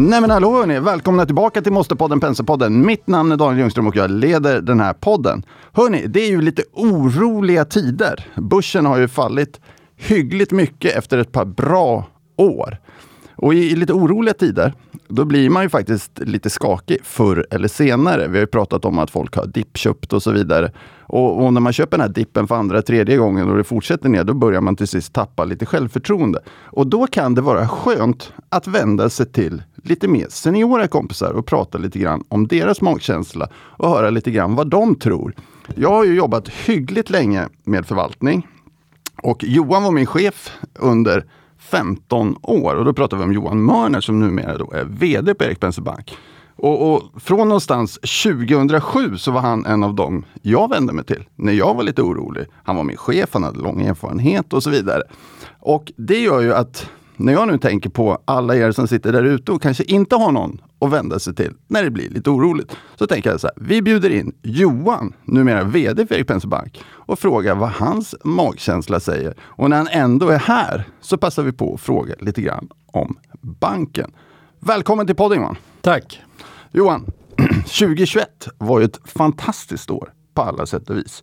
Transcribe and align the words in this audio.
Nej 0.00 0.20
men 0.20 0.30
hallå 0.30 0.52
hörni, 0.52 0.80
välkomna 0.80 1.26
tillbaka 1.26 1.62
till 1.62 1.72
Måste-podden 1.72 2.20
Penselpodden. 2.20 2.86
Mitt 2.86 3.06
namn 3.06 3.32
är 3.32 3.36
Daniel 3.36 3.58
Ljungström 3.58 3.86
och 3.86 3.96
jag 3.96 4.10
leder 4.10 4.60
den 4.60 4.80
här 4.80 4.92
podden. 4.92 5.42
Hörni, 5.72 6.06
det 6.06 6.20
är 6.20 6.28
ju 6.28 6.40
lite 6.40 6.62
oroliga 6.72 7.64
tider. 7.64 8.26
Börsen 8.36 8.86
har 8.86 8.98
ju 8.98 9.08
fallit 9.08 9.60
hyggligt 9.96 10.52
mycket 10.52 10.96
efter 10.96 11.18
ett 11.18 11.32
par 11.32 11.44
bra 11.44 12.06
år. 12.36 12.78
Och 13.38 13.54
i, 13.54 13.70
i 13.70 13.76
lite 13.76 13.92
oroliga 13.92 14.34
tider, 14.34 14.72
då 15.08 15.24
blir 15.24 15.50
man 15.50 15.62
ju 15.62 15.68
faktiskt 15.68 16.18
lite 16.18 16.50
skakig 16.50 16.98
förr 17.02 17.46
eller 17.50 17.68
senare. 17.68 18.28
Vi 18.28 18.32
har 18.32 18.40
ju 18.40 18.46
pratat 18.46 18.84
om 18.84 18.98
att 18.98 19.10
folk 19.10 19.36
har 19.36 19.46
dippköpt 19.46 20.12
och 20.12 20.22
så 20.22 20.30
vidare. 20.30 20.72
Och, 21.00 21.44
och, 21.44 21.52
när 21.52 21.60
man 21.60 21.72
köper 21.72 21.96
den 21.98 22.06
här 22.06 22.14
dippen 22.14 22.46
för 22.46 22.54
andra, 22.54 22.82
tredje 22.82 23.16
gången 23.16 23.50
och 23.50 23.56
det 23.56 23.64
fortsätter 23.64 24.08
ner, 24.08 24.24
då 24.24 24.34
börjar 24.34 24.60
man 24.60 24.76
till 24.76 24.88
sist 24.88 25.12
tappa 25.12 25.44
lite 25.44 25.66
självförtroende. 25.66 26.40
Och 26.48 26.86
då 26.86 27.06
kan 27.06 27.34
det 27.34 27.40
vara 27.40 27.68
skönt 27.68 28.32
att 28.48 28.66
vända 28.66 29.10
sig 29.10 29.26
till 29.26 29.62
lite 29.82 30.08
mer 30.08 30.26
seniora 30.28 30.88
kompisar 30.88 31.32
och 31.32 31.46
prata 31.46 31.78
lite 31.78 31.98
grann 31.98 32.24
om 32.28 32.46
deras 32.46 32.80
magkänsla 32.80 33.48
och 33.54 33.88
höra 33.88 34.10
lite 34.10 34.30
grann 34.30 34.54
vad 34.54 34.70
de 34.70 34.94
tror. 34.94 35.34
Jag 35.74 35.90
har 35.90 36.04
ju 36.04 36.14
jobbat 36.14 36.48
hyggligt 36.48 37.10
länge 37.10 37.48
med 37.64 37.86
förvaltning 37.86 38.46
och 39.22 39.44
Johan 39.44 39.82
var 39.82 39.90
min 39.90 40.06
chef 40.06 40.52
under 40.74 41.24
15 41.70 42.36
år. 42.42 42.74
Och 42.74 42.84
då 42.84 42.92
pratar 42.92 43.16
vi 43.16 43.22
om 43.22 43.32
Johan 43.32 43.62
Mörner 43.62 44.00
som 44.00 44.20
numera 44.20 44.58
då 44.58 44.72
är 44.72 44.84
VD 44.84 45.34
på 45.34 45.44
Erik 45.44 45.60
Penser 45.60 45.82
Bank. 45.82 46.16
Och, 46.56 46.94
och, 46.94 47.02
från 47.22 47.48
någonstans 47.48 47.98
2007 48.24 49.16
så 49.16 49.30
var 49.30 49.40
han 49.40 49.66
en 49.66 49.84
av 49.84 49.94
dem 49.94 50.24
jag 50.42 50.70
vände 50.70 50.92
mig 50.92 51.04
till 51.04 51.24
när 51.36 51.52
jag 51.52 51.74
var 51.74 51.82
lite 51.82 52.02
orolig. 52.02 52.46
Han 52.64 52.76
var 52.76 52.84
min 52.84 52.96
chef, 52.96 53.28
han 53.32 53.42
hade 53.42 53.58
lång 53.58 53.82
erfarenhet 53.82 54.52
och 54.52 54.62
så 54.62 54.70
vidare. 54.70 55.02
Och 55.60 55.92
det 55.96 56.18
gör 56.18 56.40
ju 56.40 56.54
att 56.54 56.90
när 57.16 57.32
jag 57.32 57.48
nu 57.48 57.58
tänker 57.58 57.90
på 57.90 58.18
alla 58.24 58.56
er 58.56 58.72
som 58.72 58.88
sitter 58.88 59.12
där 59.12 59.24
ute 59.24 59.52
och 59.52 59.62
kanske 59.62 59.84
inte 59.84 60.16
har 60.16 60.32
någon 60.32 60.60
att 60.80 60.90
vända 60.90 61.18
sig 61.18 61.34
till 61.34 61.54
när 61.66 61.82
det 61.82 61.90
blir 61.90 62.10
lite 62.10 62.30
oroligt. 62.30 62.76
Så 62.96 63.06
tänker 63.06 63.30
jag 63.30 63.40
så 63.40 63.46
här, 63.46 63.56
vi 63.56 63.82
bjuder 63.82 64.10
in 64.10 64.32
Johan, 64.42 65.12
numera 65.24 65.64
VD 65.64 66.06
för 66.06 66.14
Erik 66.14 66.26
Penser 66.26 66.48
Bank, 66.48 66.82
och 66.88 67.18
frågar 67.18 67.54
vad 67.54 67.70
hans 67.70 68.14
magkänsla 68.24 69.00
säger. 69.00 69.34
Och 69.40 69.70
när 69.70 69.76
han 69.76 69.88
ändå 69.88 70.28
är 70.28 70.38
här 70.38 70.84
så 71.00 71.18
passar 71.18 71.42
vi 71.42 71.52
på 71.52 71.74
att 71.74 71.80
fråga 71.80 72.14
lite 72.18 72.42
grann 72.42 72.68
om 72.86 73.18
banken. 73.40 74.10
Välkommen 74.60 75.06
till 75.06 75.16
podden 75.16 75.38
Johan! 75.38 75.56
Tack! 75.80 76.22
Johan, 76.72 77.06
2021 77.56 78.48
var 78.58 78.78
ju 78.78 78.84
ett 78.84 79.00
fantastiskt 79.04 79.90
år 79.90 80.12
på 80.34 80.42
alla 80.42 80.66
sätt 80.66 80.90
och 80.90 80.96
vis. 80.96 81.22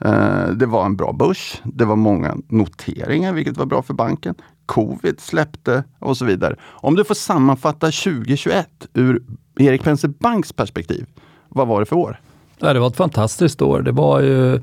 Eh, 0.00 0.48
det 0.48 0.66
var 0.66 0.84
en 0.86 0.96
bra 0.96 1.12
börs. 1.12 1.62
Det 1.64 1.84
var 1.84 1.96
många 1.96 2.36
noteringar, 2.48 3.32
vilket 3.32 3.56
var 3.56 3.66
bra 3.66 3.82
för 3.82 3.94
banken 3.94 4.34
covid 4.66 5.20
släppte 5.20 5.84
och 5.98 6.16
så 6.16 6.24
vidare. 6.24 6.56
Om 6.62 6.94
du 6.94 7.04
får 7.04 7.14
sammanfatta 7.14 7.86
2021 7.86 8.68
ur 8.94 9.22
Erik 9.58 9.84
Penser 9.84 10.08
Banks 10.08 10.52
perspektiv, 10.52 11.06
vad 11.48 11.68
var 11.68 11.80
det 11.80 11.86
för 11.86 11.96
år? 11.96 12.20
Det 12.58 12.78
var 12.78 12.86
ett 12.86 12.96
fantastiskt 12.96 13.62
år. 13.62 13.82
Det 13.82 13.92
var 13.92 14.20
ju 14.20 14.62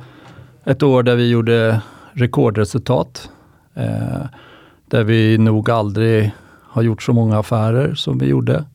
ett 0.64 0.84
år 0.84 1.04
där 1.04 1.16
vi 1.16 1.30
gjorde 1.30 1.82
rekordresultat. 2.14 3.30
Eh, 3.74 4.26
där 4.86 5.04
vi 5.04 5.38
nog 5.38 5.70
aldrig 5.70 6.32
har 6.62 6.82
gjort 6.82 7.04
så 7.04 7.14
många 7.14 7.40
affärer 7.40 7.96
som 7.96 8.18
vi 8.18 8.26
gjorde. 8.26 8.66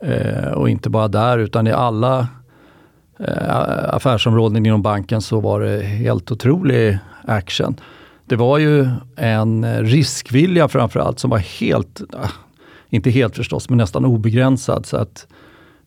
Eh, 0.00 0.52
och 0.52 0.70
inte 0.70 0.90
bara 0.90 1.08
där, 1.08 1.38
utan 1.38 1.66
i 1.66 1.72
alla 1.72 2.28
eh, 3.18 3.94
affärsområden 3.94 4.66
inom 4.66 4.82
banken 4.82 5.20
så 5.20 5.40
var 5.40 5.60
det 5.60 5.82
helt 5.82 6.30
otrolig 6.30 6.98
action 7.24 7.76
det 8.30 8.36
var 8.36 8.58
ju 8.58 8.88
en 9.16 9.84
riskvilja 9.84 10.68
framförallt 10.68 11.18
som 11.18 11.30
var 11.30 11.38
helt, 11.38 12.00
inte 12.88 13.10
helt 13.10 13.36
förstås, 13.36 13.68
men 13.68 13.78
nästan 13.78 14.04
obegränsad. 14.04 14.86
Så 14.86 14.96
att 14.96 15.26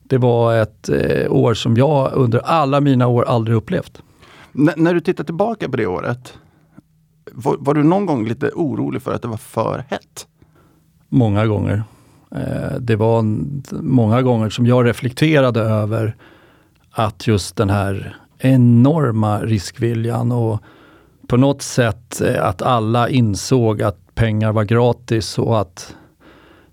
det 0.02 0.18
var 0.18 0.54
ett 0.56 0.88
eh, 0.88 1.32
år 1.32 1.54
som 1.54 1.76
jag 1.76 2.12
under 2.12 2.38
alla 2.38 2.80
mina 2.80 3.06
år 3.06 3.24
aldrig 3.24 3.56
upplevt. 3.56 4.02
N 4.54 4.70
när 4.76 4.94
du 4.94 5.00
tittar 5.00 5.24
tillbaka 5.24 5.68
på 5.68 5.76
det 5.76 5.86
året, 5.86 6.38
var, 7.32 7.56
var, 7.58 7.74
du 7.74 7.82
någon 7.82 8.06
gång 8.06 8.28
lite 8.28 8.50
orolig 8.54 9.02
för 9.02 9.14
att 9.14 9.22
det 9.22 9.28
var 9.28 9.36
för 9.36 9.84
hett? 9.88 10.26
Många 11.08 11.46
gånger. 11.46 11.84
Eh, 12.30 12.78
det 12.80 12.96
var 12.96 13.22
många 13.82 14.22
gånger 14.22 14.50
som 14.50 14.66
jag 14.66 14.86
reflekterade 14.86 15.60
över 15.60 16.16
att 16.90 17.26
just 17.26 17.56
den 17.56 17.70
här 17.70 18.16
enorma 18.38 19.40
riskviljan 19.40 20.32
och 20.32 20.62
på 21.26 21.36
något 21.36 21.62
sätt 21.62 22.20
eh, 22.20 22.44
att 22.44 22.62
alla 22.62 23.08
insåg 23.08 23.82
att 23.82 24.14
pengar 24.14 24.52
var 24.52 24.64
gratis 24.64 25.38
och 25.38 25.60
att 25.60 25.96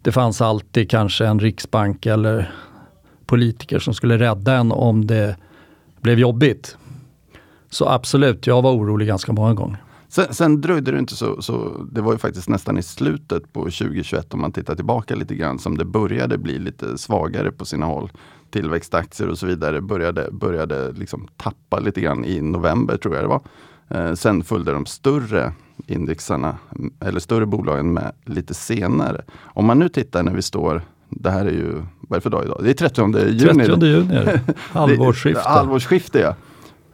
det 0.01 0.12
fanns 0.12 0.41
alltid 0.41 0.89
kanske 0.89 1.25
en 1.25 1.39
riksbank 1.39 2.06
eller 2.06 2.51
politiker 3.25 3.79
som 3.79 3.94
skulle 3.94 4.17
rädda 4.17 4.53
en 4.53 4.72
om 4.72 5.07
det 5.07 5.35
blev 6.01 6.19
jobbigt. 6.19 6.78
Så 7.69 7.89
absolut, 7.89 8.47
jag 8.47 8.62
var 8.62 8.72
orolig 8.72 9.07
ganska 9.07 9.34
många 9.34 9.53
gånger. 9.53 9.84
Sen, 10.09 10.34
sen 10.34 10.62
dröjde 10.62 10.91
det 10.91 11.00
inte 11.00 11.16
så, 11.16 11.41
så, 11.41 11.85
det 11.91 12.01
var 12.01 12.12
ju 12.12 12.18
faktiskt 12.18 12.50
nästan 12.50 12.78
i 12.78 12.83
slutet 12.83 13.53
på 13.53 13.59
2021 13.59 14.33
om 14.33 14.41
man 14.41 14.51
tittar 14.51 14.75
tillbaka 14.75 15.16
lite 15.16 15.35
grann 15.35 15.59
som 15.59 15.78
det 15.78 15.85
började 15.85 16.38
bli 16.38 16.59
lite 16.59 16.97
svagare 16.97 17.51
på 17.51 17.66
sina 17.66 17.85
håll. 17.85 18.12
Tillväxtaktier 18.50 19.29
och 19.29 19.38
så 19.38 19.45
vidare 19.45 19.81
började, 19.81 20.29
började 20.31 20.91
liksom 20.91 21.28
tappa 21.38 21.79
lite 21.79 22.01
grann 22.01 22.25
i 22.25 22.41
november 22.41 22.97
tror 22.97 23.16
jag 23.16 23.23
det 23.23 23.28
var. 23.28 23.41
Eh, 23.94 24.13
sen 24.13 24.44
följde 24.44 24.72
de 24.72 24.85
större 24.85 25.53
indexarna, 25.88 26.57
eller 27.00 27.19
större 27.19 27.46
bolagen 27.46 27.94
med 27.94 28.12
lite 28.25 28.53
senare. 28.53 29.22
Om 29.41 29.66
man 29.66 29.79
nu 29.79 29.90
tittar 29.90 30.24
när 30.24 30.34
vi 30.34 30.41
står 30.41 30.81
det 31.09 31.29
här 31.29 31.46
är 31.46 31.52
ju, 31.52 31.74
vad 32.00 32.12
är 32.12 32.16
det 32.16 32.22
för 32.22 32.30
dag 32.30 32.46
idag? 32.46 32.62
Det 32.63 32.69
är 32.69 32.74
30 32.74 33.19
juni. 33.30 33.66
30 33.66 33.85
juni. 33.85 34.40
Halvårsskifte. 34.72 35.50
Halvårsskifte 35.50 36.19
ja. 36.19 36.35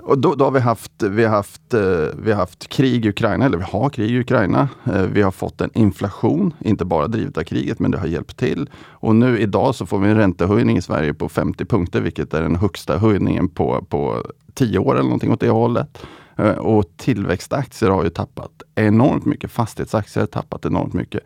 Och 0.07 0.17
då, 0.17 0.35
då, 0.35 0.45
har 0.45 0.51
vi 0.51 0.59
haft, 0.59 1.03
vi 1.03 1.23
har 1.23 1.31
haft, 1.31 1.73
eh, 1.73 1.81
vi 2.23 2.31
har 2.31 2.35
haft 2.35 2.69
krig 2.69 3.05
i 3.05 3.09
Ukraina, 3.09 3.45
eller 3.45 3.57
vi 3.57 3.63
har 3.63 3.89
krig 3.89 4.11
i 4.11 4.19
Ukraina. 4.19 4.69
Eh, 4.85 5.01
vi 5.01 5.21
har 5.21 5.31
fått 5.31 5.61
en 5.61 5.69
inflation, 5.73 6.53
inte 6.59 6.85
bara 6.85 7.07
drivet 7.07 7.37
av 7.37 7.43
kriget, 7.43 7.79
men 7.79 7.91
det 7.91 7.97
har 7.97 8.07
hjälpt 8.07 8.37
till. 8.37 8.69
Och 8.89 9.15
nu 9.15 9.39
idag 9.39 9.75
så 9.75 9.85
får 9.85 9.99
vi 9.99 10.09
en 10.09 10.17
räntehöjning 10.17 10.77
i 10.77 10.81
Sverige 10.81 11.13
på 11.13 11.29
50 11.29 11.65
punkter, 11.65 12.01
vilket 12.01 12.33
är 12.33 12.41
den 12.41 12.55
högsta 12.55 12.97
höjningen 12.97 13.49
på, 13.49 13.85
på 13.89 14.23
10 14.53 14.79
år 14.79 14.93
eller 14.93 15.03
någonting 15.03 15.31
åt 15.31 15.39
det 15.39 15.49
hållet. 15.49 15.97
Eh, 16.37 16.51
och 16.51 16.85
tillväxtaktier 16.97 17.89
har 17.89 18.03
ju 18.03 18.09
tappat 18.09 18.51
enormt 18.75 19.25
mycket. 19.25 19.51
Fastighetsaktier 19.51 20.21
har 20.21 20.27
tappat 20.27 20.65
enormt 20.65 20.93
mycket. 20.93 21.23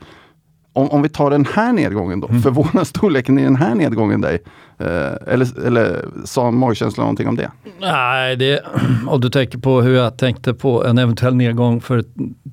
Om, 0.73 0.89
om 0.89 1.01
vi 1.01 1.09
tar 1.09 1.31
den 1.31 1.45
här 1.53 1.73
nedgången 1.73 2.19
då, 2.19 2.27
mm. 2.27 2.41
förvånar 2.41 2.83
storleken 2.83 3.39
i 3.39 3.43
den 3.43 3.55
här 3.55 3.75
nedgången 3.75 4.21
dig? 4.21 4.43
Eh, 4.77 5.33
eller, 5.33 5.65
eller 5.65 6.05
sa 6.25 6.51
magkänslan 6.51 7.03
någonting 7.03 7.27
om 7.27 7.35
det? 7.35 7.51
Nej, 7.79 8.35
det, 8.35 8.61
om 9.07 9.21
du 9.21 9.29
tänker 9.29 9.57
på 9.57 9.81
hur 9.81 9.95
jag 9.95 10.17
tänkte 10.17 10.53
på 10.53 10.85
en 10.85 10.97
eventuell 10.97 11.35
nedgång 11.35 11.81
för 11.81 12.03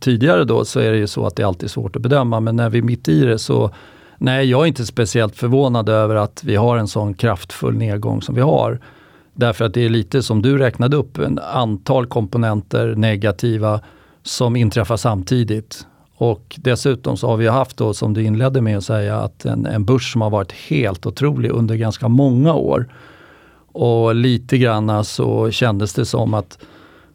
tidigare 0.01 0.45
då, 0.45 0.65
så 0.65 0.81
är 0.81 0.93
det 0.93 0.99
ju 0.99 1.07
så 1.07 1.27
att 1.27 1.37
det 1.37 1.43
är 1.43 1.47
alltid 1.47 1.71
svårt 1.71 1.97
att 1.97 2.03
bedöma. 2.03 2.41
Men 2.41 2.57
när 2.57 2.71
vi 2.71 2.79
är 2.79 2.83
mitt 2.83 3.09
i 3.09 3.25
det 3.25 3.39
så, 3.39 3.71
nej, 4.19 4.51
jag 4.51 4.63
är 4.63 4.67
inte 4.67 4.87
speciellt 4.87 5.37
förvånad 5.37 5.89
över 5.89 6.15
att 6.15 6.45
vi 6.45 6.57
har 6.57 6.77
en 6.77 6.89
sån 6.89 7.15
kraftfull 7.15 7.77
nedgång 7.77 8.23
som 8.23 8.35
vi 8.35 8.41
har. 8.41 8.81
Därför 9.39 9.65
att 9.65 9.75
det 9.75 9.85
är 9.85 9.89
lite 9.89 10.23
som 10.23 10.43
du 10.43 10.59
räknade 10.59 10.97
upp, 10.97 11.19
en 11.19 11.39
antal 11.39 12.07
komponenter 12.07 12.95
negativa 12.95 13.81
som 14.23 14.57
inträffar 14.57 14.97
samtidigt. 14.97 15.87
Och 16.17 16.57
dessutom 16.59 17.17
så 17.17 17.27
har 17.27 17.37
vi 17.37 17.49
haft 17.49 17.77
då, 17.77 17.95
som 17.95 18.15
du 18.15 18.23
inledde 18.23 18.61
med 18.61 18.79
att 18.79 18.85
säga, 18.85 19.17
att 19.17 19.45
en, 19.45 19.67
en 19.67 19.85
börs 19.85 20.13
som 20.13 20.21
har 20.21 20.31
varit 20.31 20.53
helt 20.53 21.07
otrolig 21.07 21.51
under 21.51 21.75
ganska 21.75 22.09
många 22.09 22.55
år. 22.55 22.89
Och 23.73 24.15
lite 24.15 24.59
grann 24.59 25.05
så 25.05 25.51
kändes 25.51 25.95
det 25.95 26.05
som 26.05 26.35
att 26.35 26.59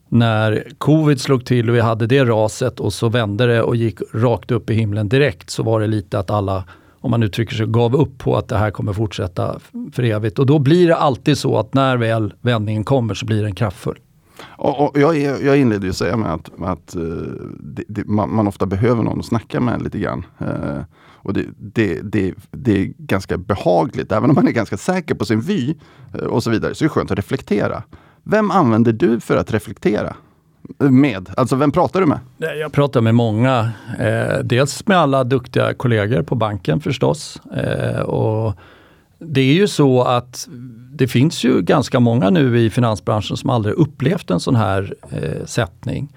när 0.09 0.67
covid 0.77 1.21
slog 1.21 1.45
till 1.45 1.69
och 1.69 1.75
vi 1.75 1.81
hade 1.81 2.07
det 2.07 2.25
raset 2.25 2.79
och 2.79 2.93
så 2.93 3.09
vände 3.09 3.45
det 3.45 3.61
och 3.61 3.75
gick 3.75 3.99
rakt 4.13 4.51
upp 4.51 4.69
i 4.69 4.73
himlen 4.73 5.09
direkt 5.09 5.49
så 5.49 5.63
var 5.63 5.79
det 5.79 5.87
lite 5.87 6.19
att 6.19 6.29
alla 6.29 6.63
om 7.03 7.11
man 7.11 7.23
uttrycker 7.23 7.55
sig, 7.55 7.65
gav 7.65 7.95
upp 7.95 8.17
på 8.17 8.37
att 8.37 8.47
det 8.47 8.57
här 8.57 8.71
kommer 8.71 8.93
fortsätta 8.93 9.59
för 9.91 10.03
evigt. 10.03 10.39
Och 10.39 10.45
då 10.45 10.59
blir 10.59 10.87
det 10.87 10.95
alltid 10.95 11.37
så 11.37 11.57
att 11.57 11.73
när 11.73 11.97
väl 11.97 12.33
vändningen 12.41 12.83
kommer 12.83 13.13
så 13.13 13.25
blir 13.25 13.43
den 13.43 13.55
kraftfull. 13.55 13.99
Och, 14.43 14.81
och 14.81 14.99
jag, 14.99 15.17
jag 15.41 15.57
inledde 15.57 15.85
ju 15.85 15.89
att 15.89 15.97
säga 15.97 16.17
med 16.17 16.33
att, 16.33 16.49
att 16.61 16.95
eh, 16.95 17.01
det, 17.59 17.83
det, 17.87 18.05
man, 18.05 18.35
man, 18.35 18.47
ofta 18.47 18.65
behöver 18.65 19.03
någon 19.03 19.19
att 19.19 19.25
snacka 19.25 19.59
med 19.59 19.81
lite 19.81 19.99
grann. 19.99 20.25
Eh, 20.39 20.81
och 20.99 21.33
det, 21.33 21.45
det, 21.57 22.01
det, 22.51 22.81
är 22.81 22.93
ganska 22.97 23.37
behagligt, 23.37 24.11
även 24.11 24.29
om 24.29 24.35
man 24.35 24.47
är 24.47 24.51
ganska 24.51 24.77
säker 24.77 25.15
på 25.15 25.25
sin 25.25 25.41
vy 25.41 25.75
eh, 26.13 26.25
och 26.25 26.43
så 26.43 26.49
vidare, 26.49 26.75
så 26.75 26.83
är 26.83 26.85
det 26.85 26.93
skönt 26.93 27.11
att 27.11 27.17
reflektera. 27.17 27.83
Vem 28.23 28.51
använder 28.51 28.93
du 28.93 29.19
för 29.19 29.37
att 29.37 29.53
reflektera? 29.53 30.15
Med? 30.77 31.29
Alltså 31.37 31.55
vem 31.55 31.71
pratar 31.71 32.01
du 32.01 32.05
med? 32.05 32.19
Jag 32.37 32.71
pratar 32.71 33.01
med 33.01 33.15
många. 33.15 33.71
Eh, 33.99 34.39
dels 34.43 34.87
med 34.87 34.97
alla 34.97 35.23
duktiga 35.23 35.73
kollegor 35.73 36.21
på 36.21 36.35
banken 36.35 36.79
förstås. 36.79 37.41
Eh, 37.55 37.99
och 38.01 38.53
det 39.19 39.41
är 39.41 39.53
ju 39.53 39.67
så 39.67 40.01
att 40.01 40.47
det 40.95 41.07
finns 41.07 41.43
ju 41.43 41.61
ganska 41.61 41.99
många 41.99 42.29
nu 42.29 42.59
i 42.59 42.69
finansbranschen 42.69 43.37
som 43.37 43.49
aldrig 43.49 43.75
upplevt 43.75 44.31
en 44.31 44.39
sån 44.39 44.55
här 44.55 44.93
eh, 45.09 45.45
sättning. 45.45 46.13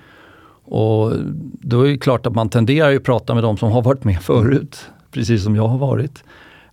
Och 0.65 1.13
då 1.61 1.87
är 1.87 1.91
det 1.91 1.99
klart 1.99 2.27
att 2.27 2.35
man 2.35 2.49
tenderar 2.49 2.97
att 2.97 3.05
prata 3.05 3.35
med 3.35 3.43
de 3.43 3.57
som 3.57 3.73
har 3.73 3.83
varit 3.83 4.05
med 4.05 4.23
förut, 4.23 4.91
precis 5.11 5.45
som 5.45 5.57
jag 5.57 5.69
har 5.69 5.79
varit. 5.79 6.25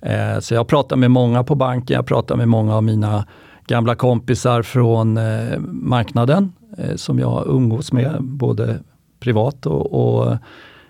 Eh, 0.02 0.40
så 0.40 0.54
jag 0.54 0.68
pratar 0.68 0.96
med 0.96 1.12
många 1.12 1.44
på 1.44 1.56
banken, 1.56 1.96
jag 1.96 2.06
pratar 2.06 2.36
med 2.36 2.48
många 2.48 2.76
av 2.76 2.84
mina 2.84 3.26
gamla 3.68 3.96
kompisar 3.96 4.62
från 4.62 5.18
eh, 5.18 5.60
marknaden 5.68 6.52
Eh, 6.78 6.96
som 6.96 7.20
jag 7.20 7.48
umgås 7.48 7.92
med, 7.92 8.18
både 8.24 8.80
privat 9.20 9.66
och, 9.66 9.94
och 9.94 10.38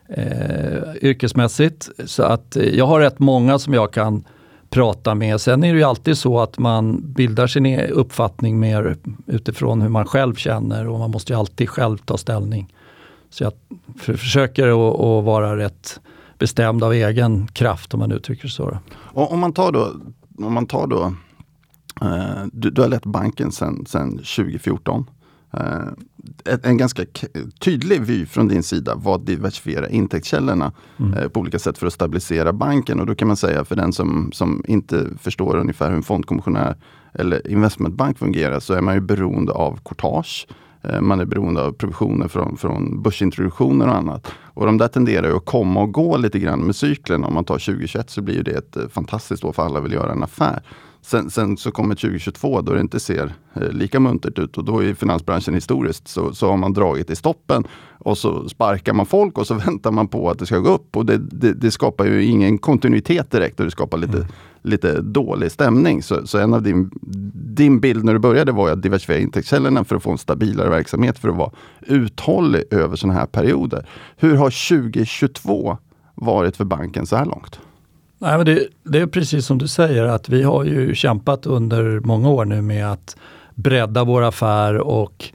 eh, 0.07 0.95
yrkesmässigt. 1.01 1.89
Så 2.05 2.23
att 2.23 2.55
eh, 2.55 2.63
jag 2.63 2.85
har 2.85 2.99
rätt 2.99 3.19
många 3.19 3.59
som 3.59 3.73
jag 3.73 3.93
kan 3.93 4.23
prata 4.69 5.15
med. 5.15 5.41
Sen 5.41 5.63
är 5.63 5.73
det 5.73 5.79
ju 5.79 5.85
alltid 5.85 6.17
så 6.17 6.39
att 6.39 6.59
man 6.59 7.13
bildar 7.13 7.47
sin 7.47 7.65
e-, 7.65 7.87
uppfattning 7.87 8.59
mer 8.59 8.97
utifrån 9.25 9.81
hur 9.81 9.89
man 9.89 10.05
själv 10.05 10.35
känner 10.35 10.87
och 10.87 10.99
man 10.99 11.11
måste 11.11 11.33
ju 11.33 11.39
alltid 11.39 11.69
själv 11.69 11.97
ta 11.97 12.17
ställning. 12.17 12.73
Så 13.29 13.43
jag 13.43 13.53
försöker 13.97 14.67
att 14.67 15.25
vara 15.25 15.57
rätt 15.57 15.99
bestämd 16.39 16.83
av 16.83 16.93
egen 16.93 17.47
kraft 17.47 17.93
om 17.93 17.99
man 17.99 18.11
uttrycker 18.11 18.47
så. 18.47 18.69
Då. 18.69 18.79
om 19.21 19.39
man 19.39 19.53
tar 19.53 19.71
då, 19.71 19.91
om 20.37 20.53
man 20.53 20.65
tar 20.65 20.87
då 20.87 21.13
eh, 22.01 22.45
du, 22.51 22.69
du, 22.69 22.81
har 22.81 22.89
lett 22.89 23.05
banken 23.05 23.51
sedan 23.51 23.85
2014. 23.85 25.05
Eh, 25.53 26.57
en 26.63 26.77
ganska 26.77 27.05
tydlig 27.59 28.01
vy 28.01 28.25
från 28.25 28.47
din 28.47 28.63
sida 28.63 28.95
var 28.95 29.15
att 29.15 29.25
diversifiera 29.25 29.89
intäktskällorna 29.89 30.71
mm. 30.99 31.13
Eh, 31.13 31.27
på 31.27 31.39
olika 31.39 31.59
sätt 31.59 31.77
för 31.77 31.87
att 31.87 31.93
stabilisera 31.93 32.53
banken. 32.53 32.99
Och 32.99 33.05
då 33.05 33.15
kan 33.15 33.27
man 33.27 33.37
säga 33.37 33.65
för 33.65 33.75
den 33.75 33.93
som, 33.93 34.31
som 34.33 34.63
inte 34.67 35.09
förstår 35.19 35.57
ungefär 35.57 35.89
hur 35.89 35.97
en 35.97 36.03
fondkommissionär 36.03 36.75
eller 37.13 37.51
investmentbank 37.51 38.17
fungerar 38.17 38.59
så 38.59 38.73
är 38.73 38.81
man 38.81 38.95
ju 38.95 39.01
beroende 39.01 39.51
av 39.51 39.79
courtage. 39.85 40.47
Eh, 40.83 41.01
man 41.01 41.19
är 41.19 41.25
beroende 41.25 41.61
av 41.61 41.71
provisioner 41.71 42.27
från, 42.27 42.57
från 42.57 43.01
börsintroduktioner 43.01 43.87
och 43.87 43.95
annat. 43.95 44.31
Och 44.53 44.65
de 44.65 44.77
där 44.77 44.87
tenderar 44.87 45.35
att 45.35 45.45
komma 45.45 45.81
och 45.81 45.91
gå 45.91 46.17
lite 46.17 46.39
grann 46.39 46.59
med 46.59 46.75
cykeln. 46.75 47.23
Om 47.23 47.33
man 47.33 47.45
tar 47.45 47.57
2021 47.57 48.09
så 48.09 48.21
blir 48.21 48.43
det 48.43 48.51
ett 48.51 48.77
fantastiskt 48.93 49.43
år 49.43 49.51
för 49.51 49.63
alla 49.63 49.79
vill 49.79 49.93
göra 49.93 50.11
en 50.11 50.23
affär. 50.23 50.63
Sen, 51.05 51.29
sen, 51.29 51.57
så 51.57 51.71
kommer 51.71 51.95
2022 51.95 52.61
då 52.61 52.73
det 52.73 52.81
inte 52.81 52.99
ser 52.99 53.33
eh, 53.53 53.69
lika 53.71 53.99
muntert 53.99 54.39
ut 54.39 54.57
och 54.57 54.65
då 54.65 54.83
i 54.83 54.95
finansbranschen 54.95 55.53
historiskt 55.53 56.07
så, 56.07 56.33
så 56.33 56.49
har 56.49 56.57
man 56.57 56.73
dragit 56.73 57.09
i 57.09 57.15
stoppen 57.15 57.67
och 57.99 58.17
så 58.17 58.49
sparkar 58.49 58.93
man 58.93 59.05
folk 59.05 59.37
och 59.37 59.47
så 59.47 59.53
väntar 59.65 59.91
man 59.91 60.07
på 60.07 60.29
att 60.29 60.39
det 60.39 60.45
ska 60.45 60.59
gå 60.59 60.69
upp. 60.69 60.97
Och 60.97 61.05
det, 61.05 61.17
det, 61.17 61.53
det 61.53 61.71
skapar 61.71 62.05
ju 62.05 62.23
ingen 62.25 62.57
kontinuitet 62.57 63.31
direkt 63.31 63.59
och 63.59 63.65
det 63.65 63.71
skapar 63.71 63.97
lite, 63.97 64.17
mm. 64.17 64.27
lite 64.61 65.01
dålig 65.01 65.51
stämning. 65.51 66.03
Så, 66.03 66.27
så, 66.27 66.37
en 66.37 66.53
av 66.53 66.61
din, 66.61 66.91
din 67.55 67.79
bild 67.79 68.03
när 68.03 68.13
du 68.13 68.19
började 68.19 68.51
var 68.51 68.69
att 68.69 68.81
diversifiera 68.81 69.19
intäktskällorna 69.19 69.83
för 69.83 69.95
att 69.95 70.03
få 70.03 70.11
en 70.11 70.17
stabilare 70.17 70.69
verksamhet 70.69 71.19
för 71.19 71.29
att 71.29 71.37
vara 71.37 71.51
uthållig 71.81 72.63
över 72.71 72.95
sådana 72.95 73.19
här 73.19 73.25
perioder. 73.25 73.89
Hur 74.17 74.35
har 74.35 74.79
2022 74.79 75.77
varit 76.15 76.57
för 76.57 76.65
banken 76.65 77.05
så 77.05 77.15
här 77.15 77.25
långt? 77.25 77.59
Nej, 78.23 78.37
men 78.37 78.45
det, 78.45 78.67
det, 78.83 78.99
är 78.99 79.07
precis 79.07 79.45
som 79.45 79.57
du 79.57 79.67
säger 79.67 80.03
att 80.03 80.29
vi 80.29 80.43
har 80.43 80.63
ju 80.63 80.95
kämpat 80.95 81.45
under 81.45 81.99
många 81.99 82.29
år 82.29 82.45
nu 82.45 82.61
med 82.61 82.91
att 82.91 83.17
bredda 83.55 84.03
vår 84.03 84.23
affär 84.23 84.77
och 84.77 85.25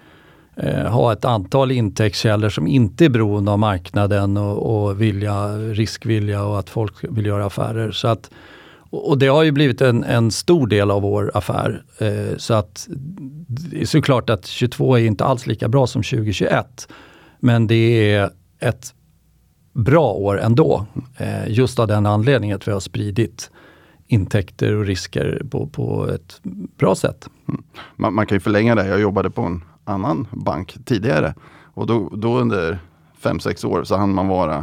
eh, 0.56 0.86
ha 0.86 1.12
ett 1.12 1.24
antal 1.24 1.70
intäktskällor 1.70 2.48
som 2.48 2.66
inte 2.66 3.04
är 3.04 3.08
beroende 3.08 3.52
av 3.52 3.58
marknaden 3.58 4.36
och, 4.36 4.86
och 4.86 5.00
vilja, 5.00 5.48
riskvilja 5.56 6.44
och 6.44 6.58
att 6.58 6.70
folk 6.70 6.94
vill 7.02 7.26
göra 7.26 7.46
affärer. 7.46 7.90
Så 7.90 8.08
att, 8.08 8.30
och 8.90 9.18
det 9.18 9.26
har 9.26 9.42
ju 9.42 9.52
blivit 9.52 9.80
en, 9.80 10.04
en 10.04 10.30
stor 10.30 10.66
del 10.66 10.90
av 10.90 11.02
vår 11.02 11.30
affär. 11.34 11.82
Eh, 11.98 12.36
så 12.36 12.54
att 12.54 12.88
det 13.48 13.80
är 13.80 13.86
såklart 13.86 14.30
att 14.30 14.46
22 14.46 14.96
är 14.96 15.04
inte 15.04 15.24
alls 15.24 15.46
lika 15.46 15.68
bra 15.68 15.86
som 15.86 16.02
2021. 16.02 16.88
Men 17.40 17.66
det 17.66 18.12
är 18.14 18.30
ett 18.60 18.94
bra 19.78 20.12
år 20.12 20.40
ändå. 20.40 20.86
Eh, 21.16 21.48
just 21.48 21.78
av 21.78 21.86
den 21.86 22.06
anledningen 22.06 22.56
att 22.56 22.68
vi 22.68 22.72
har 22.72 22.80
spridit 22.80 23.50
intäkter 24.06 24.74
och 24.74 24.84
risker 24.84 25.42
på, 25.50 25.66
på 25.66 26.08
ett 26.08 26.40
bra 26.78 26.94
sätt. 26.94 27.28
Mm. 27.48 27.62
Man, 27.96 28.14
man, 28.14 28.26
kan 28.26 28.36
ju 28.36 28.40
förlänga 28.40 28.74
det. 28.74 28.86
Jag 28.86 29.00
jobbade 29.00 29.30
på 29.30 29.42
en 29.42 29.64
annan 29.84 30.26
bank 30.32 30.76
tidigare 30.84 31.34
och 31.74 31.86
då, 31.86 32.10
då 32.12 32.38
under 32.38 32.78
5-6 33.22 33.66
år 33.66 33.84
så 33.84 33.96
hann 33.96 34.14
man 34.14 34.28
vara 34.28 34.56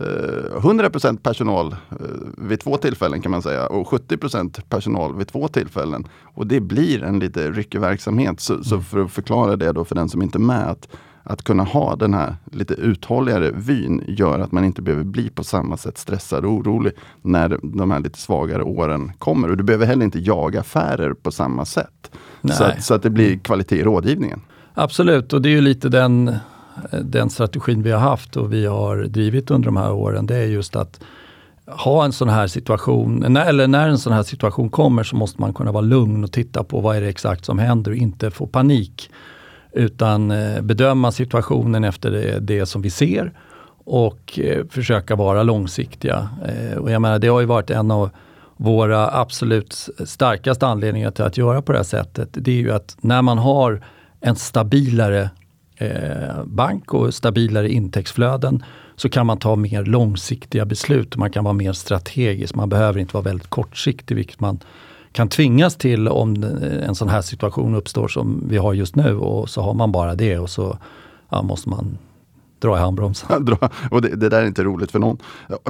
eh, 0.00 0.60
100% 0.60 1.18
personal 1.18 1.72
eh, 1.72 1.96
vid 2.38 2.60
två 2.60 2.76
tillfällen 2.76 3.22
kan 3.22 3.30
man 3.30 3.42
säga 3.42 3.66
och 3.66 3.86
70% 3.86 4.60
personal 4.68 5.16
vid 5.16 5.28
två 5.28 5.48
tillfällen. 5.48 6.06
Och 6.34 6.46
det 6.46 6.60
blir 6.60 7.02
en 7.02 7.18
lite 7.18 7.50
ryckig 7.50 7.80
verksamhet. 7.80 8.40
Så, 8.40 8.52
mm. 8.52 8.64
så, 8.64 8.80
för 8.80 9.04
att 9.04 9.12
förklara 9.12 9.56
det 9.56 9.72
då 9.72 9.84
för 9.84 9.94
den 9.94 10.08
som 10.08 10.22
inte 10.22 10.38
är 10.38 10.40
med. 10.40 10.70
Att 10.70 10.88
att 11.22 11.42
kunna 11.42 11.64
ha 11.64 11.96
den 11.96 12.14
här 12.14 12.36
lite 12.52 12.74
uthålligare 12.74 13.50
vyn 13.54 14.04
gör 14.06 14.38
att 14.38 14.52
man 14.52 14.64
inte 14.64 14.82
behöver 14.82 15.04
bli 15.04 15.30
på 15.30 15.44
samma 15.44 15.76
sätt 15.76 15.98
stressad 15.98 16.44
och 16.44 16.52
orolig 16.52 16.92
när 17.22 17.58
de 17.62 17.90
här 17.90 18.00
lite 18.00 18.18
svagare 18.18 18.62
åren 18.62 19.12
kommer. 19.18 19.50
Och 19.50 19.56
du 19.56 19.64
behöver 19.64 19.86
heller 19.86 20.04
inte 20.04 20.18
jaga 20.18 20.60
affärer 20.60 21.14
på 21.14 21.30
samma 21.30 21.64
sätt. 21.64 22.10
Så 22.52 22.64
att, 22.64 22.84
så 22.84 22.94
att, 22.94 23.02
det 23.02 23.10
blir 23.10 23.38
kvalitet 23.38 23.76
i 23.76 23.82
rådgivningen. 23.82 24.40
Absolut, 24.74 25.32
och 25.32 25.42
det 25.42 25.48
är 25.48 25.50
ju 25.50 25.60
lite 25.60 25.88
den, 25.88 26.36
den 27.02 27.30
strategin 27.30 27.82
vi 27.82 27.90
har 27.90 28.00
haft 28.00 28.36
och 28.36 28.52
vi 28.52 28.66
har 28.66 28.96
drivit 28.96 29.50
under 29.50 29.66
de 29.66 29.76
här 29.76 29.92
åren. 29.92 30.26
Det 30.26 30.36
är 30.36 30.46
just 30.46 30.76
att 30.76 31.00
ha 31.66 32.04
en 32.04 32.12
sån 32.12 32.28
här 32.28 32.46
situation, 32.46 33.36
eller 33.36 33.66
när 33.66 33.88
en 33.88 33.98
sån 33.98 34.12
här 34.12 34.22
situation 34.22 34.70
kommer 34.70 35.02
så 35.02 35.16
måste 35.16 35.40
man 35.40 35.54
kunna 35.54 35.72
vara 35.72 35.82
lugn 35.82 36.24
och 36.24 36.32
titta 36.32 36.64
på 36.64 36.80
vad 36.80 36.96
är 36.96 37.00
det 37.00 37.08
exakt 37.08 37.44
som 37.44 37.58
händer 37.58 37.90
och 37.90 37.96
inte 37.96 38.30
få 38.30 38.46
panik 38.46 39.10
utan 39.78 40.30
eh, 40.30 40.60
bedöma 40.60 41.12
situationen 41.12 41.84
efter 41.84 42.10
det, 42.10 42.38
det 42.40 42.66
som 42.66 42.82
vi 42.82 42.90
ser 42.90 43.32
och 43.84 44.38
eh, 44.38 44.66
försöka 44.70 45.16
vara 45.16 45.42
långsiktiga. 45.42 46.28
Eh, 46.46 46.78
och 46.78 46.90
jag 46.90 47.02
menar, 47.02 47.18
det 47.18 47.28
har 47.28 47.40
ju 47.40 47.46
varit 47.46 47.70
en 47.70 47.90
av 47.90 48.10
våra 48.56 49.20
absolut 49.20 49.88
starkaste 50.04 50.66
anledningar 50.66 51.10
till 51.10 51.24
att 51.24 51.36
göra 51.36 51.62
på 51.62 51.72
det 51.72 51.78
här 51.78 51.84
sättet. 51.84 52.28
Det 52.32 52.50
är 52.50 52.56
ju 52.56 52.72
att 52.72 52.96
när 53.00 53.22
man 53.22 53.38
har 53.38 53.84
en 54.20 54.36
stabilare 54.36 55.30
bank 56.44 56.94
och 56.94 57.14
stabilare 57.14 57.68
intäktsflöden 57.68 58.64
så 58.96 59.08
kan 59.08 59.26
man 59.26 59.38
ta 59.38 59.56
mer 59.56 59.84
långsiktiga 59.84 60.64
beslut. 60.64 61.16
Man 61.16 61.30
kan 61.30 61.44
vara 61.44 61.54
mer 61.54 61.72
strategisk. 61.72 62.54
Man 62.54 62.68
behöver 62.68 63.00
inte 63.00 63.14
vara 63.14 63.24
väldigt 63.24 63.48
kortsiktig, 63.48 64.14
vilket 64.14 64.40
man 64.40 64.60
kan 65.12 65.28
tvingas 65.28 65.76
till 65.76 66.08
om 66.08 66.44
en 66.82 66.94
sån 66.94 67.08
här 67.08 67.22
situation 67.22 67.74
uppstår 67.74 68.08
som 68.08 68.44
vi 68.48 68.56
har 68.56 68.72
just 68.72 68.96
nu 68.96 69.16
och 69.16 69.50
så 69.50 69.62
har 69.62 69.74
man 69.74 69.92
bara 69.92 70.14
det 70.14 70.38
och 70.38 70.50
så 70.50 70.78
ja, 71.28 71.42
måste 71.42 71.68
man 71.68 71.98
dra 72.58 72.76
i 72.76 72.80
handbromsen. 72.80 73.48
och 73.90 74.02
det, 74.02 74.16
det, 74.16 74.28
där 74.28 74.42
är 74.42 74.46
inte 74.46 74.64
roligt 74.64 74.90
för 74.90 74.98
någon. 74.98 75.18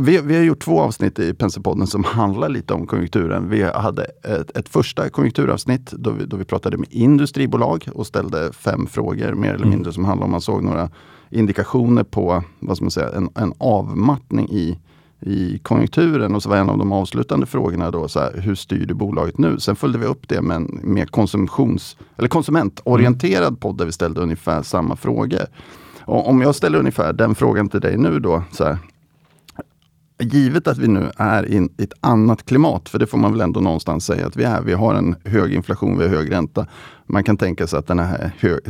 Vi, 0.00 0.20
vi 0.20 0.36
har 0.36 0.42
gjort 0.42 0.60
två 0.60 0.80
avsnitt 0.80 1.18
i 1.18 1.34
Penselpodden 1.34 1.86
som 1.86 2.04
handlar 2.06 2.48
lite 2.48 2.74
om 2.74 2.86
konjunkturen. 2.86 3.48
Vi 3.48 3.62
hade 3.62 4.04
ett, 4.04 4.56
ett 4.56 4.68
första 4.68 5.08
konjunkturavsnitt 5.08 5.90
då 5.90 6.10
vi, 6.10 6.24
då 6.24 6.36
vi 6.36 6.44
pratade 6.44 6.76
med 6.76 6.88
industribolag 6.90 7.88
och 7.94 8.06
ställde 8.06 8.52
fem 8.52 8.86
frågor 8.86 9.34
mer 9.34 9.48
eller 9.48 9.64
mm. 9.64 9.70
mindre 9.70 9.92
som 9.92 10.04
handlade 10.04 10.24
om 10.24 10.30
man 10.30 10.40
såg 10.40 10.62
några 10.62 10.90
indikationer 11.30 12.04
på 12.04 12.42
vad 12.58 12.76
ska 12.76 12.84
man 12.84 12.90
säga, 12.90 13.10
en, 13.10 13.28
en 13.34 13.52
avmattning 13.58 14.48
i 14.50 14.78
i 15.20 15.58
konjunkturen 15.58 16.34
och 16.34 16.42
så 16.42 16.48
var 16.48 16.56
en 16.56 16.70
av 16.70 16.78
de 16.78 16.92
avslutande 16.92 17.46
frågorna 17.46 17.90
då, 17.90 18.08
så 18.08 18.20
här, 18.20 18.40
hur 18.40 18.54
styr 18.54 18.86
du 18.86 18.94
bolaget 18.94 19.38
nu? 19.38 19.60
Sen 19.60 19.76
följde 19.76 19.98
vi 19.98 20.06
upp 20.06 20.28
det 20.28 20.42
med 20.42 20.56
en 20.56 20.80
mer 20.82 21.06
konsumtions 21.06 21.96
eller 22.16 22.28
konsumentorienterad 22.28 23.48
mm. 23.48 23.56
podd 23.56 23.78
där 23.78 23.86
vi 23.86 23.92
ställde 23.92 24.20
ungefär 24.20 24.62
samma 24.62 24.96
frågor. 24.96 25.46
Och 26.00 26.28
om 26.28 26.42
jag 26.42 26.54
ställer 26.54 26.78
ungefär 26.78 27.12
den 27.12 27.34
frågan 27.34 27.68
till 27.68 27.80
dig 27.80 27.98
nu 27.98 28.20
då, 28.20 28.42
så 28.52 28.64
här, 28.64 28.78
givet 30.18 30.68
att 30.68 30.78
vi 30.78 30.88
nu 30.88 31.10
är 31.16 31.46
i 31.46 31.68
ett 31.78 31.92
annat 32.00 32.46
klimat, 32.46 32.88
för 32.88 32.98
det 32.98 33.06
får 33.06 33.18
man 33.18 33.32
väl 33.32 33.40
ändå 33.40 33.60
någonstans 33.60 34.04
säga 34.04 34.26
att 34.26 34.36
vi 34.36 34.44
är. 34.44 34.62
Vi 34.62 34.72
har 34.72 34.94
en 34.94 35.16
hög 35.24 35.54
inflation, 35.54 35.98
vi 35.98 36.04
har 36.04 36.16
hög 36.16 36.32
ränta. 36.32 36.66
Man 37.06 37.24
kan 37.24 37.36
tänka 37.36 37.66
sig 37.66 37.78
att 37.78 37.86
den 37.86 37.98
här 37.98 38.32
hög, 38.38 38.60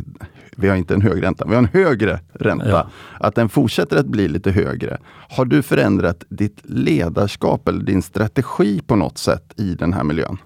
vi 0.57 0.69
har 0.69 0.77
inte 0.77 0.95
en 0.95 1.03
hög 1.03 1.23
ränta, 1.23 1.45
vi 1.45 1.55
har 1.55 1.63
en 1.63 1.69
högre 1.73 2.21
ränta. 2.33 2.69
Ja. 2.69 2.89
Att 3.21 3.35
den 3.35 3.49
fortsätter 3.49 3.97
att 3.97 4.07
bli 4.07 4.29
lite 4.29 4.51
högre. 4.51 4.99
Har 5.31 5.45
du 5.45 5.63
förändrat 5.63 6.25
ditt 6.29 6.61
ledarskap 6.65 7.69
eller 7.69 7.85
din 7.85 8.03
strategi 8.03 8.81
på 8.87 8.97
något 8.97 9.19
sätt 9.19 9.53
i 9.57 9.75
den 9.75 9.93
här 9.93 10.05
miljön? 10.05 10.39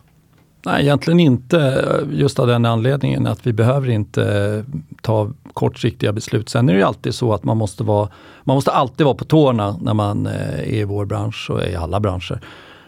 Nej, 0.66 0.82
egentligen 0.82 1.20
inte. 1.20 1.84
Just 2.12 2.38
av 2.38 2.46
den 2.46 2.64
anledningen 2.64 3.26
att 3.26 3.46
vi 3.46 3.52
behöver 3.52 3.90
inte 3.90 4.64
ta 5.00 5.30
kortsiktiga 5.52 6.12
beslut. 6.12 6.48
Sen 6.48 6.68
är 6.68 6.72
det 6.72 6.78
ju 6.78 6.84
alltid 6.84 7.14
så 7.14 7.34
att 7.34 7.44
man 7.44 7.56
måste, 7.56 7.84
vara, 7.84 8.08
man 8.44 8.56
måste 8.56 8.70
alltid 8.70 9.04
vara 9.04 9.14
på 9.14 9.24
tårna 9.24 9.76
när 9.80 9.94
man 9.94 10.26
eh, 10.26 10.58
är 10.58 10.74
i 10.74 10.84
vår 10.84 11.04
bransch 11.04 11.50
och 11.50 11.62
i 11.62 11.74
alla 11.74 12.00
branscher. 12.00 12.40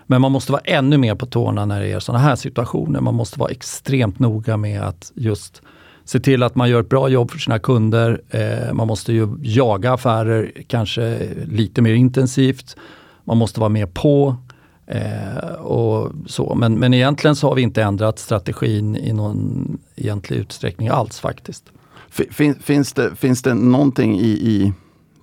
Men 0.06 0.20
man 0.20 0.32
måste 0.32 0.52
vara 0.52 0.62
ännu 0.64 0.98
mer 0.98 1.14
på 1.14 1.26
tårna 1.26 1.66
när 1.66 1.80
det 1.80 1.92
är 1.92 2.00
sådana 2.00 2.24
här 2.24 2.36
situationer. 2.36 3.00
Man 3.00 3.14
måste 3.14 3.40
vara 3.40 3.50
extremt 3.50 4.18
noga 4.18 4.56
med 4.56 4.82
att 4.82 5.12
just 5.14 5.62
se 6.04 6.20
till 6.20 6.42
att 6.42 6.54
man 6.54 6.70
gör 6.70 6.80
ett 6.80 6.88
bra 6.88 7.08
jobb 7.08 7.30
för 7.30 7.38
sina 7.38 7.58
kunder. 7.58 8.20
Eh, 8.30 8.72
man 8.72 8.86
måste 8.86 9.12
ju 9.12 9.28
jaga 9.42 9.92
affärer 9.92 10.52
kanske 10.66 11.18
lite 11.44 11.82
mer 11.82 11.94
intensivt. 11.94 12.76
Man 13.24 13.36
måste 13.36 13.60
vara 13.60 13.70
mer 13.70 13.86
på. 13.86 14.36
Eh, 14.86 15.54
och 15.54 16.12
så. 16.26 16.54
Men, 16.54 16.78
men 16.78 16.94
egentligen 16.94 17.36
så 17.36 17.48
har 17.48 17.54
vi 17.54 17.62
inte 17.62 17.82
ändrat 17.82 18.18
strategin 18.18 18.96
i 18.96 19.12
någon 19.12 19.78
egentlig 19.96 20.36
utsträckning 20.36 20.88
alls 20.88 21.20
faktiskt. 21.20 21.64
Fin, 22.08 22.54
finns, 22.54 22.92
det, 22.92 23.16
finns 23.16 23.42
det 23.42 23.54
någonting 23.54 24.18
i, 24.18 24.28
i 24.28 24.72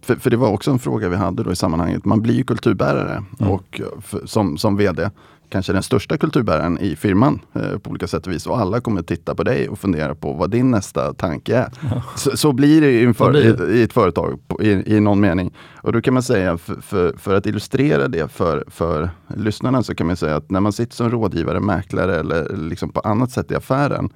för, 0.02 0.16
för, 0.16 0.30
det 0.30 0.38
var 0.38 0.50
också 0.50 0.72
en 0.72 0.80
fråga 0.80 1.10
vi 1.10 1.16
hade 1.16 1.44
då 1.44 1.52
i 1.52 1.56
sammanhanget. 1.56 2.06
Man 2.06 2.22
blir 2.22 2.36
ju 2.36 2.44
kulturbärare 2.44 3.24
mm. 3.40 3.52
och 3.52 3.82
för, 4.02 4.26
som, 4.26 4.58
som 4.58 4.78
VD. 4.78 5.10
Kanske 5.52 5.74
den 5.74 5.84
största 5.84 6.18
kulturbäraren 6.18 6.80
i 6.80 6.96
firman 6.96 7.40
eh, 7.54 7.78
på 7.78 7.90
olika 7.90 8.08
sätt 8.08 8.28
och 8.28 8.34
vis. 8.34 8.48
Och 8.48 8.60
alla 8.60 8.82
kommer 8.82 9.02
titta 9.02 9.36
på 9.36 9.44
dig 9.44 9.70
och 9.70 9.80
fundera 9.80 10.16
på 10.16 10.34
vad 10.34 10.52
din 10.52 10.72
nästa 10.72 11.14
tanke 11.14 11.56
är. 11.56 11.70
Ja. 11.82 12.04
Så, 12.16 12.38
så, 12.38 12.54
blir 12.54 12.82
det 12.82 13.02
inför, 13.02 13.32
blir 13.32 13.54
det. 13.54 13.74
I, 13.74 13.80
i, 13.80 13.84
ett 13.84 13.94
företag 13.94 14.40
på, 14.48 14.64
i, 14.64 14.96
i, 14.96 15.00
någon 15.00 15.20
mening. 15.20 15.54
Och 15.76 15.94
då 15.94 16.02
kan 16.02 16.14
man 16.14 16.24
säga, 16.24 16.58
för, 16.58 16.82
för, 16.82 17.14
för, 17.18 17.36
att 17.36 17.46
illustrera 17.46 18.08
det 18.08 18.32
för, 18.32 18.64
för 18.68 19.10
lyssnarna, 19.38 19.84
så 19.84 19.96
kan 19.96 20.08
man 20.08 20.16
säga 20.16 20.36
att 20.36 20.52
när 20.52 20.60
man 20.60 20.74
sitter 20.74 20.96
som 20.96 21.10
rådgivare, 21.10 21.60
mäklare 21.60 22.20
eller 22.20 22.56
liksom 22.56 22.90
på 22.90 23.00
annat 23.00 23.32
sätt 23.32 23.52
i 23.52 23.56
affären, 23.56 24.10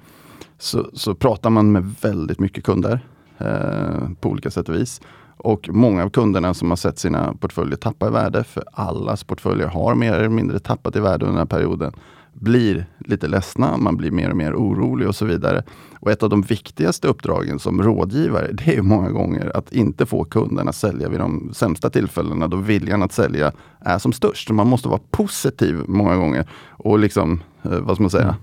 så, 0.58 0.90
så 0.92 1.14
pratar 1.14 1.50
man 1.50 1.72
med 1.72 1.94
väldigt 2.02 2.40
mycket 2.40 2.64
kunder 2.64 3.00
eh, 3.38 4.10
på 4.20 4.28
olika 4.28 4.50
sätt 4.50 4.68
och 4.68 4.74
vis. 4.74 5.00
Och 5.46 5.68
många 5.72 6.04
av 6.04 6.10
kunderna 6.10 6.54
som 6.54 6.70
har 6.70 6.76
sett 6.76 6.98
sina 6.98 7.34
portföljer 7.34 7.76
tappa 7.76 8.06
i 8.06 8.10
värde, 8.10 8.44
för 8.44 8.64
allas 8.72 9.24
portföljer 9.24 9.66
har 9.66 9.94
mer 9.94 10.12
eller 10.12 10.28
mindre 10.28 10.58
tappat 10.58 10.96
i 10.96 11.00
värde 11.00 11.26
under 11.26 11.26
den 11.26 11.38
här 11.38 11.58
perioden, 11.58 11.92
blir 12.32 12.86
lite 12.98 13.28
ledsna, 13.28 13.76
man 13.76 13.96
blir 13.96 14.10
mer 14.10 14.30
och 14.30 14.36
mer 14.36 14.54
orolig 14.54 15.08
och 15.08 15.14
så 15.14 15.24
vidare. 15.24 15.62
Och 16.00 16.10
ett 16.10 16.22
av 16.22 16.30
de 16.30 16.42
viktigaste 16.42 17.08
uppdragen 17.08 17.58
som 17.58 17.82
rådgivare, 17.82 18.52
det 18.52 18.76
är 18.76 18.82
många 18.82 19.10
gånger 19.10 19.56
att 19.56 19.72
inte 19.72 20.06
få 20.06 20.24
kunderna 20.24 20.68
att 20.68 20.76
sälja 20.76 21.08
vid 21.08 21.20
de 21.20 21.50
sämsta 21.54 21.90
tillfällena 21.90 22.48
då 22.48 22.56
viljan 22.56 23.02
att 23.02 23.12
sälja 23.12 23.52
är 23.80 23.98
som 23.98 24.12
störst. 24.12 24.50
Man 24.50 24.66
måste 24.66 24.88
vara 24.88 25.00
positiv 25.10 25.82
många 25.88 26.16
gånger 26.16 26.48
och 26.70 26.98
liksom, 26.98 27.42
eh, 27.62 27.78
vad 27.78 27.96
ska 27.96 28.02
man 28.02 28.10
säga, 28.10 28.36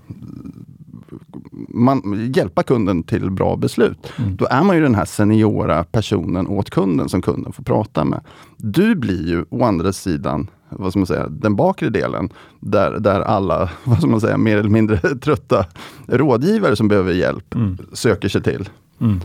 man, 1.68 2.32
hjälpa 2.34 2.62
kunden 2.62 3.02
till 3.02 3.30
bra 3.30 3.56
beslut. 3.56 4.12
Mm. 4.18 4.36
Då 4.36 4.46
är 4.50 4.62
man 4.62 4.76
ju 4.76 4.82
den 4.82 4.94
här 4.94 5.04
seniora 5.04 5.84
personen 5.84 6.46
åt 6.46 6.70
kunden 6.70 7.08
som 7.08 7.22
kunden 7.22 7.52
får 7.52 7.62
prata 7.62 8.04
med. 8.04 8.20
Du 8.56 8.94
blir 8.94 9.28
ju 9.28 9.44
å 9.50 9.64
andra 9.64 9.92
sidan 9.92 10.48
vad 10.78 10.92
ska 10.92 10.98
man 10.98 11.06
säga, 11.06 11.28
den 11.28 11.56
bakre 11.56 11.90
delen, 11.90 12.28
där, 12.60 12.98
där 12.98 13.20
alla, 13.20 13.70
vad 13.84 13.98
ska 13.98 14.06
man 14.06 14.20
säga, 14.20 14.36
mer 14.36 14.56
eller 14.56 14.70
mindre 14.70 14.96
trötta 15.20 15.66
rådgivare 16.06 16.76
som 16.76 16.88
behöver 16.88 17.12
hjälp 17.12 17.54
mm. 17.54 17.78
söker 17.92 18.28
sig 18.28 18.42
till. 18.42 18.68
Mm. 19.00 19.20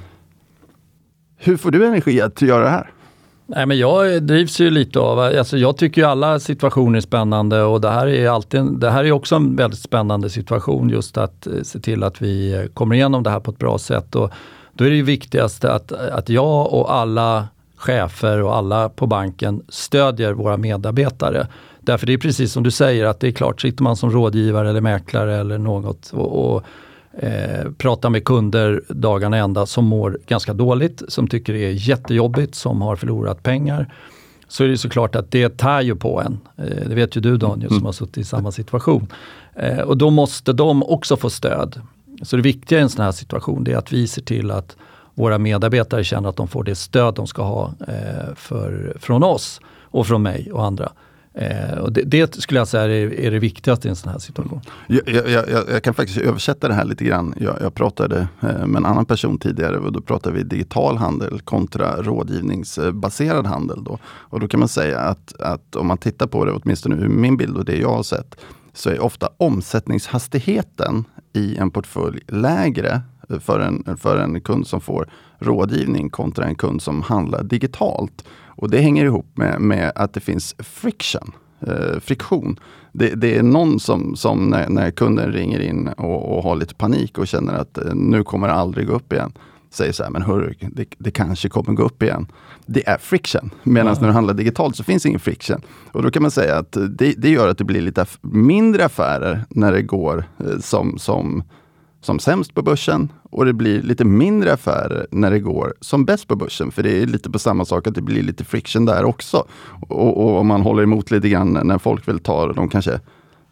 Hur 1.38 1.58
får 1.58 1.72
du 1.72 1.86
energi 1.86 2.22
att 2.22 2.42
göra 2.42 2.64
det 2.64 2.70
här? 2.70 2.92
Nej, 3.52 3.66
men 3.66 3.78
jag 3.78 4.24
drivs 4.24 4.60
ju 4.60 4.70
lite 4.70 5.00
av, 5.00 5.20
alltså 5.20 5.58
jag 5.58 5.78
tycker 5.78 6.02
ju 6.02 6.08
alla 6.08 6.40
situationer 6.40 6.98
är 6.98 7.02
spännande 7.02 7.64
och 7.64 7.82
det 7.82 7.90
här 7.90 8.08
är, 8.08 8.30
alltid, 8.30 8.66
det 8.66 8.92
här 8.92 9.04
är 9.04 9.12
också 9.12 9.36
en 9.36 9.56
väldigt 9.56 9.80
spännande 9.80 10.30
situation 10.30 10.90
just 10.90 11.18
att 11.18 11.48
eh, 11.48 11.54
se 11.64 11.80
till 11.80 12.04
att 12.04 12.22
vi 12.22 12.54
eh, 12.54 12.66
kommer 12.66 12.96
igenom 12.96 13.24
det 13.24 13.30
här 13.30 13.40
på 13.40 13.52
ett 13.52 13.58
bra 13.58 13.78
sätt. 13.78 14.16
Och 14.16 14.32
då 14.74 14.86
är 14.86 14.90
det 14.90 14.96
ju 14.96 15.04
viktigaste 15.04 15.74
att, 15.74 15.92
att 15.92 16.30
jag 16.30 16.74
och 16.74 16.94
alla 16.94 17.48
chefer 17.76 18.42
och 18.42 18.56
alla 18.56 18.90
på 18.90 19.08
banken 19.08 19.62
stödjer 19.70 20.34
våra 20.34 20.58
medarbetare. 20.58 21.48
Därför 21.80 22.08
det 22.08 22.14
är 22.14 22.18
precis 22.18 22.52
som 22.52 22.64
du 22.64 22.72
säger 22.72 23.06
att 23.06 23.20
det 23.20 23.28
är 23.28 23.32
klart, 23.32 23.62
sitter 23.62 23.84
man 23.84 23.96
som 23.96 24.12
rådgivare 24.12 24.70
eller 24.70 24.82
mäklare 24.82 25.38
eller 25.38 25.58
något 25.58 26.12
och, 26.14 26.56
och 26.56 26.64
eh, 27.18 27.72
pratar 27.78 28.10
med 28.10 28.26
kunder 28.26 28.84
dagarna 28.88 29.38
ända 29.38 29.66
som 29.66 29.86
mår 29.86 30.20
ganska 30.28 30.54
dåligt, 30.54 31.04
som 31.08 31.28
tycker 31.28 31.54
det 31.54 31.66
är 31.66 31.90
jättejobbigt, 31.90 32.56
som 32.56 32.82
har 32.82 32.96
förlorat 32.96 33.44
pengar. 33.44 33.94
Så 34.48 34.64
är 34.64 34.68
det 34.68 34.78
såklart 34.78 35.16
att 35.16 35.32
det 35.32 35.58
tär 35.58 35.82
ju 35.82 35.96
på 35.96 36.22
en. 36.22 36.40
Eh, 36.58 36.88
det 36.90 36.96
vet 36.96 37.18
ju 37.18 37.22
du 37.22 37.38
Daniel 37.38 37.70
som 37.70 37.86
har 37.86 37.92
suttit 37.92 38.18
i 38.18 38.24
samma 38.24 38.52
situation. 38.52 39.08
Eh, 39.56 39.80
och 39.80 39.98
då 39.98 40.10
måste 40.10 40.54
de 40.54 40.84
också 40.84 41.18
få 41.18 41.30
stöd. 41.30 41.82
Så 42.22 42.36
det 42.36 42.42
viktiga 42.42 42.80
i 42.80 42.82
en 42.82 42.90
sån 42.90 43.06
här 43.06 43.12
situation 43.12 43.64
det 43.64 43.74
är 43.74 43.78
att 43.78 43.94
vi 43.94 44.08
ser 44.08 44.22
till 44.22 44.52
att 44.52 44.78
våra 45.14 45.38
medarbetare 45.38 46.04
känner 46.04 46.30
att 46.30 46.36
de 46.36 46.48
får 46.48 46.64
det 46.64 46.76
stöd 46.76 47.14
de 47.14 47.28
ska 47.28 47.44
ha 47.44 47.74
eh, 47.88 48.36
för, 48.36 48.98
från 49.00 49.24
oss 49.24 49.62
och 49.82 50.08
från 50.08 50.22
mig 50.22 50.52
och 50.52 50.66
andra. 50.66 50.92
Eh, 51.40 51.78
och 51.78 51.92
det, 51.92 52.02
det, 52.02 52.42
skulle 52.42 52.60
jag 52.60 52.68
säga 52.68 52.84
är, 52.84 53.20
är, 53.20 53.32
det 53.32 53.40
viktigaste 53.40 53.88
i 53.88 53.90
en 53.90 53.96
sån 53.96 54.12
här 54.12 54.20
situation. 54.20 54.62
Jag, 54.88 55.10
jag, 55.10 55.30
jag, 55.30 55.70
jag 55.72 55.84
kan 55.84 55.94
faktiskt 55.94 56.20
översätta 56.20 56.68
det 56.68 56.74
här 56.74 56.86
lite 56.86 57.04
grann. 57.04 57.34
Jag, 57.62 57.74
pratade 57.74 58.28
eh, 58.42 58.66
med 58.66 58.78
en 58.78 58.86
annan 58.86 59.06
person 59.06 59.38
tidigare 59.38 59.78
och 59.78 59.92
då 59.92 60.02
pratade 60.02 60.36
vi 60.36 60.44
digital 60.44 60.98
handel 60.98 61.42
kontra 61.42 62.02
rådgivningsbaserad 62.02 63.46
handel. 63.46 63.84
Då. 63.84 63.98
Och 64.06 64.40
då 64.40 64.48
kan 64.48 64.60
man 64.60 64.70
säga 64.70 65.00
att, 65.00 65.42
att 65.42 65.76
om 65.76 65.88
man 65.88 65.98
tittar 65.98 66.28
på 66.28 66.46
det, 66.46 66.52
åtminstone 66.52 66.96
ur 66.96 67.08
min 67.08 67.38
bild 67.38 67.58
och 67.58 67.66
det 67.66 67.78
jag 67.78 67.94
har 67.94 68.04
sett, 68.04 68.36
så 68.74 68.90
är 68.90 69.00
ofta 69.00 69.30
omsättningshastigheten 69.38 71.06
i 71.34 71.58
en 71.58 71.72
portfölj 71.72 72.20
lägre 72.28 73.02
eh, 73.30 73.40
för 73.40 73.60
en, 73.60 73.98
för 73.98 74.18
en 74.18 74.42
kund 74.42 74.68
som 74.68 74.82
får 74.82 75.10
rådgivning 75.40 76.10
kontra 76.10 76.46
en 76.46 76.56
kund 76.56 76.82
som 76.82 77.02
handlar 77.02 77.44
digitalt. 77.44 78.24
Och 78.60 78.70
det 78.70 78.82
hänger 78.82 79.06
ihop 79.06 79.38
med, 79.38 79.62
med 79.62 79.92
att 79.96 80.14
det 80.14 80.20
finns 80.20 80.56
friction, 80.60 81.32
eh, 81.60 82.00
friktion. 82.00 82.60
Det, 82.92 83.16
det, 83.16 83.38
är 83.38 83.44
någon 83.44 83.80
som, 83.80 84.16
som 84.16 84.48
när, 84.48 84.70
när, 84.70 84.92
kunden 84.92 85.32
ringer 85.32 85.60
in 85.60 85.88
och, 85.88 86.38
och, 86.38 86.44
har 86.44 86.56
lite 86.56 86.76
panik 86.76 87.18
och 87.18 87.28
känner 87.28 87.54
att 87.54 87.78
eh, 87.78 87.94
nu 87.94 88.24
kommer 88.24 88.48
det 88.48 88.54
aldrig 88.54 88.88
gå 88.88 88.94
upp 88.94 89.14
igen. 89.14 89.34
Säger 89.72 89.92
så 89.92 90.04
här, 90.04 90.10
men 90.10 90.22
hörru, 90.22 90.54
det, 90.60 90.86
det 90.98 91.12
kanske 91.12 91.50
kommer 91.50 91.74
gå 91.74 91.84
upp 91.84 92.04
igen. 92.04 92.28
Det 92.66 92.88
är 92.88 92.98
friction. 92.98 93.50
Medan 93.64 93.94
ja. 93.94 94.02
när 94.02 94.08
du 94.08 94.14
handlar 94.14 94.34
digitalt 94.34 94.76
så 94.76 94.84
finns 94.84 95.06
ingen 95.06 95.20
friction. 95.20 95.62
Och 95.92 96.04
då 96.04 96.12
kan 96.12 96.22
man 96.22 96.32
säga 96.32 96.58
att 96.58 96.72
det, 96.72 97.14
det 97.18 97.30
gör 97.30 97.48
att 97.48 97.58
det 97.58 97.64
blir 97.64 97.82
lite 97.82 98.06
mindre 98.22 98.86
affärer 98.86 99.46
när 99.50 99.72
det 99.72 99.82
går 99.82 100.24
eh, 100.40 100.60
som, 100.60 100.98
som 100.98 101.44
som 102.02 102.20
sämst 102.20 102.54
på 102.54 102.62
börsen 102.62 103.12
och 103.30 103.46
det 103.46 103.54
blir 103.54 103.82
lite 103.82 104.06
mindre 104.06 104.54
affärer 104.54 105.08
när 105.12 105.32
det 105.32 105.40
går 105.40 105.74
som 105.82 106.06
bäst 106.06 106.28
på 106.28 106.36
börsen. 106.36 106.72
För 106.72 106.84
det 106.84 107.02
är 107.02 107.06
lite 107.06 107.30
på 107.30 107.40
samma 107.40 107.66
sak, 107.66 107.88
att 107.88 107.96
det 107.96 108.02
blir 108.02 108.24
lite 108.24 108.44
friction 108.44 108.86
där 108.86 109.04
också. 109.04 109.48
Och, 109.90 110.40
om 110.40 110.48
man 110.48 110.62
håller 110.62 110.84
emot 110.84 111.12
lite 111.12 111.30
grann 111.30 111.60
när 111.64 111.78
folk 111.78 112.08
vill 112.08 112.20
ta 112.20 112.54
de 112.54 112.70
kanske 112.70 113.00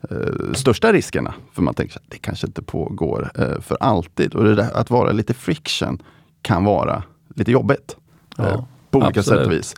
eh, 0.09 0.53
största 0.53 0.93
riskerna. 0.93 1.33
För 1.53 1.61
man 1.61 1.73
tänker 1.73 1.97
att 1.97 2.03
det 2.07 2.17
kanske 2.17 2.47
inte 2.47 2.61
pågår 2.61 3.31
eh, 3.35 3.61
för 3.61 3.77
alltid. 3.79 4.35
Och 4.35 4.43
där, 4.43 4.77
att 4.77 4.89
vara 4.89 5.11
lite 5.11 5.33
friction 5.33 6.01
kan 6.41 6.63
vara 6.63 7.03
lite 7.35 7.51
jobbigt. 7.51 7.97
Ja, 8.37 8.47
eh, 8.47 8.63
på 8.91 8.97
olika 8.97 9.19
absolut. 9.19 9.39
sätt 9.39 9.47
och 9.47 9.53
vis. 9.53 9.75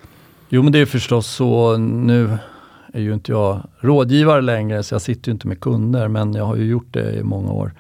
Jo 0.49 0.63
men 0.63 0.71
det 0.71 0.79
är 0.79 0.85
förstås 0.85 1.27
så. 1.27 1.77
Nu 1.77 2.37
är 2.93 3.01
ju 3.01 3.13
inte 3.13 3.31
jag 3.31 3.61
rådgivare 3.79 4.41
längre 4.41 4.83
så 4.83 4.95
jag 4.95 5.01
sitter 5.01 5.29
ju 5.29 5.33
inte 5.33 5.47
med 5.47 5.59
kunder 5.59 6.07
men 6.07 6.33
jag 6.33 6.45
har 6.45 6.55
ju 6.55 6.65
gjort 6.65 6.93
det 6.93 7.11
i 7.15 7.23
många 7.23 7.51
år. 7.51 7.73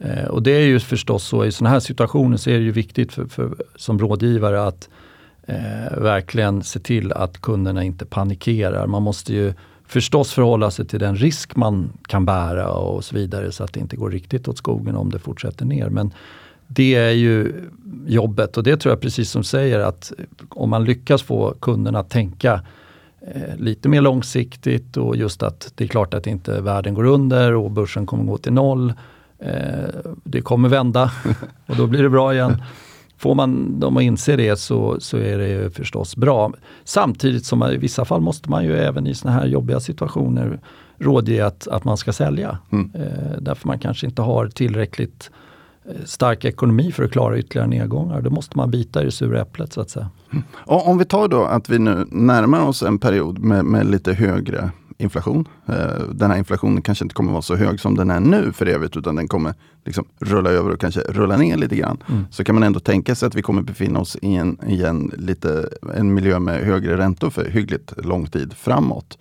Eh, 0.00 0.24
och 0.24 0.42
det 0.42 0.50
är 0.50 0.66
ju 0.66 0.80
förstås 0.80 1.24
så 1.24 1.44
i 1.44 1.52
sådana 1.52 1.72
här 1.72 1.80
situationer 1.80 2.36
så 2.36 2.50
är 2.50 2.54
det 2.54 2.64
ju 2.64 2.72
viktigt 2.72 3.12
för, 3.12 3.26
för 3.26 3.54
som 3.76 3.98
rådgivare 3.98 4.66
att 4.66 4.88
eh, 5.46 5.98
verkligen 5.98 6.62
se 6.62 6.80
till 6.80 7.12
att 7.12 7.40
kunderna 7.40 7.84
inte 7.84 8.06
panikerar. 8.06 8.86
Man 8.86 9.02
måste 9.02 9.34
ju 9.34 9.54
förstås 9.86 10.32
förhålla 10.32 10.70
sig 10.70 10.86
till 10.86 11.00
den 11.00 11.16
risk 11.16 11.56
man 11.56 11.92
kan 12.08 12.24
bära 12.24 12.68
och 12.68 13.04
så 13.04 13.14
vidare 13.14 13.52
så 13.52 13.64
att 13.64 13.72
det 13.72 13.80
inte 13.80 13.96
går 13.96 14.10
riktigt 14.10 14.48
åt 14.48 14.58
skogen 14.58 14.96
om 14.96 15.10
det 15.10 15.18
fortsätter 15.18 15.64
ner. 15.64 15.88
Men 15.88 16.12
det 16.66 16.94
är 16.94 17.10
ju 17.10 17.52
jobbet 18.06 18.56
och 18.56 18.62
det 18.62 18.76
tror 18.76 18.92
jag 18.92 19.00
precis 19.00 19.30
som 19.30 19.44
säger 19.44 19.80
att 19.80 20.12
om 20.48 20.70
man 20.70 20.84
lyckas 20.84 21.22
få 21.22 21.54
kunderna 21.60 21.98
att 21.98 22.10
tänka 22.10 22.60
eh, 23.20 23.56
lite 23.56 23.88
mer 23.88 24.00
långsiktigt 24.00 24.96
och 24.96 25.16
just 25.16 25.42
att 25.42 25.72
det 25.74 25.84
är 25.84 25.88
klart 25.88 26.14
att 26.14 26.26
inte 26.26 26.60
världen 26.60 26.94
går 26.94 27.04
under 27.04 27.54
och 27.54 27.70
börsen 27.70 28.06
kommer 28.06 28.24
gå 28.24 28.38
till 28.38 28.52
noll 28.52 28.92
det 30.24 30.40
kommer 30.40 30.68
vända 30.68 31.12
och 31.66 31.76
då 31.76 31.86
blir 31.86 32.02
det 32.02 32.10
bra 32.10 32.34
igen. 32.34 32.62
Får 33.18 33.34
man 33.34 33.80
dem 33.80 33.96
att 33.96 34.02
inse 34.02 34.36
det 34.36 34.56
så, 34.56 35.00
så 35.00 35.16
är 35.16 35.38
det 35.38 35.70
förstås 35.70 36.16
bra. 36.16 36.52
Samtidigt 36.84 37.44
som 37.44 37.58
man, 37.58 37.72
i 37.72 37.76
vissa 37.76 38.04
fall 38.04 38.20
måste 38.20 38.50
man 38.50 38.64
ju 38.64 38.76
även 38.76 39.06
i 39.06 39.14
såna 39.14 39.34
här 39.34 39.46
jobbiga 39.46 39.80
situationer 39.80 40.60
rådge 40.98 41.46
att, 41.46 41.68
att 41.68 41.84
man 41.84 41.96
ska 41.96 42.12
sälja. 42.12 42.58
Mm. 42.70 42.90
Eh, 42.94 43.38
därför 43.40 43.66
man 43.66 43.78
kanske 43.78 44.06
inte 44.06 44.22
har 44.22 44.48
tillräckligt 44.48 45.30
eh, 45.88 46.04
stark 46.04 46.44
ekonomi 46.44 46.92
för 46.92 47.04
att 47.04 47.12
klara 47.12 47.38
ytterligare 47.38 47.68
nedgångar. 47.68 48.20
Då 48.20 48.30
måste 48.30 48.56
man 48.56 48.70
bita 48.70 49.02
i 49.02 49.04
det 49.04 49.10
sura 49.10 49.40
äpplet 49.40 49.72
så 49.72 49.80
att 49.80 49.90
säga. 49.90 50.10
Mm. 50.32 50.44
Om 50.64 50.98
vi 50.98 51.04
tar 51.04 51.28
då 51.28 51.44
att 51.44 51.68
vi 51.68 51.78
nu 51.78 52.06
närmar 52.10 52.60
oss 52.66 52.82
en 52.82 52.98
period 52.98 53.38
med, 53.38 53.64
med 53.64 53.90
lite 53.90 54.12
högre 54.12 54.70
inflation. 54.98 55.48
Eh, 55.66 56.02
den 56.12 56.30
här 56.30 56.38
inflationen 56.38 56.82
kanske 56.82 57.04
inte 57.04 57.14
kommer 57.14 57.32
vara 57.32 57.42
så 57.42 57.56
hög 57.56 57.80
som 57.80 57.94
den 57.94 58.10
är 58.10 58.20
nu 58.20 58.52
för 58.52 58.66
evigt, 58.66 58.96
utan 58.96 59.16
den 59.16 59.28
kommer 59.28 59.54
liksom 59.84 60.04
rulla 60.18 60.50
över 60.50 60.70
och 60.70 60.80
kanske 60.80 61.00
rulla 61.00 61.36
ner 61.36 61.56
lite 61.56 61.76
grann. 61.76 62.02
Mm. 62.08 62.24
Så 62.30 62.44
kan 62.44 62.54
man 62.54 62.62
ändå 62.62 62.80
tänka 62.80 63.14
sig 63.14 63.26
att 63.26 63.34
vi 63.34 63.42
kommer 63.42 63.62
befinna 63.62 64.00
oss 64.00 64.16
i 64.22 64.34
en, 64.34 64.58
i 64.66 64.84
en, 64.84 65.12
lite, 65.16 65.68
en 65.94 66.14
miljö 66.14 66.38
med 66.38 66.60
högre 66.60 66.96
räntor 66.96 67.30
för 67.30 67.44
hyggligt 67.50 68.04
lång 68.04 68.26
tid 68.26 68.52
framåt. 68.52 69.18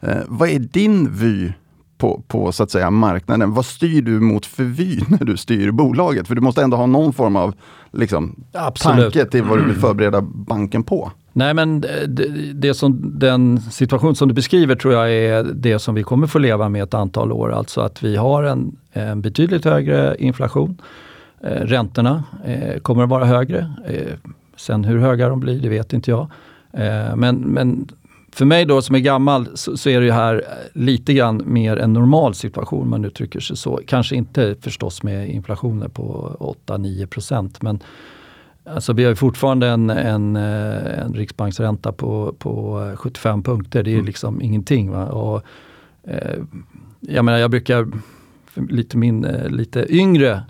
Eh, 0.00 0.18
vad 0.26 0.48
är 0.48 0.58
din 0.58 1.12
vy 1.12 1.52
på, 2.00 2.22
på 2.28 2.52
så 2.52 2.62
att 2.62 2.70
säga 2.70 2.90
marknaden. 2.90 3.54
Vad 3.54 3.66
styr 3.66 4.02
du 4.02 4.20
mot 4.20 4.46
för 4.46 4.64
vy 4.64 5.00
när 5.08 5.24
du 5.24 5.36
styr 5.36 5.70
bolaget? 5.70 6.28
För 6.28 6.34
du 6.34 6.40
måste 6.40 6.62
ändå 6.62 6.76
ha 6.76 6.86
någon 6.86 7.12
form 7.12 7.36
av 7.36 7.54
liksom, 7.92 8.44
tanke 8.82 9.24
till 9.24 9.42
vad 9.42 9.58
du 9.58 9.64
vill 9.64 9.76
förbereda 9.80 10.20
banken 10.22 10.82
på. 10.82 11.12
Nej 11.32 11.54
men 11.54 11.80
det, 11.80 12.52
det, 12.54 12.74
som, 12.74 13.18
den 13.18 13.60
situation 13.60 14.16
som 14.16 14.28
du 14.28 14.34
beskriver 14.34 14.74
tror 14.74 14.94
jag 14.94 15.12
är 15.12 15.42
det 15.42 15.78
som 15.78 15.94
vi 15.94 16.02
kommer 16.02 16.26
få 16.26 16.38
leva 16.38 16.68
med 16.68 16.82
ett 16.82 16.94
antal 16.94 17.32
år. 17.32 17.52
Alltså 17.52 17.80
att 17.80 18.02
vi 18.02 18.16
har 18.16 18.42
en, 18.42 18.76
en 18.92 19.20
betydligt 19.20 19.64
högre 19.64 20.16
inflation. 20.18 20.80
Eh, 21.40 21.48
räntorna 21.50 22.24
eh, 22.44 22.80
kommer 22.80 23.02
att 23.02 23.10
vara 23.10 23.24
högre. 23.24 23.72
Eh, 23.86 24.30
sen 24.56 24.84
hur 24.84 24.98
höga 24.98 25.28
de 25.28 25.40
blir, 25.40 25.60
det 25.60 25.68
vet 25.68 25.92
inte 25.92 26.10
jag. 26.10 26.30
Eh, 26.72 27.16
men, 27.16 27.36
men 27.36 27.88
för 28.32 28.44
mig 28.44 28.64
då 28.64 28.82
som 28.82 28.94
är 28.94 29.00
gammal 29.00 29.48
så, 29.54 29.76
så, 29.76 29.90
är 29.90 30.00
det 30.00 30.12
här 30.12 30.44
lite 30.72 31.14
grann 31.14 31.42
mer 31.46 31.76
en 31.76 31.92
normal 31.92 32.34
situation, 32.34 32.88
man 32.88 33.04
uttrycker 33.04 33.40
sig 33.40 33.56
så. 33.56 33.80
Kanske 33.86 34.16
inte 34.16 34.56
förstås 34.60 35.02
med 35.02 35.28
inflationer 35.28 35.88
på 35.88 36.36
8-9 36.66 37.06
procent, 37.06 37.62
men 37.62 37.80
alltså 38.64 38.92
vi 38.92 39.04
har 39.04 39.14
fortfarande 39.14 39.68
en, 39.68 39.90
en, 39.90 40.36
eh, 40.36 41.00
en 41.00 41.14
riksbanksränta 41.14 41.92
på, 41.92 42.34
på 42.38 42.80
75 42.96 43.42
punkter. 43.42 43.82
Det 43.82 43.90
är 43.90 43.94
mm. 43.94 44.06
liksom 44.06 44.42
ingenting. 44.42 44.90
Va? 44.90 45.06
Och, 45.06 45.42
eh, 46.04 46.38
jag 47.00 47.24
menar, 47.24 47.38
jag 47.38 47.50
brukar, 47.50 47.86
lite, 48.54 48.96
min, 48.96 49.24
eh, 49.24 49.48
lite 49.48 49.94
yngre 49.94 50.42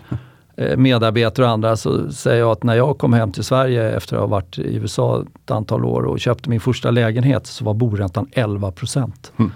Eh, 0.61 0.77
medarbetare 0.77 1.45
och 1.45 1.51
andra 1.51 1.77
så 1.77 2.11
säger 2.11 2.39
jag 2.39 2.51
att 2.51 2.63
när 2.63 2.75
jag 2.75 2.97
kom 2.97 3.13
hem 3.13 3.31
till 3.31 3.43
Sverige 3.43 3.95
efter 3.97 4.15
att 4.15 4.21
ha 4.21 4.27
varit 4.27 4.57
i 4.57 4.75
USA 4.75 5.25
ett 5.35 5.51
antal 5.51 5.85
år 5.85 6.03
och 6.03 6.19
köpte 6.19 6.49
min 6.49 6.59
första 6.59 6.91
lägenhet 6.91 7.47
så 7.47 7.65
var 7.65 7.73
boräntan 7.73 8.27
11 8.31 8.71
procent. 8.71 9.31
Mm. 9.37 9.51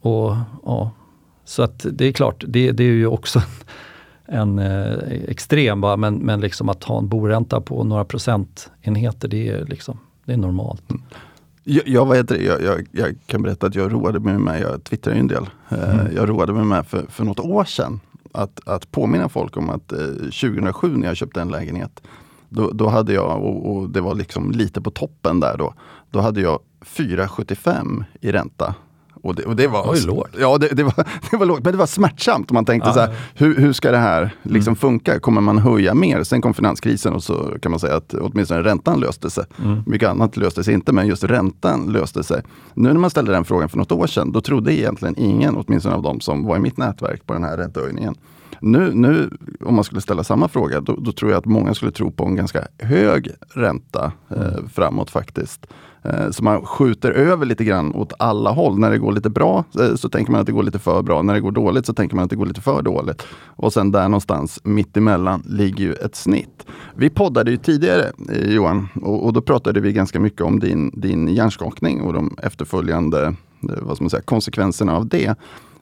Och, 0.00 0.36
ja, 0.64 0.90
så 1.44 1.62
att 1.62 1.86
det 1.92 2.04
är 2.04 2.12
klart, 2.12 2.44
det, 2.48 2.72
det 2.72 2.84
är 2.84 2.88
ju 2.88 3.06
också 3.06 3.42
en 4.26 4.58
eh, 4.58 4.92
extrem, 5.28 5.80
va? 5.80 5.96
men, 5.96 6.14
men 6.14 6.40
liksom 6.40 6.68
att 6.68 6.84
ha 6.84 6.98
en 6.98 7.08
boränta 7.08 7.60
på 7.60 7.84
några 7.84 8.04
procentenheter, 8.04 9.28
det 9.28 9.48
är, 9.48 9.64
liksom, 9.64 9.98
det 10.24 10.32
är 10.32 10.36
normalt. 10.36 10.90
Mm. 10.90 11.02
Jag, 11.64 11.88
jag, 11.88 12.16
heter 12.16 12.36
jag, 12.36 12.62
jag, 12.62 12.86
jag, 12.92 13.14
kan 13.26 13.42
berätta 13.42 13.66
att 13.66 13.74
jag 13.74 13.92
roade 13.92 14.20
mig 14.20 14.38
med, 14.38 14.60
jag 14.60 14.84
twittrar 14.84 15.14
ju 15.14 15.20
en 15.20 15.28
del, 15.28 15.46
eh, 15.68 16.00
mm. 16.00 16.16
jag 16.16 16.28
roade 16.28 16.52
mig 16.52 16.64
med 16.64 16.86
för, 16.86 17.06
för 17.08 17.24
något 17.24 17.40
år 17.40 17.64
sedan 17.64 18.00
att, 18.32 18.68
att 18.68 18.90
påminna 18.90 19.28
folk 19.28 19.56
om 19.56 19.70
att 19.70 19.92
eh, 19.92 19.98
2007 19.98 20.96
när 20.96 21.06
jag 21.06 21.16
köpte 21.16 21.40
en 21.40 21.48
lägenhet, 21.48 22.02
då, 22.48 22.70
då 22.70 22.88
hade 22.88 23.12
jag, 23.12 23.42
och, 23.42 23.76
och, 23.76 23.90
det 23.90 24.00
var 24.00 24.14
liksom 24.14 24.50
lite 24.50 24.80
på 24.80 24.90
toppen 24.90 25.40
där 25.40 25.56
då, 25.58 25.74
då 26.10 26.20
hade 26.20 26.40
jag 26.40 26.58
4,75 26.80 28.04
i 28.20 28.32
ränta 28.32 28.74
och 29.24 29.34
det, 29.34 29.44
och 29.44 29.56
det 29.56 29.66
var, 29.66 29.90
Oj, 29.90 30.06
lågt. 30.06 30.30
Ja, 30.38 30.58
det, 30.58 30.68
det, 30.68 30.82
var, 30.82 30.94
det 31.30 31.36
var 31.36 31.46
lågt, 31.46 31.64
men 31.64 31.72
det 31.72 31.78
var 31.78 31.86
smärtsamt. 31.86 32.52
Man 32.52 32.64
tänkte 32.64 32.90
ah. 32.90 32.92
så 32.92 33.00
här, 33.00 33.14
hur, 33.34 33.56
hur 33.56 33.72
ska 33.72 33.90
det 33.90 33.98
här 33.98 34.30
liksom 34.42 34.70
mm. 34.70 34.76
funka? 34.76 35.20
Kommer 35.20 35.40
man 35.40 35.58
höja 35.58 35.94
mer? 35.94 36.22
Sen 36.22 36.40
kom 36.40 36.54
finanskrisen 36.54 37.12
och 37.12 37.22
så 37.22 37.56
kan 37.62 37.70
man 37.70 37.80
säga 37.80 37.96
att 37.96 38.14
åtminstone 38.14 38.62
räntan 38.62 39.00
löste 39.00 39.30
sig. 39.30 39.44
Mm. 39.64 39.82
Mycket 39.86 40.08
annat 40.08 40.36
löste 40.36 40.64
sig 40.64 40.74
inte, 40.74 40.92
men 40.92 41.06
just 41.06 41.24
räntan 41.24 41.92
löste 41.92 42.22
sig. 42.22 42.42
Nu 42.74 42.88
när 42.92 43.00
man 43.00 43.10
ställde 43.10 43.32
den 43.32 43.44
frågan 43.44 43.68
för 43.68 43.78
något 43.78 43.92
år 43.92 44.06
sedan, 44.06 44.32
då 44.32 44.40
trodde 44.40 44.74
egentligen 44.74 45.14
ingen, 45.18 45.56
åtminstone 45.56 45.94
av 45.94 46.02
de 46.02 46.20
som 46.20 46.44
var 46.46 46.56
i 46.56 46.60
mitt 46.60 46.76
nätverk, 46.76 47.26
på 47.26 47.32
den 47.32 47.44
här 47.44 47.56
räntehöjningen. 47.56 48.14
Nu, 48.60 48.94
nu 48.94 49.30
om 49.60 49.74
man 49.74 49.84
skulle 49.84 50.00
ställa 50.00 50.24
samma 50.24 50.48
fråga, 50.48 50.80
då, 50.80 50.96
då, 50.96 51.12
tror 51.12 51.30
jag 51.30 51.38
att 51.38 51.44
många 51.44 51.74
skulle 51.74 51.92
tro 51.92 52.10
på 52.10 52.24
en 52.24 52.36
ganska 52.36 52.66
hög 52.78 53.30
ränta 53.54 54.12
eh, 54.30 54.46
mm. 54.46 54.68
framåt 54.68 55.10
faktiskt. 55.10 55.66
Eh, 56.04 56.30
så 56.30 56.44
man 56.44 56.66
skjuter 56.66 57.10
över 57.10 57.46
lite 57.46 57.64
grann 57.64 57.94
åt 57.94 58.12
alla 58.18 58.50
håll. 58.50 58.78
När 58.78 58.90
det 58.90 58.98
går 58.98 59.12
lite 59.12 59.30
bra 59.30 59.64
eh, 59.80 59.94
så 59.94 60.08
tänker 60.08 60.32
man 60.32 60.40
att 60.40 60.46
det 60.46 60.52
går 60.52 60.62
lite 60.62 60.78
för 60.78 61.02
bra. 61.02 61.22
När 61.22 61.34
det 61.34 61.40
går 61.40 61.52
dåligt 61.52 61.86
så 61.86 61.94
tänker 61.94 62.16
man 62.16 62.24
att 62.24 62.30
det 62.30 62.36
går 62.36 62.46
lite 62.46 62.60
för 62.60 62.82
dåligt. 62.82 63.26
Och 63.46 63.72
sen 63.72 63.92
där 63.92 64.08
någonstans 64.08 64.60
mittemellan 64.64 65.42
ligger 65.46 65.84
ju 65.84 65.92
ett 65.92 66.16
snitt. 66.16 66.66
Vi 66.94 67.10
poddade 67.10 67.50
ju 67.50 67.56
tidigare 67.56 68.12
eh, 68.32 68.50
Johan 68.50 68.88
och, 69.02 69.24
och 69.24 69.32
då 69.32 69.40
pratade 69.40 69.80
vi 69.80 69.92
ganska 69.92 70.20
mycket 70.20 70.40
om 70.40 70.60
din, 70.60 70.90
din 71.00 71.28
hjärnskakning 71.28 72.00
och 72.00 72.12
de 72.12 72.36
efterföljande 72.42 73.34
vad 73.60 73.96
ska 73.96 74.04
man 74.04 74.10
säga, 74.10 74.22
konsekvenserna 74.22 74.96
av 74.96 75.08
det. 75.08 75.34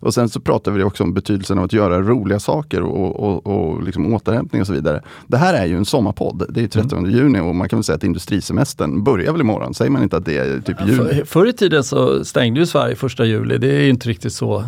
Och 0.02 0.14
sen 0.14 0.28
så 0.28 0.40
pratar 0.40 0.72
vi 0.72 0.82
också 0.82 1.04
om 1.04 1.14
betydelsen 1.14 1.58
av 1.58 1.64
att 1.64 1.72
göra 1.72 2.02
roliga 2.02 2.40
saker 2.40 2.82
och, 2.82 3.20
och, 3.20 3.46
och 3.46 3.82
liksom 3.82 4.14
återhämtning 4.14 4.60
och 4.60 4.66
så 4.66 4.72
vidare. 4.72 5.02
Det 5.26 5.36
här 5.36 5.54
är 5.54 5.66
ju 5.66 5.76
en 5.76 5.84
sommarpodd. 5.84 6.46
Det 6.48 6.62
är 6.62 6.68
30 6.68 6.96
mm. 6.96 7.10
juni 7.10 7.40
och 7.40 7.54
man 7.54 7.68
kan 7.68 7.78
väl 7.78 7.84
säga 7.84 7.96
att 7.96 8.04
industrisemestern 8.04 9.04
börjar 9.04 9.32
väl 9.32 9.40
imorgon? 9.40 9.74
Säger 9.74 9.90
man 9.90 10.02
inte 10.02 10.16
att 10.16 10.24
det 10.24 10.38
är 10.38 10.60
typ 10.60 10.76
juni? 10.86 11.14
För, 11.14 11.24
förr 11.24 11.46
i 11.46 11.52
tiden 11.52 11.84
så 11.84 12.24
stängde 12.24 12.60
ju 12.60 12.66
Sverige 12.66 12.96
första 12.96 13.24
juli. 13.24 13.58
Det 13.58 13.76
är 13.76 13.80
ju 13.80 13.88
inte 13.88 14.08
riktigt 14.08 14.32
så 14.32 14.64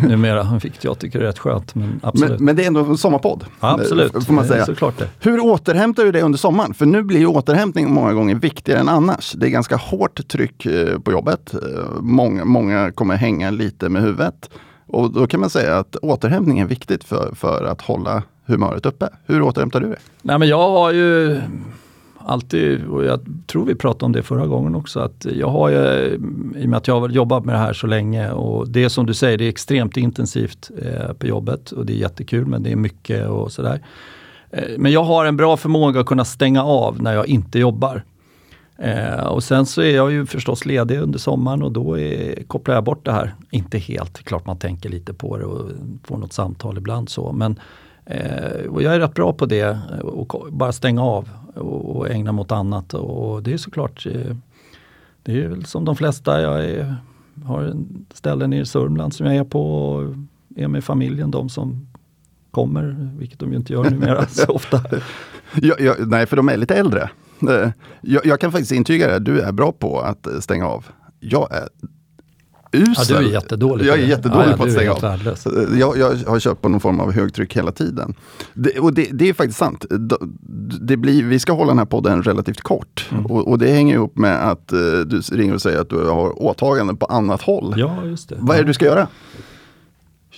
numera, 0.00 0.58
vilket 0.62 0.84
jag 0.84 0.98
tycker 0.98 1.20
är 1.20 1.24
rätt 1.24 1.38
skönt. 1.38 1.74
Men, 1.74 2.00
absolut. 2.02 2.30
men, 2.30 2.44
men 2.44 2.56
det 2.56 2.62
är 2.62 2.66
ändå 2.66 2.84
en 2.84 2.98
sommarpodd. 2.98 3.44
absolut, 3.60 4.24
får 4.24 4.32
man 4.32 4.46
säga. 4.46 4.66
såklart 4.66 4.98
det. 4.98 5.08
Hur 5.20 5.40
återhämtar 5.40 6.04
du 6.04 6.12
dig 6.12 6.22
under 6.22 6.38
sommaren? 6.38 6.74
För 6.74 6.86
nu 6.86 7.02
blir 7.02 7.18
ju 7.18 7.26
återhämtning 7.26 7.90
många 7.90 8.12
gånger 8.12 8.34
viktigare 8.34 8.80
än 8.80 8.88
annars. 8.88 9.32
Det 9.32 9.46
är 9.46 9.50
ganska 9.50 9.76
hårt 9.76 10.28
tryck 10.28 10.66
eh, 10.66 10.98
på 10.98 11.12
jobbet. 11.12 11.54
Eh, 11.54 11.60
många, 12.00 12.44
många 12.44 12.92
kommer 12.92 13.16
hänga 13.16 13.50
lite 13.50 13.88
med 13.88 14.02
huvudet. 14.02 14.50
Och 14.88 15.12
då 15.12 15.26
kan 15.26 15.40
man 15.40 15.50
säga 15.50 15.78
att 15.78 15.96
återhämtning 15.96 16.58
är 16.58 16.66
viktigt 16.66 17.04
för, 17.04 17.34
för 17.34 17.64
att 17.64 17.80
hålla 17.80 18.22
humöret 18.46 18.86
uppe. 18.86 19.08
Hur 19.26 19.42
återhämtar 19.42 19.80
du 19.80 19.88
dig? 19.88 19.98
Nej, 20.22 20.38
men 20.38 20.48
jag 20.48 20.70
har 20.70 20.92
ju 20.92 21.40
alltid, 22.28 22.86
och 22.86 23.04
jag 23.04 23.20
tror 23.46 23.64
vi 23.64 23.74
pratade 23.74 24.04
om 24.04 24.12
det 24.12 24.22
förra 24.22 24.46
gången 24.46 24.74
också, 24.74 25.00
att 25.00 25.26
jag 25.32 25.48
har 25.48 25.68
ju, 25.68 25.78
i 26.56 26.64
och 26.64 26.68
med 26.68 26.76
att 26.76 26.88
jag 26.88 27.00
har 27.00 27.08
jobbat 27.08 27.44
med 27.44 27.54
det 27.54 27.58
här 27.58 27.72
så 27.72 27.86
länge 27.86 28.30
och 28.30 28.68
det 28.68 28.84
är 28.84 28.88
som 28.88 29.06
du 29.06 29.14
säger, 29.14 29.38
det 29.38 29.44
är 29.44 29.48
extremt 29.48 29.96
intensivt 29.96 30.70
eh, 30.82 31.12
på 31.12 31.26
jobbet 31.26 31.70
och 31.70 31.86
det 31.86 31.92
är 31.92 31.96
jättekul 31.96 32.46
men 32.46 32.62
det 32.62 32.72
är 32.72 32.76
mycket 32.76 33.28
och 33.28 33.52
sådär. 33.52 33.80
Eh, 34.50 34.62
men 34.78 34.92
jag 34.92 35.04
har 35.04 35.24
en 35.24 35.36
bra 35.36 35.56
förmåga 35.56 36.00
att 36.00 36.06
kunna 36.06 36.24
stänga 36.24 36.64
av 36.64 37.02
när 37.02 37.14
jag 37.14 37.26
inte 37.26 37.58
jobbar. 37.58 38.02
Eh, 38.82 39.26
och 39.26 39.44
sen 39.44 39.66
så 39.66 39.82
är 39.82 39.96
jag 39.96 40.12
ju 40.12 40.26
förstås 40.26 40.66
ledig 40.66 40.98
under 40.98 41.18
sommaren 41.18 41.62
och 41.62 41.72
då 41.72 41.98
är, 41.98 42.42
kopplar 42.42 42.74
jag 42.74 42.84
bort 42.84 43.04
det 43.04 43.12
här. 43.12 43.34
Inte 43.50 43.78
helt, 43.78 44.24
klart 44.24 44.46
man 44.46 44.58
tänker 44.58 44.88
lite 44.88 45.14
på 45.14 45.36
det 45.36 45.44
och 45.44 45.70
får 46.04 46.16
något 46.16 46.32
samtal 46.32 46.78
ibland 46.78 47.08
så. 47.08 47.32
Men 47.32 47.60
eh, 48.04 48.64
jag 48.80 48.94
är 48.94 49.00
rätt 49.00 49.14
bra 49.14 49.32
på 49.32 49.46
det, 49.46 49.78
och 50.02 50.46
bara 50.52 50.72
stänga 50.72 51.02
av 51.02 51.28
och, 51.54 51.96
och 51.96 52.10
ägna 52.10 52.32
mig 52.32 52.42
åt 52.42 52.52
annat. 52.52 52.94
Och 52.94 53.42
det 53.42 53.52
är 53.52 53.58
såklart, 53.58 54.06
eh, 54.06 54.36
det 55.22 55.42
är 55.42 55.48
väl 55.48 55.64
som 55.64 55.84
de 55.84 55.96
flesta, 55.96 56.42
jag 56.42 56.64
är, 56.64 56.96
har 57.44 57.74
ställen 58.14 58.52
i 58.52 58.66
Sörmland 58.66 59.14
som 59.14 59.26
jag 59.26 59.36
är 59.36 59.44
på 59.44 59.84
och 59.84 60.14
är 60.56 60.68
med 60.68 60.84
familjen, 60.84 61.30
de 61.30 61.48
som 61.48 61.86
kommer, 62.50 63.10
vilket 63.18 63.38
de 63.38 63.50
ju 63.50 63.56
inte 63.56 63.72
gör 63.72 63.90
numera 63.90 64.26
så 64.28 64.52
ofta. 64.52 64.80
Ja, 65.62 65.74
ja, 65.78 65.94
nej, 65.98 66.26
för 66.26 66.36
de 66.36 66.48
är 66.48 66.56
lite 66.56 66.74
äldre. 66.74 67.10
Eh, 67.42 67.70
jag, 68.00 68.26
jag, 68.26 68.40
kan 68.40 68.52
faktiskt 68.52 68.72
intyga 68.72 69.08
det, 69.08 69.18
du 69.18 69.40
är 69.40 69.52
bra 69.52 69.72
på 69.72 70.00
att 70.00 70.26
eh, 70.26 70.40
stänga 70.40 70.66
av. 70.66 70.86
Jag 71.20 71.52
är 71.52 71.68
usel. 72.72 73.06
Ja, 73.08 73.20
du 73.20 73.26
är 73.26 73.32
jättedålig 73.32 73.86
Jag 73.86 73.98
är 73.98 74.06
jättedålig 74.06 74.52
ja, 74.52 74.56
på 74.56 74.62
att 74.62 74.72
stänga 74.72 74.92
av. 74.92 75.04
Eh, 75.04 75.78
jag, 75.78 75.98
jag, 75.98 76.16
har 76.26 76.40
kört 76.40 76.60
på 76.60 76.68
någon 76.68 76.80
form 76.80 77.00
av 77.00 77.12
högtryck 77.12 77.56
hela 77.56 77.72
tiden. 77.72 78.14
Det, 78.54 78.78
och 78.78 78.94
det, 78.94 79.08
det, 79.12 79.28
är 79.28 79.34
faktiskt 79.34 79.58
sant. 79.58 79.84
Det 80.80 80.96
blir, 80.96 81.24
vi 81.24 81.38
ska 81.38 81.52
hålla 81.52 81.70
den 81.70 81.78
här 81.78 81.84
podden 81.84 82.22
relativt 82.22 82.60
kort. 82.60 83.08
Mm. 83.10 83.26
Och, 83.26 83.48
och, 83.48 83.58
det 83.58 83.72
hänger 83.72 83.94
ihop 83.94 84.16
med 84.16 84.50
att 84.50 84.68
du 85.06 85.20
ringer 85.32 85.54
och 85.54 85.62
säger 85.62 85.80
att 85.80 85.90
du 85.90 86.04
har 86.08 86.42
åtaganden 86.42 86.96
på 86.96 87.06
annat 87.06 87.42
håll. 87.42 87.74
Ja, 87.76 88.04
just 88.04 88.28
det. 88.28 88.36
Vad 88.38 88.56
är 88.56 88.60
det 88.60 88.66
du 88.66 88.74
ska 88.74 88.84
göra? 88.84 89.08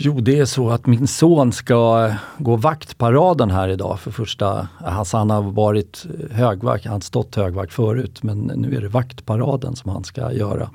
Jo, 0.02 0.20
det 0.20 0.38
är 0.38 0.44
så 0.44 0.70
att 0.70 0.86
min 0.86 1.06
son 1.06 1.52
ska 1.52 2.12
gå 2.38 2.56
vaktparaden 2.56 3.50
här 3.50 3.68
idag 3.68 4.00
för 4.00 4.10
första... 4.10 4.68
Alltså 4.78 5.16
han 5.16 5.30
har 5.30 5.42
varit 5.42 6.06
högvakt, 6.30 6.84
han 6.84 6.92
har 6.92 7.00
stått 7.00 7.34
högvakt 7.34 7.72
förut 7.72 8.22
men 8.22 8.38
nu 8.38 8.76
är 8.76 8.80
det 8.80 8.88
vaktparaden 8.88 9.76
som 9.76 9.90
han 9.90 10.04
ska 10.04 10.32
göra. 10.32 10.70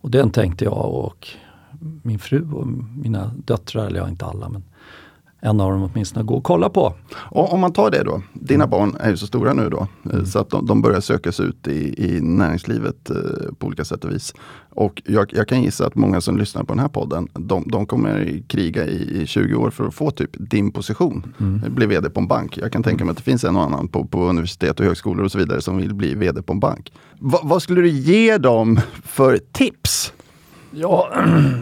Och 0.00 0.10
den 0.10 0.30
tänkte 0.30 0.64
jag 0.64 0.94
och 0.94 1.28
min 2.02 2.18
fru 2.18 2.52
och 2.52 2.66
mina 2.96 3.30
döttrar, 3.44 3.86
eller 3.86 4.00
ja 4.00 4.08
inte 4.08 4.26
alla 4.26 4.48
men 4.48 4.62
en 5.40 5.60
av 5.60 5.70
dem 5.70 5.90
åtminstone 5.92 6.24
gå 6.24 6.34
och 6.34 6.44
kolla 6.44 6.68
på. 6.68 6.94
Och 7.14 7.52
om 7.52 7.60
man 7.60 7.72
tar 7.72 7.90
det 7.90 8.02
då, 8.02 8.22
dina 8.32 8.64
mm. 8.64 8.70
barn 8.70 8.96
är 9.00 9.10
ju 9.10 9.16
så 9.16 9.26
stora 9.26 9.52
nu 9.52 9.68
då, 9.68 9.88
eh, 10.04 10.14
mm. 10.14 10.26
så 10.26 10.38
att 10.38 10.50
de, 10.50 10.66
de, 10.66 10.82
börjar 10.82 11.00
söka 11.00 11.32
sig 11.32 11.46
ut 11.46 11.68
i, 11.68 12.04
i 12.04 12.20
näringslivet 12.20 13.10
eh, 13.10 13.16
på 13.58 13.66
olika 13.66 13.84
sätt 13.84 14.04
och 14.04 14.10
vis. 14.10 14.34
Och 14.70 15.02
jag, 15.06 15.30
jag, 15.34 15.48
kan 15.48 15.62
gissa 15.62 15.86
att 15.86 15.94
många 15.94 16.20
som 16.20 16.36
lyssnar 16.36 16.64
på 16.64 16.72
den 16.72 16.80
här 16.80 16.88
podden, 16.88 17.28
de, 17.32 17.64
de 17.66 17.86
kommer 17.86 18.42
kriga 18.48 18.86
i, 18.86 19.22
i, 19.22 19.26
20 19.26 19.54
år 19.54 19.70
för 19.70 19.86
att 19.86 19.94
få 19.94 20.10
typ 20.10 20.30
din 20.38 20.72
position. 20.72 21.34
Mm. 21.40 21.74
Bli 21.74 21.86
vd 21.86 22.10
på 22.10 22.20
en 22.20 22.26
bank. 22.26 22.58
Jag 22.58 22.72
kan 22.72 22.82
tänka 22.82 23.04
mig 23.04 23.10
att 23.10 23.16
det 23.16 23.22
finns 23.22 23.44
en 23.44 23.56
och 23.56 23.62
annan 23.62 23.88
på, 23.88 24.04
på 24.04 24.24
universitet 24.24 24.80
och 24.80 24.86
högskolor 24.86 25.24
och 25.24 25.32
så 25.32 25.38
vidare 25.38 25.60
som 25.60 25.76
vill 25.76 25.94
bli 25.94 26.14
vd 26.14 26.42
på 26.42 26.52
en 26.52 26.60
bank. 26.60 26.92
Va, 27.18 27.40
vad 27.42 27.62
skulle 27.62 27.80
du 27.80 27.88
ge 27.88 28.38
dem 28.38 28.80
för 29.04 29.38
tips? 29.52 30.12
Ja. 30.70 31.08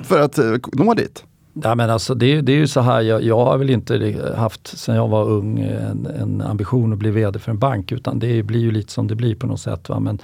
för 0.05 0.21
att 0.21 0.38
eh, 0.38 0.55
nå 0.73 0.95
dit? 0.95 1.25
Ja, 1.62 1.75
men 1.75 1.90
alltså 1.90 2.14
det, 2.14 2.40
det 2.40 2.53
är 2.53 2.57
ju 2.57 2.66
så 2.66 2.81
här, 2.81 3.01
jag, 3.01 3.23
jag, 3.23 3.44
har 3.44 3.59
väl 3.59 3.71
inte 3.71 4.16
haft 4.37 4.79
sen 4.79 4.97
jag 4.97 5.09
var 5.09 5.25
ung 5.25 5.59
en, 5.59 6.07
en, 6.07 6.40
ambition 6.40 6.92
att 6.92 6.99
bli 6.99 7.11
VD 7.11 7.38
för 7.38 7.51
en 7.51 7.59
bank 7.59 7.92
utan 7.92 8.18
det 8.18 8.42
blir 8.42 8.61
ju 8.61 8.71
lite 8.71 8.92
som 8.92 9.09
det 9.09 9.14
blir 9.14 9.35
på 9.35 9.47
något 9.47 9.61
sätt. 9.61 9.88
Va? 9.88 10.01
Men, 10.01 10.18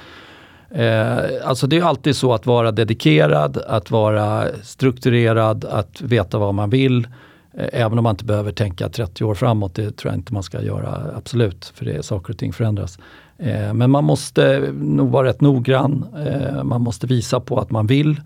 eh, 0.70 1.48
alltså 1.48 1.66
det 1.66 1.78
är 1.78 1.82
alltid 1.82 2.16
så 2.16 2.34
att 2.34 2.46
vara 2.46 2.72
dedikerad, 2.72 3.58
att 3.68 3.90
vara 3.90 4.44
strukturerad, 4.62 5.64
att 5.64 6.00
veta 6.02 6.38
vad 6.38 6.54
man 6.54 6.70
vill. 6.70 7.08
Eh, 7.54 7.68
även 7.72 7.98
om 7.98 8.02
man 8.02 8.14
inte 8.14 8.24
behöver 8.24 8.52
tänka 8.52 8.88
30 8.88 9.24
år 9.24 9.34
framåt, 9.34 9.74
det 9.74 9.96
tror 9.96 10.12
jag 10.12 10.18
inte 10.18 10.32
man 10.32 10.42
ska 10.42 10.62
göra 10.62 10.98
absolut, 11.16 11.72
för 11.74 11.84
det 11.84 12.02
saker 12.02 12.32
och 12.32 12.38
ting 12.38 12.52
förändras. 12.52 12.98
Eh, 13.38 13.74
men 13.74 13.90
man 13.90 14.04
måste 14.04 14.72
nog 14.72 15.10
vara 15.10 15.28
rätt 15.28 15.40
noggrann, 15.40 16.06
eh, 16.26 16.64
man 16.64 16.80
måste 16.80 17.06
visa 17.06 17.40
på 17.40 17.58
att 17.58 17.70
man 17.70 17.86
vill. 17.86 18.20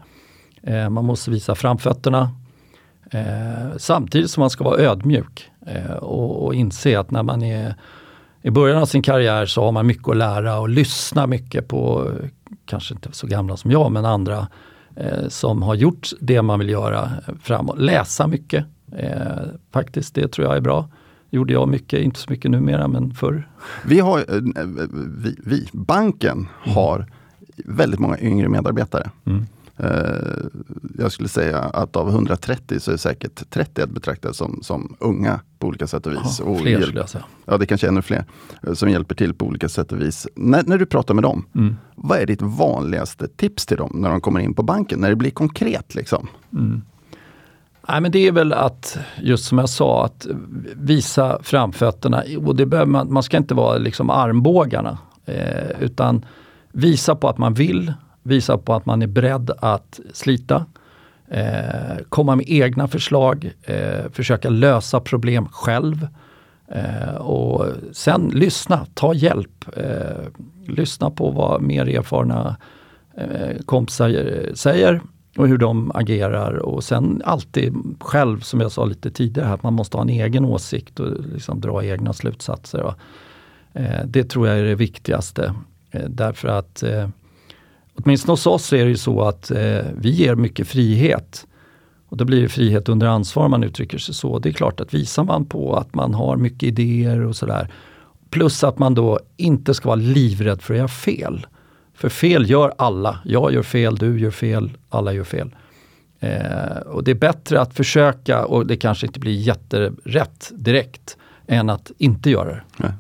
Eh, 0.63 0.89
man 0.89 1.05
måste 1.05 1.31
visa 1.31 1.55
framfötterna. 1.55 2.31
Eh, 3.11 3.77
samtidigt 3.77 4.31
som 4.31 4.41
man 4.41 4.51
ska 4.51 4.65
vara 4.65 4.79
ödmjuk 4.79 5.51
eh, 5.67 5.93
och, 5.93 6.47
och, 6.47 6.55
inse 6.55 7.01
att 7.01 7.11
när 7.11 7.23
man 7.23 7.43
är 7.43 7.75
i 8.43 8.51
början 8.51 8.83
av 8.83 8.87
sin 8.87 9.03
karriär 9.03 9.47
så 9.47 9.65
har 9.65 9.73
man 9.73 9.87
mycket 9.87 10.09
att 10.09 10.17
lära 10.17 10.59
och 10.59 10.69
lyssna 10.69 11.27
mycket 11.27 11.69
på 11.69 12.11
kanske 12.67 12.95
inte 12.95 13.09
så 13.13 13.27
gamla 13.27 13.57
som 13.57 13.71
jag, 13.71 13.93
men 13.93 14.05
andra 14.05 14.49
eh, 14.97 15.29
som 15.29 15.63
har 15.63 15.75
gjort 15.75 16.09
det 16.21 16.43
man 16.43 16.59
vill 16.59 16.69
göra 16.69 17.11
framåt. 17.43 17.79
Läsa 17.79 18.27
mycket, 18.27 18.65
eh, 18.97 19.43
faktiskt, 19.73 20.15
det 20.15 20.29
tror 20.29 20.47
jag 20.47 20.57
är 20.57 20.61
bra. 20.61 20.89
Gjorde 21.31 21.53
jag 21.53 21.69
mycket, 21.69 22.01
inte 22.01 22.21
så 22.21 22.31
mycket 22.31 22.51
numera, 22.51 22.89
men 22.89 23.15
förr. 23.15 23.49
Vi 23.87 24.01
har, 24.01 24.19
eh, 24.19 24.43
vi, 25.19 25.37
vi 25.45 25.69
banken 25.73 26.37
mm. 26.37 26.77
har 26.77 27.07
väldigt 27.65 28.01
många 28.01 28.19
yngre 28.19 28.49
medarbetare. 28.49 29.11
Mm. 29.27 29.47
Eh, 29.79 29.91
jag 30.99 31.13
skulle 31.13 31.29
säga 31.29 31.59
att 31.59 31.97
av 31.97 32.09
130 32.09 32.81
så 32.81 32.93
är 32.93 32.97
säkert 32.97 33.51
30 33.51 33.83
att 33.83 33.91
betrakta 33.91 34.33
som, 34.33 34.59
som 34.63 34.97
unga 35.01 35.41
på 35.59 35.67
olika 35.67 35.87
sätt 35.87 36.07
och 36.07 36.13
vis. 36.13 36.41
Ja, 36.47 36.59
fler 36.59 36.83
skulle 36.83 37.01
jag 37.01 37.09
säga. 37.09 37.25
Ja, 37.45 37.59
det 37.59 37.67
kanske 37.67 37.87
är 37.87 37.89
ännu 37.89 38.03
fler 38.03 38.25
eh, 38.63 38.73
som 38.73 38.91
hjälper 38.91 39.15
till 39.15 39.35
på 39.35 39.47
olika 39.47 39.69
sätt 39.69 39.93
och 39.93 40.01
vis. 40.01 40.29
När, 40.35 40.63
när 40.63 40.79
du 40.79 40.87
pratar 40.87 41.15
med 41.15 41.25
dem, 41.25 41.45
mm. 41.55 41.77
vad 41.95 42.19
är 42.19 42.27
ditt 42.27 42.43
vanligaste 42.43 43.29
tips 43.29 43.67
till 43.67 43.77
dem 43.77 43.91
när 43.95 44.11
de 44.11 44.21
kommer 44.21 44.41
in 44.41 44.55
på 44.55 44.63
banken? 44.63 45.01
När 45.01 45.09
det 45.09 45.17
blir 45.17 45.31
konkret 45.31 45.95
liksom? 45.95 46.29
Mm. 46.53 46.83
Nej, 47.89 48.01
men 48.01 48.13
det 48.13 48.27
är 48.27 48.33
väl 48.33 48.53
att, 48.53 48.99
just 49.23 49.45
som 49.45 49.59
jag 49.59 49.69
sa, 49.69 50.05
att 50.05 50.27
visa 50.75 51.39
framfötterna. 51.43 52.23
Och 52.47 52.57
det 52.57 52.67
behöver 52.67 52.91
man, 52.91 53.13
man 53.13 53.23
ska 53.23 53.37
inte 53.37 53.55
vara 53.55 53.79
liksom 53.79 54.11
armbågarna. 54.11 54.99
Eh, 55.25 55.81
utan 55.81 56.25
visa 56.73 57.15
på 57.15 57.29
att 57.29 57.39
man 57.39 57.55
vill, 57.55 57.93
visa 58.29 58.59
på 58.59 58.75
att 58.75 58.87
man 58.87 59.03
är 59.03 59.07
beredd 59.07 59.51
att 59.59 60.01
slita. 60.13 60.67
Eh, 61.29 61.97
komma 62.09 62.37
med 62.37 62.45
egna 62.49 62.89
förslag, 62.89 63.53
eh, 63.63 64.11
försöka 64.13 64.49
lösa 64.49 65.01
problem 65.01 65.49
själv. 65.49 66.09
Eh, 66.69 67.15
och 67.15 67.67
sen 67.93 68.31
lyssna, 68.35 68.87
ta 68.95 69.15
hjälp. 69.15 69.65
Eh, 69.77 70.27
lyssna 70.67 71.11
på 71.11 71.31
vad 71.31 71.63
mer 71.63 71.89
erfarna 71.89 72.57
eh, 73.17 73.57
kompisar 73.67 74.09
eh, 74.09 74.55
säger 74.55 75.01
och 75.37 75.49
hur 75.49 75.59
de 75.59 75.93
agerar 75.95 76.53
och 76.53 76.85
sen 76.85 77.23
alltid 77.25 77.75
själv, 78.01 78.41
som 78.41 78.61
jag 78.61 78.73
sa 78.73 78.85
lite 78.85 79.11
tidigare, 79.11 79.53
att 79.53 79.63
man 79.63 79.75
måste 79.75 79.97
ha 79.97 80.03
en 80.03 80.09
egen 80.09 80.45
åsikt 80.45 81.01
och 81.01 81.25
liksom 81.33 81.61
dra 81.61 81.85
egna 81.85 82.13
slutsatser. 82.13 82.95
Eh, 83.73 84.05
det 84.07 84.25
tror 84.25 84.49
jag 84.49 84.59
är 84.59 84.65
det 84.65 84.75
viktigaste. 84.75 85.55
Eh, 85.91 86.09
därför 86.09 86.49
att 86.49 86.83
eh, 86.83 87.09
åtminstone 87.99 88.33
hos 88.33 88.47
oss 88.47 88.73
är 88.73 88.85
det 88.85 88.91
ju 88.91 88.97
så 88.97 89.23
att 89.23 89.51
eh, 89.51 89.81
vi 89.97 90.11
ger 90.11 90.35
mycket 90.35 90.69
frihet. 90.69 91.47
Och 92.09 92.17
då 92.17 92.25
blir 92.25 92.43
det 92.43 92.49
frihet 92.49 92.89
under 92.89 93.07
ansvar 93.07 93.45
om 93.45 93.51
man 93.51 93.65
uttrycker 93.65 93.99
sig 93.99 94.15
så. 94.15 94.39
Det 94.39 94.49
är 94.49 94.53
klart 94.53 94.81
att 94.81 94.95
visar 94.95 95.25
man 95.25 95.47
på 95.47 95.77
att 95.77 95.95
man 95.95 96.15
har 96.15 96.37
mycket 96.37 96.63
idéer 96.63 97.21
och 97.21 97.37
sådär. 97.37 97.73
Plus 98.31 98.65
att 98.65 98.79
man 98.79 98.95
då 98.95 99.21
inte 99.37 99.75
ska 99.75 99.89
vara 99.89 99.97
livrädd 99.97 100.63
för 100.63 100.75
att 100.75 100.79
göra 100.79 100.89
fel. 100.89 101.47
För 101.95 102.09
fel 102.09 102.51
gör 102.51 102.75
alla. 102.79 103.19
Jag 103.25 103.53
gör 103.53 103.63
fel, 103.63 103.97
du 103.97 104.21
gör 104.21 104.31
fel, 104.31 104.71
alla 104.89 105.13
gör 105.13 105.25
fel. 105.25 105.55
Eh, 106.21 106.77
och 106.87 107.05
det 107.05 107.11
är 107.11 107.15
bättre 107.15 107.61
att 107.61 107.75
försöka 107.75 108.45
och 108.45 108.67
det 108.67 108.77
kanske 108.77 109.07
inte 109.07 109.21
blir 109.21 109.33
jätterätt 109.33 110.53
direkt 110.55 111.17
än 111.47 111.71
att 111.71 111.91
inte 111.99 112.31
göra 112.31 112.49
det. 112.49 112.63
Nej. 112.77 112.93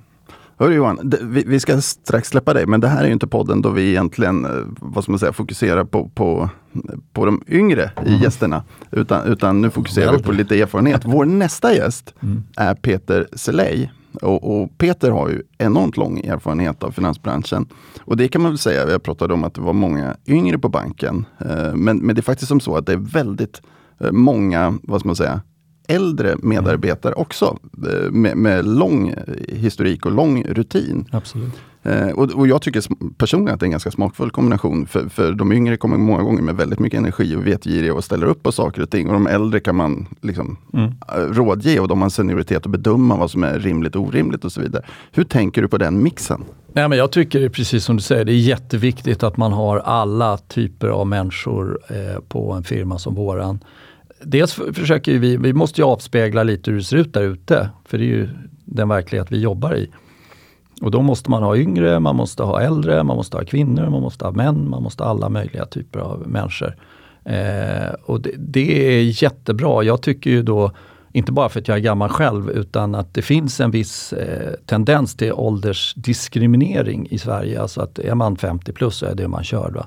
Hör 0.60 0.70
Johan, 0.70 1.12
vi, 1.22 1.44
vi, 1.46 1.60
ska 1.60 1.80
strax 1.80 2.28
släppa 2.28 2.54
dig, 2.54 2.66
men 2.66 2.80
det 2.80 2.88
här 2.88 3.02
är 3.02 3.06
ju 3.06 3.12
inte 3.12 3.26
podden 3.26 3.62
då 3.62 3.70
vi 3.70 3.88
egentligen 3.88 4.44
eh, 4.44 4.50
vad 4.80 5.04
ska 5.04 5.12
man 5.12 5.18
säga, 5.18 5.32
fokuserar 5.32 5.84
på, 5.84 6.08
på, 6.08 6.50
på 7.12 7.24
de 7.26 7.42
yngre 7.48 7.90
i 8.06 8.08
mm. 8.08 8.22
gästerna. 8.22 8.64
Utan, 8.90 9.26
utan 9.26 9.60
nu 9.60 9.70
fokuserar 9.70 10.16
vi 10.16 10.22
på 10.22 10.32
lite 10.32 10.60
erfarenhet. 10.60 11.02
Vår 11.04 11.24
nästa 11.24 11.74
gäst 11.74 12.14
mm. 12.20 12.42
är 12.56 12.74
Peter 12.74 13.28
Selej. 13.32 13.92
Och, 14.22 14.60
och, 14.60 14.78
Peter 14.78 15.10
har 15.10 15.28
ju 15.28 15.42
enormt 15.58 15.96
lång 15.96 16.18
erfarenhet 16.18 16.82
av 16.82 16.90
finansbranschen. 16.90 17.66
Och 18.00 18.16
det 18.16 18.28
kan 18.28 18.42
man 18.42 18.50
väl 18.50 18.58
säga, 18.58 18.90
jag 18.90 19.02
pratade 19.02 19.34
om 19.34 19.44
att 19.44 19.54
det 19.54 19.60
var 19.60 19.72
många 19.72 20.16
yngre 20.26 20.58
på 20.58 20.68
banken. 20.68 21.26
Eh, 21.38 21.74
men, 21.74 21.98
men 21.98 22.14
det 22.14 22.20
är 22.20 22.22
faktiskt 22.22 22.48
som 22.48 22.60
så 22.60 22.76
att 22.76 22.86
det 22.86 22.92
är 22.92 23.12
väldigt 23.12 23.62
eh, 24.00 24.12
många, 24.12 24.78
vad 24.82 25.00
ska 25.00 25.08
man 25.08 25.16
säga, 25.16 25.40
äldre 25.88 26.36
medarbetare 26.42 27.14
också. 27.14 27.58
Eh, 27.92 28.10
med, 28.10 28.36
med, 28.36 28.64
lång 28.64 29.14
historik 29.48 30.06
och 30.06 30.12
lång 30.12 30.44
rutin. 30.44 31.04
Absolut. 31.12 31.52
Eh, 31.82 32.08
och, 32.08 32.30
och, 32.30 32.48
jag 32.48 32.62
tycker 32.62 32.82
personligen 33.18 33.54
att 33.54 33.60
det 33.60 33.64
är 33.64 33.66
en 33.66 33.70
ganska 33.70 33.90
smakfull 33.90 34.30
kombination. 34.30 34.86
För, 34.86 35.08
för 35.08 35.32
de 35.32 35.52
yngre 35.52 35.76
kommer 35.76 35.96
många 35.96 36.22
gånger 36.22 36.42
med 36.42 36.56
väldigt 36.56 36.78
mycket 36.78 36.98
energi 36.98 37.36
och 37.36 37.46
vetgiriga 37.46 37.94
och 37.94 38.04
ställer 38.04 38.26
upp 38.26 38.42
på 38.42 38.52
saker 38.52 38.82
och 38.82 38.90
ting. 38.90 39.06
Och 39.06 39.12
de 39.12 39.26
äldre 39.26 39.60
kan 39.60 39.76
man 39.76 40.06
liksom 40.20 40.56
mm. 40.72 40.92
Eh, 41.16 41.20
rådge 41.20 41.80
och 41.80 41.88
de 41.88 42.02
har 42.02 42.08
senioritet 42.08 42.66
att 42.66 42.72
bedöma 42.72 43.16
vad 43.16 43.30
som 43.30 43.44
är 43.44 43.58
rimligt 43.58 43.96
och 43.96 44.02
orimligt 44.02 44.44
och 44.44 44.52
så 44.52 44.60
vidare. 44.60 44.84
Hur 45.12 45.24
tänker 45.24 45.62
du 45.62 45.68
på 45.68 45.78
den 45.78 46.02
mixen? 46.02 46.44
Nej, 46.72 46.88
men 46.88 46.98
jag 46.98 47.12
tycker 47.12 47.48
precis 47.48 47.84
som 47.84 47.96
du 47.96 48.02
säger, 48.02 48.24
det 48.24 48.32
är 48.32 48.40
jätteviktigt 48.40 49.22
att 49.22 49.36
man 49.36 49.52
har 49.52 49.78
alla 49.78 50.38
typer 50.38 50.88
av 50.88 51.06
människor 51.06 51.78
eh, 51.88 52.20
på 52.28 52.52
en 52.52 52.64
firma 52.64 52.98
som 52.98 53.14
våran 53.14 53.58
dels 54.22 54.52
försöker 54.52 55.18
vi, 55.18 55.36
vi 55.36 55.52
måste 55.52 55.80
ju 55.80 55.86
avspegla 55.86 56.42
lite 56.42 56.70
hur 56.70 56.78
det 56.78 56.84
ser 56.84 56.96
ut 56.96 57.14
där 57.14 57.22
ute. 57.22 57.70
För 57.84 57.98
det 57.98 58.04
är 58.04 58.08
ju 58.08 58.28
den 58.64 58.88
verklighet 58.88 59.26
vi 59.30 59.38
jobbar 59.38 59.74
i. 59.74 59.90
Och 60.80 60.90
då 60.90 61.02
måste 61.02 61.30
man 61.30 61.42
ha 61.42 61.56
yngre, 61.56 62.00
man 62.00 62.16
måste 62.16 62.42
ha 62.42 62.60
äldre, 62.60 63.02
man 63.02 63.16
måste 63.16 63.36
ha 63.36 63.44
kvinnor, 63.44 63.90
man 63.90 64.02
måste 64.02 64.24
ha 64.24 64.32
män, 64.32 64.70
man 64.70 64.82
måste 64.82 65.02
ha 65.02 65.10
alla 65.10 65.28
möjliga 65.28 65.66
typer 65.66 65.98
av 65.98 66.28
människor. 66.28 66.76
Eh, 67.24 67.92
och 68.04 68.20
det, 68.20 68.30
det, 68.38 68.96
är 68.98 69.22
jättebra. 69.22 69.82
Jag 69.82 70.02
tycker 70.02 70.30
ju 70.30 70.42
då, 70.42 70.72
inte 71.12 71.32
bara 71.32 71.48
för 71.48 71.60
att 71.60 71.68
jag 71.68 71.76
är 71.76 71.82
gammal 71.82 72.08
själv, 72.08 72.50
utan 72.50 72.94
att 72.94 73.14
det 73.14 73.22
finns 73.22 73.60
en 73.60 73.70
viss 73.70 74.12
eh, 74.12 74.52
tendens 74.66 75.16
till 75.16 75.32
åldersdiskriminering 75.32 77.08
i 77.10 77.18
Sverige. 77.18 77.62
Alltså 77.62 77.80
att 77.80 77.98
är 77.98 78.14
man 78.14 78.36
50 78.36 78.72
plus 78.72 78.96
så 78.96 79.06
är 79.06 79.14
det 79.14 79.28
man 79.28 79.44
kör. 79.44 79.70
Va? 79.70 79.86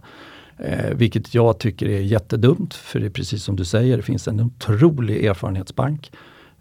Eh, 0.64 0.96
vilket 0.96 1.34
jag 1.34 1.60
tycker 1.60 1.90
är 1.90 2.00
jättedumt, 2.00 2.74
för 2.74 3.00
det 3.00 3.06
är 3.06 3.10
precis 3.10 3.44
som 3.44 3.56
du 3.56 3.66
säger, 3.66 3.98
det 3.98 4.04
finns 4.04 4.28
en 4.28 4.40
otrolig 4.40 5.26
erfarenhetsbank 5.26 6.12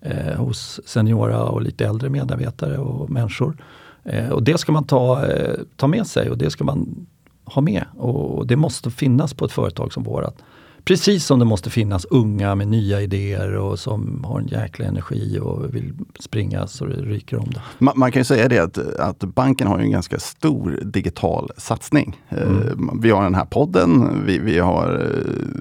eh, 0.01 0.35
hos 0.37 0.81
seniora 0.85 1.45
och 1.45 1.63
lite 1.63 1.87
äldre 1.87 2.09
medarbetare 2.09 2.79
och 2.79 3.11
människor. 3.11 3.57
Eh, 4.05 4.29
och 4.29 4.43
det 4.43 4.59
ska 4.59 4.73
man 4.73 4.85
ta, 4.85 5.27
eh, 5.27 5.61
ta 5.77 5.87
med 5.87 6.07
sig 6.07 6.31
och 6.31 6.39
det 6.39 6.51
ska 6.51 6.65
man 6.65 7.07
ha 7.45 7.63
med. 7.63 7.85
Och 7.97 8.47
det 8.47 8.57
måste 8.57 8.91
finnas 8.91 9.35
på 9.35 9.45
ett 9.45 9.53
företag 9.53 9.93
som 9.93 10.03
vårat. 10.03 10.43
Precis 10.91 11.27
som 11.27 11.39
det 11.39 11.45
måste 11.45 11.71
finnas 11.71 12.05
unga 12.05 12.55
med 12.55 12.69
nya 12.69 13.01
idéer 13.01 13.55
och 13.55 13.79
som 13.79 14.25
har 14.25 14.41
en 14.41 14.47
jäkla 14.47 14.87
energi 14.87 15.39
och 15.43 15.75
vill 15.75 15.93
springa 16.21 16.67
så 16.67 16.85
det 16.85 16.95
ryker 16.95 17.39
om 17.39 17.51
det. 17.51 17.63
Man, 17.79 17.95
man 17.97 18.13
kan 18.13 18.21
ju 18.21 18.25
säga 18.25 18.49
det 18.49 18.59
att, 18.59 18.79
att 18.79 19.19
banken 19.19 19.67
har 19.67 19.79
en 19.79 19.91
ganska 19.91 20.19
stor 20.19 20.81
digital 20.85 21.51
satsning. 21.57 22.21
Eh, 22.29 22.43
mm. 22.43 23.01
Vi 23.03 23.11
har 23.11 23.23
den 23.23 23.35
här 23.35 23.45
podden, 23.45 24.23
vi, 24.27 24.39
vi 24.39 24.59
har 24.59 25.13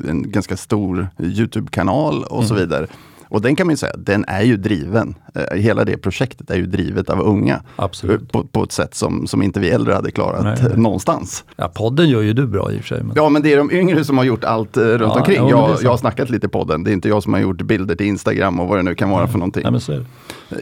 eh, 0.03 0.09
en 0.09 0.31
ganska 0.31 0.57
stor 0.57 1.07
Youtube-kanal 1.19 2.23
och 2.23 2.37
mm. 2.37 2.47
så 2.47 2.55
vidare. 2.55 2.87
Och 3.29 3.41
den 3.41 3.55
kan 3.55 3.67
man 3.67 3.73
ju 3.73 3.77
säga, 3.77 3.93
den 3.97 4.25
är 4.27 4.41
ju 4.41 4.57
driven. 4.57 5.15
Eh, 5.35 5.57
hela 5.57 5.85
det 5.85 5.97
projektet 5.97 6.49
är 6.49 6.55
ju 6.55 6.65
drivet 6.65 7.09
av 7.09 7.21
unga. 7.21 7.61
Absolut. 7.75 8.31
På, 8.31 8.43
på 8.43 8.63
ett 8.63 8.71
sätt 8.71 8.95
som, 8.95 9.27
som 9.27 9.41
inte 9.41 9.59
vi 9.59 9.69
äldre 9.69 9.93
hade 9.93 10.11
klarat 10.11 10.43
nej, 10.43 10.57
nej. 10.61 10.77
någonstans. 10.77 11.43
Ja, 11.55 11.67
podden 11.67 12.09
gör 12.09 12.21
ju 12.21 12.33
du 12.33 12.47
bra 12.47 12.71
i 12.71 12.75
och 12.75 12.81
för 12.81 12.87
sig. 12.87 13.03
Men... 13.03 13.11
Ja, 13.15 13.29
men 13.29 13.41
det 13.41 13.53
är 13.53 13.57
de 13.57 13.71
yngre 13.71 14.03
som 14.03 14.17
har 14.17 14.25
gjort 14.25 14.43
allt 14.43 14.77
eh, 14.77 14.83
runt 14.83 15.01
ja, 15.01 15.19
omkring. 15.19 15.37
Ja, 15.37 15.69
jag, 15.69 15.83
jag 15.83 15.89
har 15.89 15.97
snackat 15.97 16.29
lite 16.29 16.45
i 16.45 16.49
podden. 16.49 16.83
Det 16.83 16.91
är 16.91 16.93
inte 16.93 17.09
jag 17.09 17.23
som 17.23 17.33
har 17.33 17.39
gjort 17.39 17.61
bilder 17.61 17.95
till 17.95 18.07
Instagram 18.07 18.59
och 18.59 18.67
vad 18.67 18.77
det 18.77 18.83
nu 18.83 18.95
kan 18.95 19.09
vara 19.09 19.27
för 19.27 19.37
någonting. 19.37 19.63
Eh, 19.65 20.01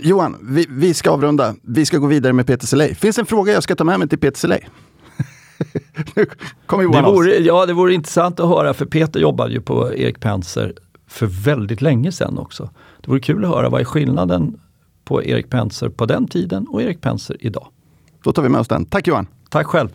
Johan, 0.02 0.36
vi, 0.42 0.66
vi 0.70 0.94
ska 0.94 1.12
avrunda. 1.12 1.56
Vi 1.62 1.86
ska 1.86 1.98
gå 1.98 2.08
vidare 2.08 2.34
med 2.34 2.48
Peter 2.48 2.68
Selej. 2.68 2.96
Finns 2.96 3.18
en 3.18 3.26
fråga 3.26 3.54
jag 3.54 3.64
ska 3.64 3.76
ta 3.76 3.84
med 3.84 4.00
mig 4.00 4.10
till 4.10 4.20
Peter 4.20 4.40
Selej? 4.40 4.70
Johan 6.72 7.04
det 7.04 7.12
vore, 7.12 7.38
ja, 7.38 7.66
det 7.66 7.74
vore 7.74 7.94
intressant 7.94 8.40
att 8.40 8.50
höra, 8.50 8.74
för 8.74 8.86
Peter 8.86 9.20
jobbade 9.20 9.54
ju 9.54 9.62
på 9.62 9.94
Erik 9.94 10.20
Penser 10.20 10.74
för 11.18 11.26
väldigt 11.26 11.82
länge 11.82 12.12
sedan 12.12 12.38
också. 12.38 12.70
Det 13.02 13.08
vore 13.08 13.20
kul 13.20 13.46
att 13.46 13.52
höra 13.52 13.70
vad 13.70 13.82
är 13.82 13.86
skillnaden 13.86 14.60
på 15.06 15.24
Erik 15.24 15.50
Penser 15.50 15.90
på 15.90 16.06
den 16.06 16.28
tiden 16.28 16.68
och 16.68 16.82
Erik 16.82 17.02
Penser 17.02 17.38
idag. 17.40 17.68
Då 18.24 18.32
tar 18.32 18.44
vi 18.44 18.50
med 18.50 18.62
oss 18.62 18.68
den. 18.68 18.86
Tack 18.86 19.08
Johan! 19.08 19.28
Tack 19.50 19.68
själv! 19.68 19.90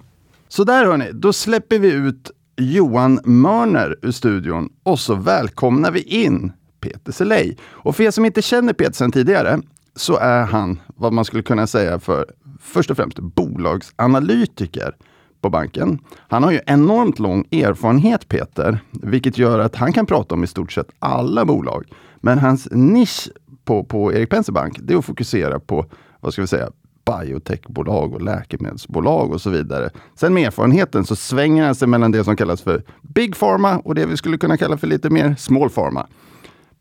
Så 0.49 0.65
där 0.65 0.87
hörni, 0.87 1.11
då 1.13 1.33
släpper 1.33 1.79
vi 1.79 1.93
ut 1.93 2.31
Johan 2.57 3.21
Mörner 3.25 3.97
ur 4.03 4.13
studion 4.13 4.69
och 4.83 5.01
så 5.01 5.15
välkomnar 5.15 5.91
vi 5.91 6.03
in 6.03 6.53
Peter 6.81 7.13
Selej. 7.13 7.57
Och 7.65 7.97
för 7.97 8.05
er 8.05 8.11
som 8.11 8.25
inte 8.25 8.43
känner 8.43 8.73
Peter 8.73 8.93
sedan 8.93 9.13
tidigare 9.13 9.61
så 9.97 10.17
är 10.17 10.45
han 10.45 10.81
vad 10.87 11.13
man 11.13 11.25
skulle 11.25 11.43
kunna 11.43 11.67
säga 11.67 12.01
för 12.01 12.27
först 12.61 12.91
och 12.91 12.97
främst 12.97 13.19
bolagsanalytiker 13.19 14.97
på 15.43 15.51
banken. 15.51 15.99
Han 16.29 16.43
har 16.43 16.51
ju 16.51 16.61
enormt 16.67 17.19
lång 17.19 17.45
erfarenhet 17.51 18.29
Peter, 18.29 18.79
vilket 18.91 19.39
gör 19.39 19.59
att 19.59 19.77
han 19.77 19.93
kan 19.93 20.07
prata 20.07 20.35
om 20.35 20.45
i 20.45 20.47
stort 20.47 20.73
sett 20.73 20.89
alla 20.99 21.45
bolag. 21.45 21.85
Men 22.21 22.39
hans 22.39 22.69
nisch 22.71 23.29
på, 23.65 23.85
på 23.85 24.13
Erik 24.13 24.31
Penser 24.31 24.53
Bank, 24.53 24.79
det 24.83 24.95
är 24.95 24.99
att 24.99 25.05
fokusera 25.05 25.61
på, 25.61 25.87
vad 26.21 26.33
ska 26.33 26.43
vi 26.43 26.49
säga, 26.49 26.71
biotechbolag 27.05 28.15
och 28.15 28.23
läkemedelsbolag 28.23 29.33
och 29.33 29.41
så 29.41 29.51
vidare. 29.51 29.91
Sen 30.15 30.35
med 30.35 30.47
erfarenheten 30.47 31.05
så 31.05 31.17
svänger 31.17 31.65
han 31.65 31.75
sig 31.75 31.89
mellan 31.89 32.13
det 32.13 32.25
som 32.25 32.37
kallas 32.37 32.63
för 32.63 32.83
Big 33.03 33.37
Pharma 33.37 33.79
och 33.79 33.95
det 33.95 34.07
vi 34.07 34.17
skulle 34.17 34.39
kunna 34.39 34.57
kalla 34.57 34.77
för 34.77 34.87
lite 34.87 35.11
mer 35.11 35.35
Small 35.39 35.71
Pharma. 35.71 36.07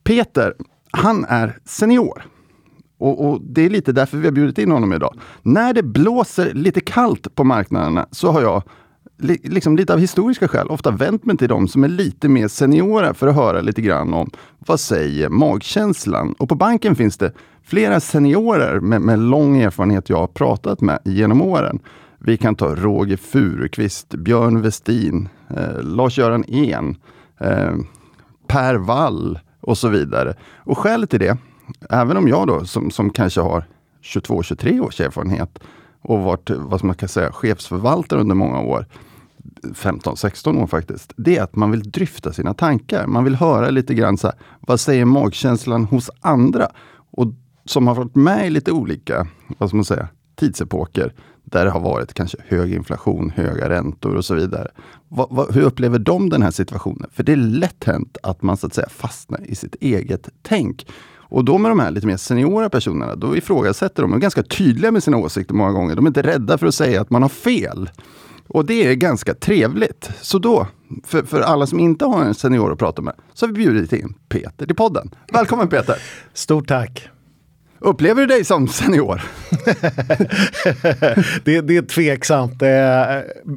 Peter, 0.03 0.53
han 0.91 1.25
är 1.29 1.57
senior. 1.65 2.23
Och, 3.01 3.29
och, 3.29 3.41
Det 3.41 3.65
är 3.65 3.69
lite 3.69 3.91
därför 3.91 4.17
vi 4.17 4.27
har 4.27 4.31
bjudit 4.31 4.57
in 4.57 4.71
honom 4.71 4.93
idag. 4.93 5.15
När 5.41 5.73
det 5.73 5.83
blåser 5.83 6.53
lite 6.53 6.81
kallt 6.81 7.35
på 7.35 7.43
marknaderna 7.43 8.07
så 8.11 8.31
har 8.31 8.41
jag 8.41 8.63
li, 9.17 9.39
liksom 9.43 9.77
lite 9.77 9.93
av 9.93 9.99
historiska 9.99 10.47
skäl, 10.47 10.67
ofta 10.67 10.91
vänt 10.91 11.25
mig 11.25 11.37
till 11.37 11.47
de 11.47 11.67
som 11.67 11.83
är 11.83 11.87
lite 11.87 12.29
mer 12.29 12.47
seniora 12.47 13.13
för 13.13 13.27
att 13.27 13.35
höra 13.35 13.61
lite 13.61 13.81
grann 13.81 14.13
om 14.13 14.29
vad 14.59 14.79
säger 14.79 15.29
magkänslan? 15.29 16.35
Och 16.39 16.49
på 16.49 16.55
banken 16.55 16.95
finns 16.95 17.17
det 17.17 17.31
flera 17.63 17.99
seniorer 17.99 18.79
med, 18.79 19.01
med 19.01 19.19
lång 19.19 19.57
erfarenhet 19.57 20.09
jag 20.09 20.17
har 20.17 20.27
pratat 20.27 20.81
med 20.81 20.99
genom 21.05 21.41
åren. 21.41 21.79
Vi 22.19 22.37
kan 22.37 22.55
ta 22.55 22.75
Roger 22.75 23.17
Furukvist, 23.17 24.09
Björn 24.09 24.61
Westin, 24.61 25.29
eh, 25.49 25.83
Lars-Göran 25.83 26.43
En, 26.47 26.95
eh, 27.39 27.75
Per 28.47 28.75
Wall 28.75 29.39
och 29.61 29.77
så 29.77 29.87
vidare. 29.87 30.33
Och 30.57 30.77
skälet 30.77 31.09
till 31.09 31.19
det, 31.19 31.37
även 31.89 32.17
om 32.17 32.27
jag 32.27 32.47
då 32.47 32.65
som, 32.65 32.91
som 32.91 33.09
kanske 33.09 33.41
har 33.41 33.65
22-23 34.03 34.79
års 34.79 35.01
erfarenhet 35.01 35.59
och 36.01 36.19
varit 36.19 36.49
vad 36.49 36.79
som 36.79 36.87
man 36.87 36.95
kan 36.95 37.09
säga, 37.09 37.31
chefsförvaltare 37.31 38.19
under 38.19 38.35
många 38.35 38.59
år, 38.59 38.85
15-16 39.63 40.63
år 40.63 40.67
faktiskt, 40.67 41.13
det 41.17 41.37
är 41.37 41.43
att 41.43 41.55
man 41.55 41.71
vill 41.71 41.91
dryfta 41.91 42.33
sina 42.33 42.53
tankar. 42.53 43.07
Man 43.07 43.23
vill 43.23 43.35
höra 43.35 43.69
lite 43.69 43.93
grann 43.93 44.17
så 44.17 44.27
här, 44.27 44.35
vad 44.59 44.79
säger 44.79 45.05
magkänslan 45.05 45.85
hos 45.85 46.09
andra? 46.19 46.67
Och 47.11 47.27
som 47.65 47.87
har 47.87 47.95
varit 47.95 48.15
med 48.15 48.47
i 48.47 48.49
lite 48.49 48.71
olika, 48.71 49.27
vad 49.57 49.69
ska 49.69 49.75
man 49.75 49.85
säga, 49.85 50.07
tidsepoker 50.35 51.13
där 51.43 51.65
det 51.65 51.71
har 51.71 51.79
varit 51.79 52.13
kanske 52.13 52.37
hög 52.47 52.73
inflation, 52.73 53.29
höga 53.29 53.69
räntor 53.69 54.15
och 54.15 54.25
så 54.25 54.35
vidare. 54.35 54.67
Va, 55.07 55.27
va, 55.31 55.45
hur 55.53 55.61
upplever 55.61 55.99
de 55.99 56.29
den 56.29 56.41
här 56.41 56.51
situationen? 56.51 57.09
För 57.13 57.23
det 57.23 57.31
är 57.31 57.37
lätt 57.37 57.83
hänt 57.83 58.17
att 58.23 58.41
man 58.41 58.57
så 58.57 58.67
att 58.67 58.73
säga 58.73 58.89
fastnar 58.89 59.41
i 59.45 59.55
sitt 59.55 59.75
eget 59.75 60.29
tänk. 60.41 60.87
Och 61.31 61.45
då 61.45 61.57
med 61.57 61.71
de 61.71 61.79
här 61.79 61.91
lite 61.91 62.07
mer 62.07 62.17
seniora 62.17 62.69
personerna, 62.69 63.15
då 63.15 63.37
ifrågasätter 63.37 64.01
de, 64.01 64.11
de 64.11 64.17
är 64.17 64.21
ganska 64.21 64.43
tydliga 64.43 64.91
med 64.91 65.03
sina 65.03 65.17
åsikter 65.17 65.53
många 65.53 65.71
gånger. 65.71 65.95
De 65.95 66.05
är 66.05 66.09
inte 66.09 66.21
rädda 66.21 66.57
för 66.57 66.67
att 66.67 66.75
säga 66.75 67.01
att 67.01 67.09
man 67.09 67.21
har 67.21 67.29
fel. 67.29 67.89
Och 68.47 68.65
det 68.65 68.87
är 68.87 68.93
ganska 68.93 69.33
trevligt. 69.33 70.09
Så 70.21 70.39
då, 70.39 70.67
för, 71.03 71.23
för 71.23 71.41
alla 71.41 71.67
som 71.67 71.79
inte 71.79 72.05
har 72.05 72.23
en 72.25 72.33
senior 72.33 72.71
att 72.71 72.79
prata 72.79 73.01
med, 73.01 73.13
så 73.33 73.45
har 73.45 73.53
vi 73.53 73.63
bjudit 73.63 73.93
in 73.93 74.13
Peter 74.29 74.65
till 74.65 74.75
podden. 74.75 75.11
Välkommen 75.33 75.67
Peter! 75.67 75.95
Stort 76.33 76.67
tack! 76.67 77.09
Upplever 77.83 78.21
du 78.21 78.27
dig 78.27 78.45
som 78.45 78.67
senior? 78.67 79.21
det, 81.43 81.61
det 81.61 81.77
är 81.77 81.81
tveksamt. 81.81 82.63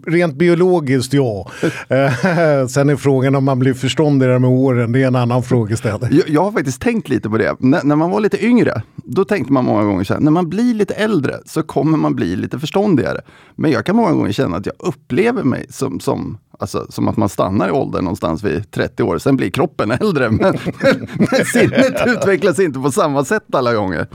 rent 0.06 0.34
biologiskt, 0.34 1.12
ja. 1.12 1.50
Sen 2.68 2.88
är 2.88 2.96
frågan 2.96 3.34
om 3.34 3.44
man 3.44 3.58
blir 3.58 3.74
förståndigare 3.74 4.38
med 4.38 4.50
åren, 4.50 4.92
det 4.92 5.02
är 5.02 5.06
en 5.06 5.16
annan 5.16 5.42
frågeställning. 5.42 6.10
Jag, 6.12 6.28
jag 6.28 6.44
har 6.44 6.52
faktiskt 6.52 6.82
tänkt 6.82 7.08
lite 7.08 7.30
på 7.30 7.38
det. 7.38 7.56
N 7.62 7.76
när 7.84 7.96
man 7.96 8.10
var 8.10 8.20
lite 8.20 8.44
yngre, 8.44 8.82
då 8.96 9.24
tänkte 9.24 9.52
man 9.52 9.64
många 9.64 9.84
gånger 9.84 10.04
så 10.04 10.14
här, 10.14 10.20
när 10.20 10.30
man 10.30 10.48
blir 10.48 10.74
lite 10.74 10.94
äldre 10.94 11.34
så 11.46 11.62
kommer 11.62 11.98
man 11.98 12.14
bli 12.14 12.36
lite 12.36 12.58
förståndigare. 12.58 13.20
Men 13.54 13.70
jag 13.70 13.86
kan 13.86 13.96
många 13.96 14.12
gånger 14.12 14.32
känna 14.32 14.56
att 14.56 14.66
jag 14.66 14.74
upplever 14.78 15.42
mig 15.42 15.66
som, 15.70 16.00
som 16.00 16.38
Alltså 16.58 16.86
som 16.88 17.08
att 17.08 17.16
man 17.16 17.28
stannar 17.28 17.68
i 17.68 17.70
åldern 17.70 18.04
någonstans 18.04 18.42
vid 18.44 18.70
30 18.70 19.02
år, 19.02 19.18
sen 19.18 19.36
blir 19.36 19.50
kroppen 19.50 19.90
äldre. 19.90 20.30
Men, 20.30 20.58
men 21.18 21.44
sinnet 21.44 22.06
utvecklas 22.06 22.58
inte 22.58 22.80
på 22.80 22.90
samma 22.90 23.24
sätt 23.24 23.54
alla 23.54 23.74
gånger. 23.74 24.06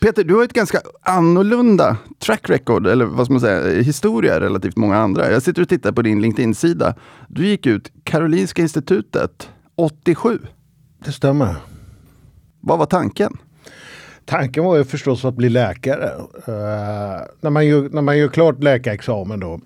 Peter, 0.00 0.24
du 0.24 0.34
har 0.34 0.44
ett 0.44 0.52
ganska 0.52 0.80
annorlunda 1.02 1.96
track 2.18 2.50
record, 2.50 2.86
eller 2.86 3.04
vad 3.04 3.26
ska 3.26 3.32
man 3.32 3.40
säga, 3.40 3.82
historia 3.82 4.40
relativt 4.40 4.76
många 4.76 4.96
andra. 4.96 5.30
Jag 5.30 5.42
sitter 5.42 5.62
och 5.62 5.68
tittar 5.68 5.92
på 5.92 6.02
din 6.02 6.20
LinkedIn-sida. 6.20 6.94
Du 7.28 7.46
gick 7.46 7.66
ut 7.66 7.92
Karolinska 8.04 8.62
institutet 8.62 9.48
87. 9.76 10.38
Det 11.04 11.12
stämmer. 11.12 11.56
Vad 12.60 12.78
var 12.78 12.86
tanken? 12.86 13.36
Tanken 14.24 14.64
var 14.64 14.76
ju 14.76 14.84
förstås 14.84 15.24
att 15.24 15.34
bli 15.34 15.48
läkare. 15.48 16.10
Uh, 16.48 17.24
när, 17.40 17.50
man 17.50 17.66
gör, 17.66 17.88
när 17.88 18.02
man 18.02 18.18
gör 18.18 18.28
klart 18.28 18.62
läkarexamen 18.62 19.40
då 19.40 19.60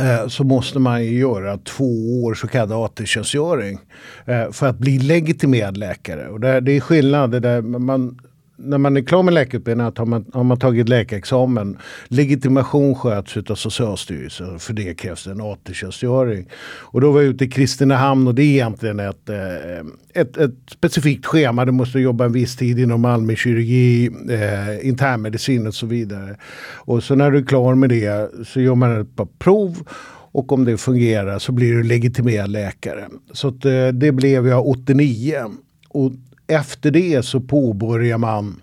Eh, 0.00 0.28
så 0.28 0.44
måste 0.44 0.78
man 0.78 1.04
ju 1.04 1.18
göra 1.18 1.58
två 1.58 2.22
år 2.24 2.34
så 2.34 2.48
kallad 2.48 2.72
AT-tjänstgöring 2.72 3.78
eh, 4.26 4.50
för 4.50 4.66
att 4.66 4.78
bli 4.78 4.98
legitimerad 4.98 5.76
läkare. 5.76 6.28
Och 6.28 6.40
det, 6.40 6.60
det 6.60 6.72
är 6.72 6.80
skillnad. 6.80 7.30
Det 7.30 7.40
där, 7.40 7.62
man, 7.62 8.18
när 8.62 8.78
man 8.78 8.96
är 8.96 9.02
klar 9.02 9.22
med 9.22 9.34
läkarutbildningen 9.34 9.92
har 9.96 10.06
man, 10.06 10.24
har 10.32 10.44
man 10.44 10.58
tagit 10.58 10.88
läkarexamen. 10.88 11.78
Legitimation 12.08 12.94
sköts 12.94 13.36
av 13.36 13.54
Socialstyrelsen. 13.54 14.58
För 14.58 14.72
det 14.72 14.94
krävs 14.94 15.26
en 15.26 15.40
AT-tjänstgöring. 15.40 16.48
Och 16.62 17.00
då 17.00 17.12
var 17.12 17.20
jag 17.20 17.30
ute 17.30 17.44
i 17.44 17.50
Kristinehamn 17.50 18.28
och 18.28 18.34
det 18.34 18.42
är 18.42 18.46
egentligen 18.46 19.00
ett, 19.00 19.28
eh, 19.28 20.22
ett, 20.22 20.36
ett 20.36 20.54
specifikt 20.70 21.26
schema. 21.26 21.64
Du 21.64 21.72
måste 21.72 21.98
jobba 21.98 22.24
en 22.24 22.32
viss 22.32 22.56
tid 22.56 22.78
inom 22.78 23.04
allmänkirurgi, 23.04 24.10
eh, 24.30 24.88
internmedicin 24.88 25.66
och 25.66 25.74
så 25.74 25.86
vidare. 25.86 26.36
Och 26.74 27.04
så 27.04 27.14
när 27.14 27.30
du 27.30 27.38
är 27.38 27.44
klar 27.44 27.74
med 27.74 27.90
det 27.90 28.30
så 28.46 28.60
gör 28.60 28.74
man 28.74 29.00
ett 29.00 29.16
par 29.16 29.28
prov 29.38 29.88
och 30.32 30.52
om 30.52 30.64
det 30.64 30.76
fungerar 30.76 31.38
så 31.38 31.52
blir 31.52 31.72
du 31.72 31.82
legitimerad 31.82 32.50
läkare. 32.50 33.08
Så 33.32 33.48
att, 33.48 33.64
eh, 33.64 33.88
det 33.88 34.12
blev 34.12 34.48
jag 34.48 34.68
89. 34.68 35.44
Och 35.88 36.12
efter 36.46 36.90
det 36.90 37.22
så 37.24 37.40
påbörjar 37.40 38.18
man 38.18 38.60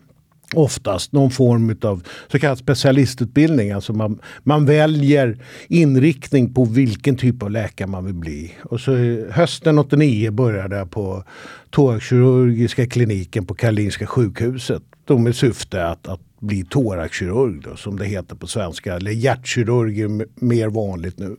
oftast 0.53 1.11
någon 1.11 1.31
form 1.31 1.77
av 1.81 2.03
så 2.31 2.39
kallad 2.39 2.57
specialistutbildning. 2.57 3.71
Alltså 3.71 3.93
man, 3.93 4.19
man 4.43 4.65
väljer 4.65 5.37
inriktning 5.67 6.53
på 6.53 6.65
vilken 6.65 7.17
typ 7.17 7.43
av 7.43 7.51
läkare 7.51 7.87
man 7.87 8.05
vill 8.05 8.13
bli. 8.13 8.53
Och 8.63 8.79
så 8.79 8.95
hösten 9.31 9.79
89 9.79 10.31
började 10.31 10.75
jag 10.75 10.91
på 10.91 11.23
thoraxkirurgiska 11.69 12.87
kliniken 12.87 13.45
på 13.45 13.53
Karolinska 13.53 14.07
sjukhuset. 14.07 14.83
Då 15.05 15.17
med 15.17 15.35
syfte 15.35 15.87
att, 15.87 16.07
att 16.07 16.21
bli 16.39 16.63
thoraxkirurg 16.63 17.61
då, 17.63 17.75
som 17.75 17.99
det 17.99 18.05
heter 18.05 18.35
på 18.35 18.47
svenska. 18.47 18.95
Eller 18.95 19.11
hjärtkirurg 19.11 20.01
är 20.01 20.25
mer 20.45 20.67
vanligt 20.67 21.19
nu. 21.19 21.35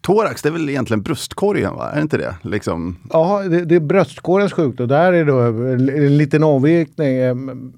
Thorax, 0.00 0.42
det 0.42 0.48
är 0.48 0.52
väl 0.52 0.68
egentligen 0.68 1.02
bröstkorgen, 1.02 1.74
va? 1.74 1.90
Är 1.90 1.96
det 1.96 2.02
inte 2.02 2.16
det? 2.16 2.34
Liksom... 2.42 2.96
Ja, 3.10 3.42
det, 3.42 3.64
det 3.64 3.74
är 3.74 3.80
bröstkorgens 3.80 4.52
sjukdom. 4.52 4.88
Där 4.88 5.12
är 5.12 5.24
då 5.24 5.38
en, 5.40 6.16
liten 6.16 6.42
avvikning. 6.42 7.16
Ehm, 7.16 7.72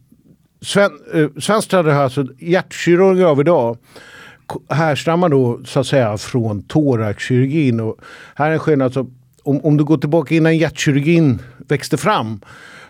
Sven, 0.61 0.91
eh, 1.15 1.29
svensk 1.41 1.69
tradition, 1.69 2.01
alltså 2.01 2.27
hjärtkirurger 2.39 3.25
av 3.25 3.41
idag 3.41 3.77
härstammar 4.69 5.29
då 5.29 5.61
så 5.65 5.81
att 5.81 5.87
säga 5.87 6.19
från 6.19 6.63
thoraxkirurgin. 6.63 7.81
Och 7.81 7.97
här 8.35 8.49
är 8.49 8.53
en 8.53 8.59
skillnad. 8.59 8.85
Alltså, 8.85 9.07
om, 9.43 9.61
om 9.61 9.77
du 9.77 9.85
går 9.85 9.99
tillbaka 9.99 10.35
innan 10.35 10.57
hjärtkirurgin 10.57 11.43
växte 11.69 11.97
fram 11.97 12.41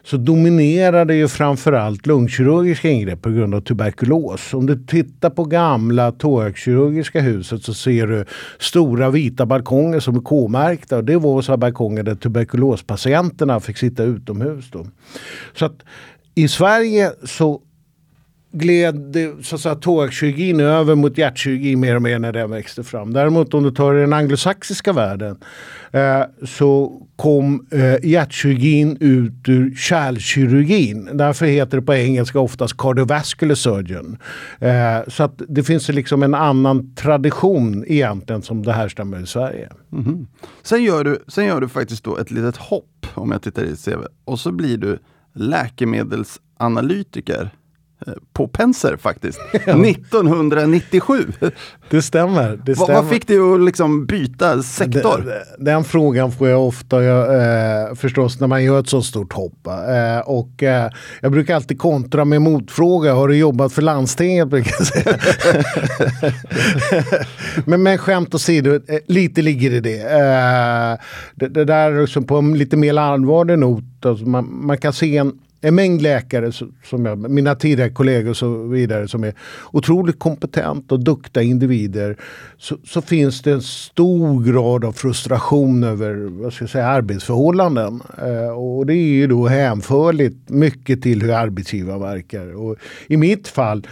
så 0.05 0.17
dominerade 0.17 1.15
ju 1.15 1.29
framförallt 1.29 2.07
lungkirurgiska 2.07 2.88
ingrepp 2.88 3.23
på 3.23 3.31
grund 3.31 3.55
av 3.55 3.61
tuberkulos. 3.61 4.55
Om 4.55 4.67
du 4.67 4.85
tittar 4.87 5.31
på 5.31 5.45
gamla 5.45 6.12
thoraxkirurgiska 6.12 7.21
huset 7.21 7.62
så 7.62 7.75
ser 7.75 8.07
du 8.07 8.25
stora 8.59 9.11
vita 9.11 9.47
balkonger 9.47 10.01
som 10.01 10.17
är 10.17 10.21
K-märkta. 10.21 10.97
Och 10.97 11.05
det 11.05 11.17
var 11.17 11.43
så 11.43 11.57
balkonger 11.57 12.03
där 12.03 12.15
tuberkulospatienterna 12.15 13.61
fick 13.61 13.79
sitta 13.79 14.03
utomhus. 14.03 14.71
Då. 14.71 14.87
Så 15.55 15.65
att 15.65 15.83
i 16.35 16.49
Sverige 16.49 17.11
så 17.25 17.62
gled 18.53 19.17
så 19.43 19.55
att 19.55 19.61
säga, 19.61 19.75
thoraxkirurgin 19.75 20.61
över 20.61 20.95
mot 20.95 21.19
hjärtkirurgi 21.19 21.77
mer 21.77 21.97
och 21.97 22.03
mer 22.03 22.19
när 22.19 22.33
den 22.33 22.51
växte 22.51 22.85
fram. 22.85 23.12
Däremot 23.12 23.55
om 23.55 23.62
du 23.62 23.71
tar 23.71 23.95
den 23.95 24.12
anglosaxiska 24.12 24.93
världen 24.93 25.37
eh, 25.91 26.23
så 26.43 27.03
kom 27.17 27.67
eh, 27.71 27.97
hjärtkirurgin 28.03 28.97
ut 29.01 29.49
ur 29.49 29.75
kärlkirurgin. 29.75 31.09
Därför 31.12 31.47
heter 31.47 31.77
det 31.77 31.83
på 31.83 31.95
engelska 31.95 32.41
oftast 32.41 32.77
cardiovascular 32.77 33.55
surgeon. 33.55 34.19
Eh, 34.61 34.99
så 35.09 35.23
att 35.23 35.43
det 35.49 35.62
finns 35.62 35.88
liksom 35.88 36.23
en 36.23 36.35
annan 36.35 36.95
tradition 36.95 37.85
egentligen 37.88 38.43
som 38.43 38.62
det 38.62 38.73
här 38.73 38.88
stämmer 38.88 39.23
i 39.23 39.27
Sverige. 39.27 39.73
Mm 39.93 40.05
-hmm. 40.05 40.27
sen, 40.62 40.85
gör 40.85 41.05
du, 41.05 41.19
sen 41.29 41.45
gör 41.45 41.61
du 41.61 41.69
faktiskt 41.69 42.05
då 42.05 42.19
ett 42.19 42.31
litet 42.31 42.57
hopp 42.57 43.07
om 43.15 43.31
jag 43.31 43.43
tittar 43.43 43.62
i 43.62 43.77
CV 43.77 44.05
och 44.25 44.41
så 44.41 44.53
blir 44.53 44.77
du 44.77 44.99
läkemedelsanalytiker 45.35 47.51
på 48.33 48.49
Penser 48.49 48.97
faktiskt. 48.97 49.41
1997. 49.53 51.33
Det 51.91 52.03
stämmer. 52.03 52.61
Det 52.65 52.77
stämmer. 52.77 52.95
Vad 52.95 53.11
fick 53.11 53.27
dig 53.27 53.38
att 53.38 53.61
liksom 53.61 54.07
byta 54.07 54.62
sektor? 54.62 55.19
Den, 55.59 55.65
den, 55.65 55.85
frågan 55.85 56.33
får 56.33 56.49
jag 56.49 56.67
ofta 56.67 57.05
eh, 57.05 57.95
förstås 57.95 58.41
när 58.41 58.47
man 58.47 58.65
gör 58.65 58.81
ett 58.81 58.88
så 58.88 59.03
stort 59.03 59.33
hopp. 59.33 59.67
Eh, 59.67 60.19
och 60.19 60.62
eh, 60.62 60.91
jag 61.21 61.33
brukar 61.33 61.55
alltid 61.55 61.79
kontra 61.79 62.25
med 62.25 62.43
motfråga. 62.43 63.15
Har 63.15 63.29
du 63.29 63.37
jobbat 63.37 63.73
för 63.73 63.83
landstinget? 63.83 64.49
Brukar 64.49 64.73
jag 64.79 64.87
säga. 64.87 65.19
men, 67.65 67.83
men 67.83 67.99
skämt 67.99 68.35
åsido, 68.35 68.75
eh, 68.75 68.99
lite 69.07 69.43
ligger 69.43 69.71
i 69.71 69.81
det. 69.81 70.01
Eh, 70.01 70.99
det, 71.35 71.49
det 71.49 71.65
där 71.65 72.01
liksom 72.01 72.25
på 72.25 72.37
en 72.37 72.59
lite 72.59 72.77
mer 72.77 72.99
allvarlig 72.99 73.59
not. 73.59 73.85
Alltså 74.05 74.27
man, 74.27 74.67
man 74.67 74.79
kan 74.79 74.93
se 74.93 75.17
en 75.17 75.33
en 75.64 75.75
mängd 75.75 76.03
läkare, 76.03 76.53
som 76.85 77.07
jag, 77.07 77.31
mina 77.31 77.55
tidigare 77.55 77.90
kollegor 77.90 78.31
och 78.31 78.37
så 78.37 78.62
vidare, 78.62 79.09
som 79.09 79.25
är 79.25 79.35
otroligt 79.72 80.18
kompetenta 80.18 80.94
och 80.94 81.05
duktiga 81.05 81.42
individer. 81.42 82.16
Så, 82.59 82.77
så, 82.85 83.03
finns 83.03 83.42
det 83.42 83.53
en 83.53 83.62
stor 83.62 84.44
grad 84.44 84.85
av 84.85 84.92
frustration 84.92 85.85
över 85.85 86.14
vad 86.42 86.53
ska 86.53 86.62
jag 86.62 86.70
säga, 86.70 86.87
arbetsförhållanden. 86.87 88.03
Eh, 88.18 88.59
och 88.59 88.87
det 88.87 88.94
är 88.94 89.12
ju 89.12 89.27
då 89.27 89.46
hänförligt 89.46 90.51
mycket 90.51 91.03
till 91.03 91.22
hur 91.22 91.33
arbetsgivaren 91.33 92.01
verkar. 92.01 92.55
Och 92.55 92.77
I 93.07 93.16
mitt 93.16 93.48
fall 93.48 93.87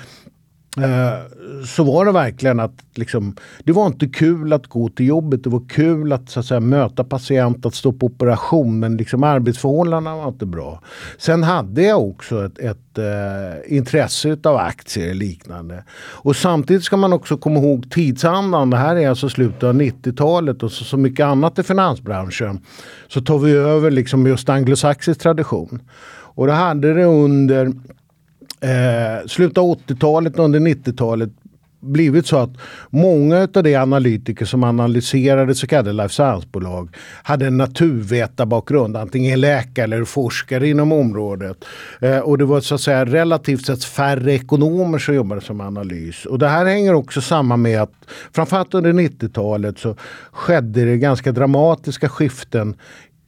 Eh, 0.76 1.64
så 1.66 1.84
var 1.84 2.04
det 2.04 2.12
verkligen 2.12 2.60
att 2.60 2.84
liksom, 2.94 3.36
det 3.64 3.72
var 3.72 3.86
inte 3.86 4.06
kul 4.06 4.52
att 4.52 4.66
gå 4.66 4.88
till 4.88 5.06
jobbet. 5.06 5.44
Det 5.44 5.50
var 5.50 5.68
kul 5.68 6.12
att, 6.12 6.30
så 6.30 6.40
att 6.40 6.46
säga, 6.46 6.60
möta 6.60 7.04
patient, 7.04 7.66
att 7.66 7.74
stå 7.74 7.92
på 7.92 8.06
operation. 8.06 8.78
Men 8.78 8.96
liksom, 8.96 9.22
arbetsförhållandena 9.22 10.16
var 10.16 10.28
inte 10.28 10.46
bra. 10.46 10.82
Sen 11.18 11.42
hade 11.42 11.82
jag 11.82 12.02
också 12.02 12.46
ett, 12.46 12.58
ett 12.58 12.98
uh, 12.98 13.76
intresse 13.76 14.36
av 14.44 14.56
aktier 14.56 15.08
och 15.08 15.14
liknande. 15.16 15.84
Och 15.98 16.36
samtidigt 16.36 16.84
ska 16.84 16.96
man 16.96 17.12
också 17.12 17.36
komma 17.36 17.60
ihåg 17.60 17.90
tidsandan. 17.90 18.70
Det 18.70 18.76
här 18.76 18.96
är 18.96 19.08
alltså 19.08 19.28
slutet 19.28 19.62
av 19.62 19.74
90-talet 19.74 20.62
och 20.62 20.72
så, 20.72 20.84
så 20.84 20.96
mycket 20.96 21.24
annat 21.24 21.58
i 21.58 21.62
finansbranschen. 21.62 22.60
Så 23.08 23.20
tar 23.20 23.38
vi 23.38 23.52
över 23.52 23.90
liksom 23.90 24.26
just 24.26 24.48
anglosaxisk 24.48 25.20
tradition. 25.20 25.82
Och 26.34 26.46
det 26.46 26.52
hade 26.52 26.94
det 26.94 27.04
under 27.04 27.72
eh, 28.60 29.26
slutet 29.26 29.58
av 29.58 29.78
80-talet 29.78 30.38
och 30.38 30.44
under 30.44 30.60
90-talet 30.60 31.30
blivit 31.80 32.26
så 32.26 32.36
att 32.36 32.50
många 32.90 33.48
av 33.54 33.62
de 33.62 33.76
analytiker 33.76 34.44
som 34.44 34.64
analyserade 34.64 35.54
så 35.54 35.66
kallade 35.66 35.92
life 35.92 36.14
science-bolag 36.14 36.96
hade 37.22 37.46
en 37.46 37.56
naturvetarbakgrund, 37.56 38.96
antingen 38.96 39.40
läkare 39.40 39.84
eller 39.84 40.04
forskare 40.04 40.68
inom 40.68 40.92
området. 40.92 41.64
Eh, 42.00 42.18
och 42.18 42.38
det 42.38 42.44
var 42.44 42.60
så 42.60 42.74
att 42.74 42.80
säga 42.80 43.04
relativt 43.04 43.66
sett 43.66 43.84
färre 43.84 44.32
ekonomer 44.32 44.98
som 44.98 45.14
jobbade 45.14 45.40
som 45.40 45.60
analys. 45.60 46.26
Och 46.26 46.38
det 46.38 46.48
här 46.48 46.66
hänger 46.66 46.94
också 46.94 47.20
samman 47.20 47.62
med 47.62 47.82
att 47.82 47.92
framförallt 48.32 48.74
under 48.74 48.92
90-talet 48.92 49.78
så 49.78 49.96
skedde 50.32 50.84
det 50.84 50.96
ganska 50.96 51.32
dramatiska 51.32 52.08
skiften 52.08 52.74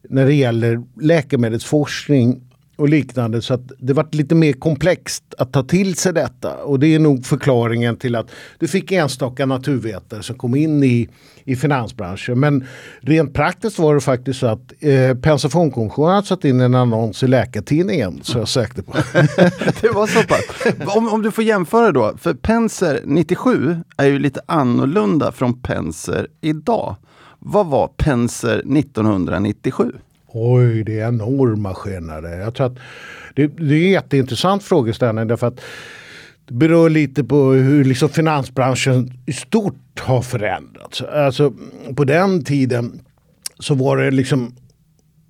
när 0.09 0.27
det 0.27 0.35
gäller 0.35 0.83
läkemedelsforskning 1.01 2.41
och 2.83 2.89
liknande. 2.89 3.43
Så 3.43 3.55
att 3.55 3.73
det 3.79 3.93
var 3.93 4.09
lite 4.13 4.35
mer 4.35 4.53
komplext 4.53 5.25
att 5.39 5.53
ta 5.53 5.63
till 5.63 5.95
sig 5.95 6.13
detta. 6.13 6.57
Och 6.57 6.79
det 6.79 6.95
är 6.95 6.99
nog 6.99 7.27
förklaringen 7.27 7.97
till 7.97 8.17
att 8.17 8.31
du 8.59 8.69
fick 8.69 8.93
enstaka 8.93 9.47
naturvetare 9.47 10.23
som 10.23 10.37
kom 10.37 10.55
in 10.55 10.85
i, 10.85 11.09
i 11.45 11.57
finansbranschen. 11.57 12.41
Men 12.41 12.67
rent 13.01 13.35
praktiskt 13.35 13.79
var 13.79 13.95
det 13.95 14.01
faktiskt 14.01 14.41
så 14.41 14.47
att 14.47 14.73
eh, 14.81 15.15
Pensionskommissionen 15.15 16.15
hade 16.15 16.27
satt 16.27 16.45
in 16.45 16.61
en 16.61 16.75
annons 16.75 17.23
i 17.23 17.27
Läkartidningen. 17.27 18.21
Så 18.23 18.39
jag 18.39 18.49
sökte 18.49 18.83
på. 18.83 18.93
det 19.81 19.91
var 19.95 20.07
så 20.07 20.23
pass. 20.23 20.97
Om, 20.97 21.09
om 21.09 21.23
du 21.23 21.31
får 21.31 21.45
jämföra 21.45 21.93
då. 21.93 22.15
För 22.19 22.35
Penser 22.35 23.01
97 23.05 23.77
är 23.97 24.07
ju 24.07 24.19
lite 24.19 24.41
annorlunda 24.47 25.33
från 25.33 25.63
Penser 25.63 26.27
idag. 26.41 26.97
Vad 27.39 27.67
var 27.67 27.89
Penser 27.89 28.59
1997? 28.79 29.93
Oj, 30.33 30.85
det 30.85 31.01
är 31.01 31.09
enorma 31.09 31.75
skillnader. 31.75 32.41
Jag 32.41 32.55
tror 32.55 32.67
att 32.67 32.79
det, 33.35 33.47
det 33.47 33.75
är 33.75 33.85
en 33.85 33.91
jätteintressant 33.91 34.63
frågeställning 34.63 35.29
därför 35.29 35.47
att 35.47 35.61
det 36.47 36.55
berör 36.55 36.91
lite 36.91 37.25
på 37.25 37.53
hur 37.53 37.85
liksom 37.85 38.09
finansbranschen 38.09 39.13
i 39.27 39.33
stort 39.33 40.01
har 40.01 40.23
förändrats. 40.23 41.03
Alltså, 41.03 41.53
på 41.97 42.05
den 42.05 42.45
tiden 42.45 43.01
så 43.59 43.75
var 43.75 43.97
det 43.97 44.11
liksom 44.11 44.55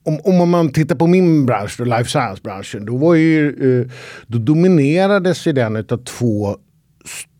om, 0.05 0.41
om 0.41 0.51
man 0.51 0.73
tittar 0.73 0.97
på 0.97 1.07
min 1.07 1.47
bransch, 1.47 1.75
då, 1.79 1.85
life 1.85 2.11
science-branschen, 2.11 2.85
då, 2.85 2.97
var 2.97 3.15
ju, 3.15 3.49
eh, 3.81 3.91
då 4.27 4.39
dominerades 4.39 5.45
den 5.45 5.77
av 5.77 6.05
två 6.05 6.57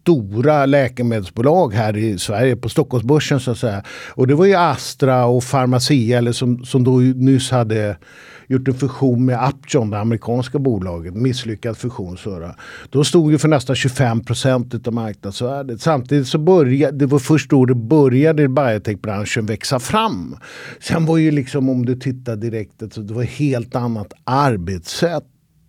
stora 0.03 0.67
läkemedelsbolag 0.67 1.75
här 1.75 1.97
i 1.97 2.19
Sverige 2.19 2.57
på 2.57 2.69
Stockholmsbörsen 2.69 3.41
så 3.41 3.51
att 3.51 3.59
säga. 3.59 3.83
Och 4.15 4.27
det 4.27 4.35
var 4.35 4.47
ju 4.47 4.55
Astra 4.55 5.27
och 5.27 5.45
Pharmacia 5.51 6.19
eller 6.19 6.33
som, 6.33 6.65
som 6.65 6.85
då 6.85 6.99
nyss 7.01 7.51
hade 7.51 7.97
gjort 8.47 8.69
en 8.69 8.75
fusion 8.75 9.25
med 9.25 9.49
Upjohn, 9.49 9.91
det 9.91 9.99
amerikanska 9.99 10.59
bolaget. 10.59 11.15
Misslyckad 11.15 11.77
fusion. 11.77 12.17
Så 12.17 12.55
Då 12.91 13.05
stod 13.05 13.33
ju 13.33 13.39
för 13.39 13.49
nästan 13.49 13.77
25 13.77 14.25
procent 14.25 14.87
av 14.87 14.93
marknadsvärdet. 14.93 15.81
Samtidigt 15.81 16.29
så 16.29 16.39
började, 16.39 16.99
det 16.99 17.07
var 17.07 17.19
först 17.19 17.51
då 17.51 17.65
det 17.65 17.75
började 17.75 18.49
biotechbranschen 18.49 19.47
växa 19.47 19.79
fram. 19.79 20.37
Sen 20.81 21.07
var 21.07 21.17
ju 21.17 21.31
liksom 21.31 21.69
om 21.69 21.87
du 21.87 21.97
tittar 21.97 22.37
direkt, 22.37 22.83
alltså, 22.83 23.01
det 23.01 23.15
var 23.15 23.23
helt 23.23 23.77
annat 23.77 24.13
arbetssätt 24.25 25.25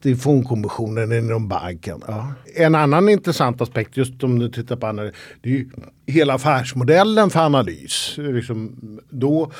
i 0.05 0.15
fondkommissionen 0.15 1.11
inom 1.11 1.47
banken. 1.47 2.01
Ja. 2.07 2.33
En 2.55 2.75
annan 2.75 3.09
intressant 3.09 3.61
aspekt, 3.61 3.97
just 3.97 4.23
om 4.23 4.39
du 4.39 4.49
tittar 4.49 4.75
på 4.75 4.87
analys, 4.87 5.13
det 5.41 5.49
är 5.49 5.53
ju 5.53 5.69
hela 6.07 6.33
affärsmodellen 6.33 7.29
för 7.29 7.39
analys. 7.39 8.13
Liksom 8.17 8.75
då, 9.09 9.51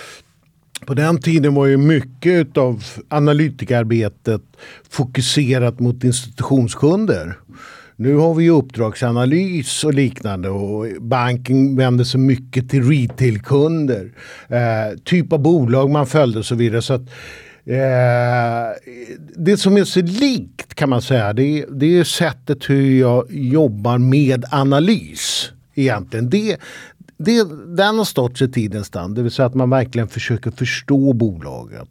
på 0.85 0.93
den 0.93 1.21
tiden 1.21 1.53
var 1.53 1.65
ju 1.65 1.77
mycket 1.77 2.57
av 2.57 2.83
analytikarbetet 3.09 4.41
fokuserat 4.89 5.79
mot 5.79 6.03
institutionskunder. 6.03 7.37
Nu 7.95 8.15
har 8.15 8.33
vi 8.33 8.43
ju 8.43 8.49
uppdragsanalys 8.49 9.83
och 9.83 9.93
liknande 9.93 10.49
och 10.49 10.87
banken 11.01 11.75
vänder 11.75 12.03
sig 12.03 12.19
mycket 12.19 12.69
till 12.69 12.89
retailkunder. 12.89 14.11
Eh, 14.47 14.97
typ 15.03 15.33
av 15.33 15.39
bolag 15.39 15.89
man 15.89 16.07
följde 16.07 16.39
och 16.39 16.45
så 16.45 16.55
vidare. 16.55 16.81
Så 16.81 16.93
att 16.93 17.09
Eh, 17.65 17.75
det 19.35 19.57
som 19.57 19.77
är 19.77 19.83
så 19.83 20.01
likt 20.01 20.75
kan 20.75 20.89
man 20.89 21.01
säga 21.01 21.33
det 21.33 21.61
är, 21.61 21.65
det 21.69 21.97
är 21.99 22.03
sättet 22.03 22.69
hur 22.69 22.99
jag 22.99 23.25
jobbar 23.29 23.97
med 23.97 24.45
analys. 24.51 25.51
Egentligen. 25.75 26.29
Det, 26.29 26.57
det, 27.17 27.43
den 27.75 27.97
har 27.97 28.05
stått 28.05 28.37
sig 28.37 28.51
tidens 28.51 28.89
tand. 28.89 29.15
Det 29.15 29.21
vill 29.21 29.31
säga 29.31 29.45
att 29.45 29.55
man 29.55 29.69
verkligen 29.69 30.07
försöker 30.07 30.51
förstå 30.51 31.13
bolaget 31.13 31.89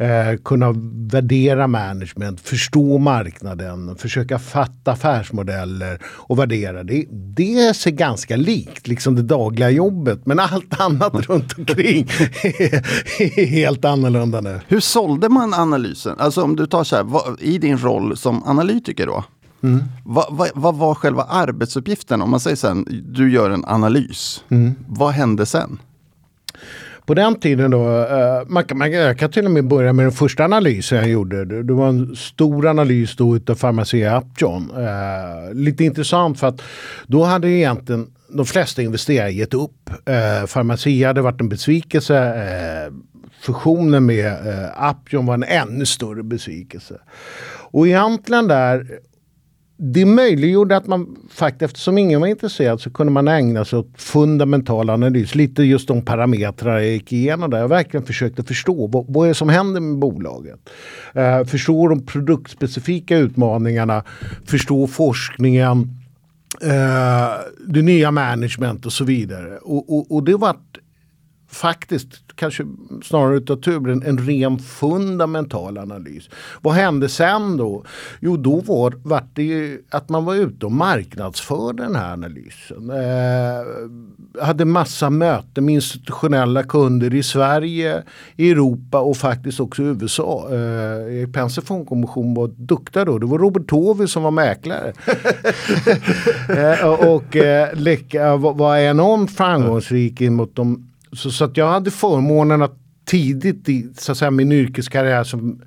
eh, 0.00 0.36
kunna 0.44 0.74
värdera 1.10 1.66
management, 1.66 2.40
förstå 2.40 2.98
marknaden, 2.98 3.96
försöka 3.96 4.38
fatta 4.38 4.92
affärsmodeller 4.92 5.98
och 6.04 6.38
värdera 6.38 6.82
det. 6.82 7.06
Det 7.10 7.76
ser 7.76 7.90
ganska 7.90 8.36
likt 8.36 8.88
liksom 8.88 9.14
det 9.14 9.22
dagliga 9.22 9.70
jobbet 9.70 10.26
men 10.26 10.38
allt 10.38 10.80
annat 10.80 11.14
runt 11.28 11.58
omkring 11.58 12.06
är 13.18 13.46
helt 13.46 13.84
annorlunda 13.84 14.40
nu. 14.40 14.60
Hur 14.68 14.80
sålde 14.80 15.28
man 15.28 15.54
analysen? 15.54 16.16
Alltså 16.18 16.42
om 16.42 16.56
du 16.56 16.66
tar 16.66 16.84
så 16.84 16.96
här, 16.96 17.02
vad, 17.02 17.40
i 17.40 17.58
din 17.58 17.78
roll 17.78 18.16
som 18.16 18.44
analytiker 18.44 19.06
då? 19.06 19.24
Mm. 19.62 19.84
Vad, 20.04 20.26
vad, 20.30 20.48
vad, 20.54 20.74
var 20.76 20.94
själva 20.94 21.22
arbetsuppgiften? 21.22 22.22
Om 22.22 22.30
man 22.30 22.40
säger 22.40 22.56
sen, 22.56 22.86
du 23.08 23.32
gör 23.32 23.50
en 23.50 23.64
analys. 23.64 24.44
Mm. 24.48 24.74
Vad 24.88 25.12
hände 25.12 25.46
sen? 25.46 25.78
På 27.10 27.14
den 27.14 27.40
tiden 27.40 27.70
då, 27.70 28.02
eh, 28.02 28.42
man, 28.46 28.64
kan, 28.64 28.78
man, 28.78 28.92
jag 28.92 29.18
kan 29.18 29.30
till 29.30 29.44
och 29.44 29.50
med 29.50 29.68
börja 29.68 29.92
med 29.92 30.04
den 30.04 30.12
första 30.12 30.44
analysen 30.44 30.98
jag 30.98 31.08
gjorde. 31.08 31.44
Det, 31.44 31.62
det 31.62 31.72
var 31.72 31.88
en 31.88 32.16
stor 32.16 32.66
analys 32.66 33.16
då 33.16 33.36
utav 33.36 33.54
Pharmacia 33.54 34.20
Upjohn. 34.20 34.70
Eh, 34.76 35.54
lite 35.54 35.84
intressant 35.84 36.40
för 36.40 36.46
att 36.46 36.62
då 37.06 37.24
hade 37.24 37.48
egentligen 37.48 38.06
de 38.28 38.46
flesta 38.46 38.82
investerare 38.82 39.30
gett 39.30 39.54
upp. 39.54 39.90
Eh, 39.90 40.46
Pharmacia 40.46 41.06
hade 41.06 41.22
varit 41.22 41.40
en 41.40 41.48
besvikelse. 41.48 42.18
Eh, 42.18 42.92
fusionen 43.40 44.06
med 44.06 44.26
eh, 44.26 44.90
Upjohn 44.90 45.26
var 45.26 45.34
en 45.34 45.44
ännu 45.44 45.86
större 45.86 46.22
besvikelse. 46.22 47.00
Och 47.70 47.86
egentligen 47.86 48.48
där 48.48 48.86
det 49.82 50.04
möjliggjorde 50.04 50.76
att 50.76 50.86
man 50.86 51.16
faktiskt, 51.30 51.62
eftersom 51.62 51.98
ingen 51.98 52.20
var 52.20 52.28
intresserad, 52.28 52.80
så 52.80 52.90
kunde 52.90 53.12
man 53.12 53.28
ägna 53.28 53.64
sig 53.64 53.78
åt 53.78 53.92
fundamental 53.96 54.90
analys. 54.90 55.34
Lite 55.34 55.62
just 55.62 55.88
de 55.88 56.04
parametrar 56.04 56.78
jag 56.78 56.88
gick 56.88 57.12
igenom 57.12 57.50
där. 57.50 57.58
Jag 57.58 57.68
verkligen 57.68 58.06
försökte 58.06 58.42
förstå 58.42 58.86
vad, 58.86 59.04
vad 59.08 59.24
är 59.24 59.28
det 59.28 59.34
som 59.34 59.48
händer 59.48 59.80
med 59.80 59.98
bolaget. 59.98 60.70
Eh, 61.14 61.44
förstå 61.44 61.88
de 61.88 62.06
produktspecifika 62.06 63.18
utmaningarna, 63.18 64.04
förstå 64.44 64.86
forskningen, 64.86 65.96
eh, 66.62 67.30
det 67.66 67.82
nya 67.82 68.10
management 68.10 68.86
och 68.86 68.92
så 68.92 69.04
vidare. 69.04 69.56
Och, 69.56 69.96
och, 69.96 70.14
och 70.14 70.24
det 70.24 70.36
vart 70.36 70.78
faktiskt, 71.50 72.29
kanske 72.40 72.66
snarare 73.02 73.36
utav 73.36 73.56
tur, 73.56 73.88
en, 73.88 74.02
en 74.02 74.18
ren 74.18 74.58
fundamental 74.58 75.78
analys. 75.78 76.30
Vad 76.60 76.74
hände 76.74 77.08
sen 77.08 77.56
då? 77.56 77.84
Jo, 78.20 78.36
då 78.36 78.60
var, 78.60 78.94
var 79.02 79.22
det 79.32 79.42
ju 79.42 79.82
att 79.90 80.08
man 80.08 80.24
var 80.24 80.34
ute 80.34 80.66
och 80.66 80.72
marknadsförde 80.72 81.82
den 81.82 81.96
här 81.96 82.12
analysen. 82.12 82.90
Eh, 82.90 84.44
hade 84.46 84.64
massa 84.64 85.10
möten 85.10 85.64
med 85.64 85.74
institutionella 85.74 86.62
kunder 86.62 87.14
i 87.14 87.22
Sverige, 87.22 88.02
i 88.36 88.50
Europa 88.50 89.00
och 89.00 89.16
faktiskt 89.16 89.60
också 89.60 89.82
i 89.82 89.86
USA. 89.86 90.48
Eh, 90.52 91.28
Penser 91.28 91.62
fondkommission 91.62 92.34
var 92.34 92.48
duktiga 92.56 93.04
då. 93.04 93.18
Det 93.18 93.26
var 93.26 93.38
Robert 93.38 93.68
Tovi 93.68 94.08
som 94.08 94.22
var 94.22 94.30
mäklare. 94.30 94.92
eh, 96.80 96.88
och 96.88 97.36
eh, 97.36 98.38
var 98.56 98.76
enormt 98.76 99.30
framgångsrik 99.30 100.20
mot 100.20 100.56
de 100.56 100.89
så, 101.12 101.30
så 101.30 101.44
att 101.44 101.56
jag 101.56 101.68
hade 101.68 101.90
förmånen 101.90 102.62
att 102.62 102.76
tidigt 103.04 103.68
i 103.68 103.88
så 103.98 104.12
att 104.12 104.18
säga, 104.18 104.30
min 104.30 104.52
yrkeskarriär 104.52 105.24
som 105.24 105.62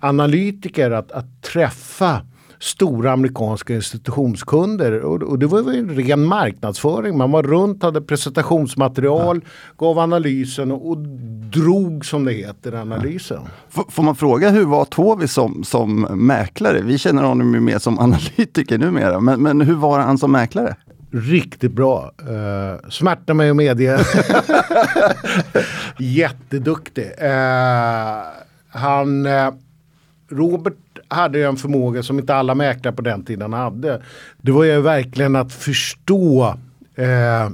analytiker 0.00 0.90
att, 0.90 1.12
att 1.12 1.42
träffa 1.42 2.20
stora 2.58 3.12
amerikanska 3.12 3.74
institutionskunder. 3.74 5.04
Och, 5.04 5.22
och 5.22 5.38
det 5.38 5.46
var 5.46 5.72
ju 5.72 5.78
en 5.78 5.90
ren 5.90 6.24
marknadsföring. 6.24 7.18
Man 7.18 7.30
var 7.30 7.42
runt, 7.42 7.82
hade 7.82 8.00
presentationsmaterial, 8.00 9.40
ja. 9.44 9.50
gav 9.86 9.98
analysen 9.98 10.72
och, 10.72 10.90
och 10.90 10.98
drog 11.52 12.04
som 12.04 12.24
det 12.24 12.32
heter 12.32 12.72
analysen. 12.72 13.40
Ja. 13.74 13.84
Får 13.88 14.02
man 14.02 14.16
fråga 14.16 14.50
hur 14.50 14.64
var 14.64 14.84
Tovi 14.84 15.28
som, 15.28 15.64
som 15.64 16.00
mäklare? 16.00 16.82
Vi 16.82 16.98
känner 16.98 17.22
honom 17.22 17.54
ju 17.54 17.60
mer 17.60 17.78
som 17.78 17.98
analytiker 17.98 18.78
numera, 18.78 19.20
men, 19.20 19.42
men 19.42 19.60
hur 19.60 19.74
var 19.74 20.00
han 20.00 20.18
som 20.18 20.32
mäklare? 20.32 20.76
Riktigt 21.10 21.72
bra. 21.72 22.12
Uh, 22.30 22.90
smärta 22.90 23.34
mig 23.34 23.50
att 23.50 23.56
medge. 23.56 23.98
Jätteduktig. 25.98 27.04
Uh, 27.22 28.22
han, 28.68 29.26
uh, 29.26 29.52
Robert 30.28 30.74
hade 31.08 31.46
en 31.46 31.56
förmåga 31.56 32.02
som 32.02 32.18
inte 32.18 32.34
alla 32.34 32.54
mäklare 32.54 32.94
på 32.94 33.02
den 33.02 33.24
tiden 33.24 33.52
hade. 33.52 34.02
Det 34.42 34.52
var 34.52 34.64
ju 34.64 34.80
verkligen 34.80 35.36
att 35.36 35.52
förstå 35.52 36.54
uh, 36.98 37.50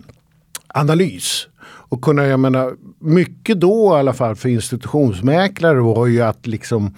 analys. 0.66 1.48
Och 1.64 2.02
kunna, 2.02 2.26
jag 2.26 2.40
menar, 2.40 2.74
mycket 2.98 3.60
då 3.60 3.94
i 3.96 3.98
alla 3.98 4.12
fall 4.12 4.36
för 4.36 4.48
institutionsmäklare 4.48 5.80
var 5.80 6.06
ju 6.06 6.22
att 6.22 6.46
liksom 6.46 6.94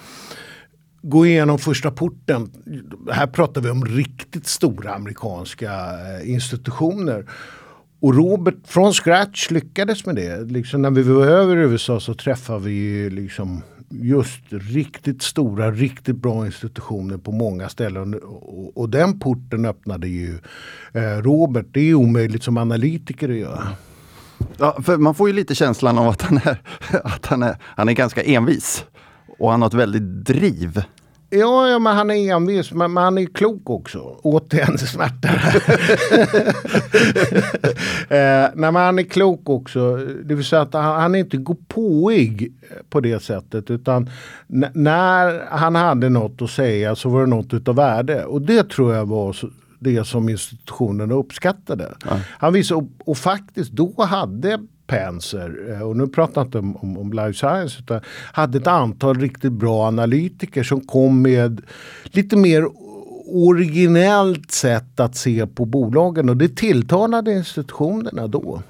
gå 1.05 1.27
igenom 1.27 1.59
första 1.59 1.91
porten. 1.91 2.51
Här 3.13 3.27
pratar 3.27 3.61
vi 3.61 3.71
om 3.71 3.85
riktigt 3.85 4.47
stora 4.47 4.95
amerikanska 4.95 5.73
eh, 5.73 6.31
institutioner. 6.31 7.27
Och 8.01 8.15
Robert 8.15 8.55
från 8.65 8.93
scratch 8.93 9.51
lyckades 9.51 10.07
med 10.07 10.17
det. 10.17 10.41
Liksom 10.41 10.83
när 10.83 10.91
vi 10.91 11.03
var 11.03 11.27
över 11.27 11.57
i 11.57 11.61
USA 11.61 12.01
så 12.01 12.15
träffade 12.15 12.61
vi 12.61 13.11
liksom 13.11 13.63
just 13.91 14.43
riktigt 14.49 15.23
stora, 15.23 15.71
riktigt 15.71 16.17
bra 16.17 16.47
institutioner 16.47 17.17
på 17.17 17.33
många 17.33 17.69
ställen. 17.69 18.15
Och, 18.15 18.77
och 18.77 18.89
den 18.89 19.19
porten 19.19 19.65
öppnade 19.65 20.09
ju 20.09 20.39
eh, 20.93 21.23
Robert. 21.23 21.67
Det 21.71 21.81
är 21.81 21.95
omöjligt 21.95 22.43
som 22.43 22.57
analytiker 22.57 23.29
att 23.29 23.37
göra. 23.37 23.69
Ja, 24.57 24.79
för 24.83 24.97
man 24.97 25.15
får 25.15 25.29
ju 25.29 25.35
lite 25.35 25.55
känslan 25.55 25.99
av 25.99 26.09
att 26.09 26.23
han 26.23 26.37
är, 26.37 26.61
att 27.05 27.27
han 27.27 27.43
är, 27.43 27.57
han 27.61 27.89
är 27.89 27.93
ganska 27.93 28.23
envis. 28.23 28.85
Och 29.39 29.51
han 29.51 29.63
har 29.63 29.69
ett 29.69 29.75
väldigt 29.75 30.25
driv. 30.25 30.83
Ja, 31.35 31.69
ja 31.69 31.79
men 31.79 31.97
han 31.97 32.11
är 32.11 32.35
envis, 32.35 32.73
men, 32.73 32.93
men 32.93 33.05
han 33.05 33.19
är 33.19 33.27
klok 33.27 33.71
också. 33.71 33.99
Återigen 34.23 34.79
smärta. 34.79 35.29
eh, 38.09 38.51
nej, 38.55 38.73
men 38.73 38.77
han 38.77 38.99
är 38.99 39.03
klok 39.03 39.49
också. 39.49 39.97
Det 39.97 40.35
vill 40.35 40.45
säga 40.45 40.63
att 40.63 40.75
han, 40.75 41.01
han 41.01 41.15
är 41.15 41.19
inte 41.19 41.45
påig 41.69 42.53
på 42.91 43.01
det 43.01 43.23
sättet. 43.23 43.71
Utan 43.71 44.11
när 44.75 45.47
han 45.51 45.75
hade 45.75 46.09
något 46.09 46.43
att 46.43 46.51
säga 46.51 46.97
så 46.97 47.09
var 47.09 47.21
det 47.21 47.27
något 47.27 47.55
utav 47.55 47.77
värde. 47.77 48.25
Och 48.25 48.43
det 48.43 48.71
tror 48.71 48.95
jag 48.95 49.07
var 49.07 49.37
det 49.79 50.05
som 50.05 50.29
institutionerna 50.29 51.15
uppskattade. 51.15 51.95
Ja. 52.05 52.21
Han 52.39 52.53
visade, 52.53 52.79
och, 52.79 53.09
och 53.11 53.17
faktiskt 53.17 53.73
då 53.73 53.95
hade 54.03 54.59
Penser, 54.87 55.73
eh, 55.73 55.83
och 55.83 55.97
nu 55.97 56.07
pratar 56.07 56.41
jag 56.41 56.47
inte 56.47 56.59
om, 56.59 56.77
om, 56.77 56.99
om 56.99 57.13
life 57.13 57.33
science, 57.33 57.79
utan 57.81 58.01
hade 58.33 58.59
ett 58.59 58.67
antal 58.67 59.21
riktigt 59.21 59.53
bra 59.53 59.87
analytiker 59.87 60.63
som 60.63 60.81
kom 60.81 61.23
med 61.23 61.61
lite 62.05 62.37
mer 62.37 62.67
originellt 63.27 64.51
sätt 64.51 65.01
att 65.01 65.17
se 65.17 65.47
på 65.47 65.65
bolagen 65.65 66.29
och 66.29 66.37
det 66.37 66.57
tilltalade 66.57 67.33
institutionerna 67.33 68.27
då. 68.27 68.63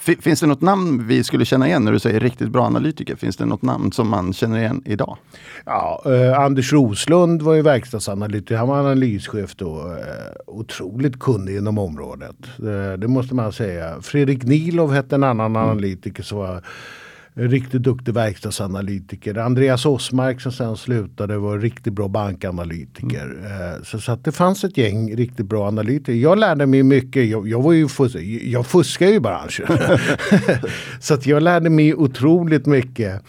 Finns 0.00 0.40
det 0.40 0.46
något 0.46 0.60
namn 0.60 1.06
vi 1.06 1.24
skulle 1.24 1.44
känna 1.44 1.66
igen 1.68 1.84
när 1.84 1.92
du 1.92 1.98
säger 1.98 2.20
riktigt 2.20 2.48
bra 2.48 2.64
analytiker? 2.64 3.16
Finns 3.16 3.36
det 3.36 3.46
något 3.46 3.62
namn 3.62 3.92
som 3.92 4.08
man 4.08 4.32
känner 4.32 4.58
igen 4.58 4.82
idag? 4.84 5.18
Ja, 5.66 6.02
eh, 6.06 6.40
Anders 6.40 6.72
Roslund 6.72 7.42
var 7.42 7.54
ju 7.54 7.62
verkstadsanalytiker. 7.62 8.56
Han 8.56 8.68
var 8.68 8.78
analyschef 8.78 9.56
då. 9.56 9.78
Eh, 9.78 10.54
otroligt 10.54 11.18
kunnig 11.18 11.56
inom 11.56 11.78
området. 11.78 12.36
Eh, 12.58 12.98
det 12.98 13.08
måste 13.08 13.34
man 13.34 13.52
säga. 13.52 14.02
Fredrik 14.02 14.44
Nilov 14.44 14.92
hette 14.92 15.14
en 15.14 15.24
annan 15.24 15.56
mm. 15.56 15.62
analytiker 15.62 16.22
som 16.22 16.38
var 16.38 16.62
riktigt 17.34 17.82
duktig 17.82 18.14
verkstadsanalytiker. 18.14 19.38
Andreas 19.38 19.86
Osmark 19.86 20.40
som 20.40 20.52
sen 20.52 20.76
slutade 20.76 21.38
var 21.38 21.58
riktigt 21.58 21.92
bra 21.92 22.08
bankanalytiker. 22.08 23.24
Mm. 23.24 23.84
Så, 23.84 24.00
så 24.00 24.12
att 24.12 24.24
det 24.24 24.32
fanns 24.32 24.64
ett 24.64 24.76
gäng 24.76 25.16
riktigt 25.16 25.46
bra 25.46 25.68
analytiker. 25.68 26.12
Jag 26.12 26.38
lärde 26.38 26.66
mig 26.66 26.82
mycket. 26.82 27.28
Jag, 27.28 27.48
jag 27.48 27.62
var 27.62 27.72
ju 27.72 27.88
fus 27.88 28.14
jag 28.42 28.66
fuskade 28.66 29.10
ju 29.10 29.16
i 29.16 29.20
branschen. 29.20 29.66
så 31.00 31.14
att 31.14 31.26
jag 31.26 31.42
lärde 31.42 31.70
mig 31.70 31.94
otroligt 31.94 32.66
mycket. 32.66 33.22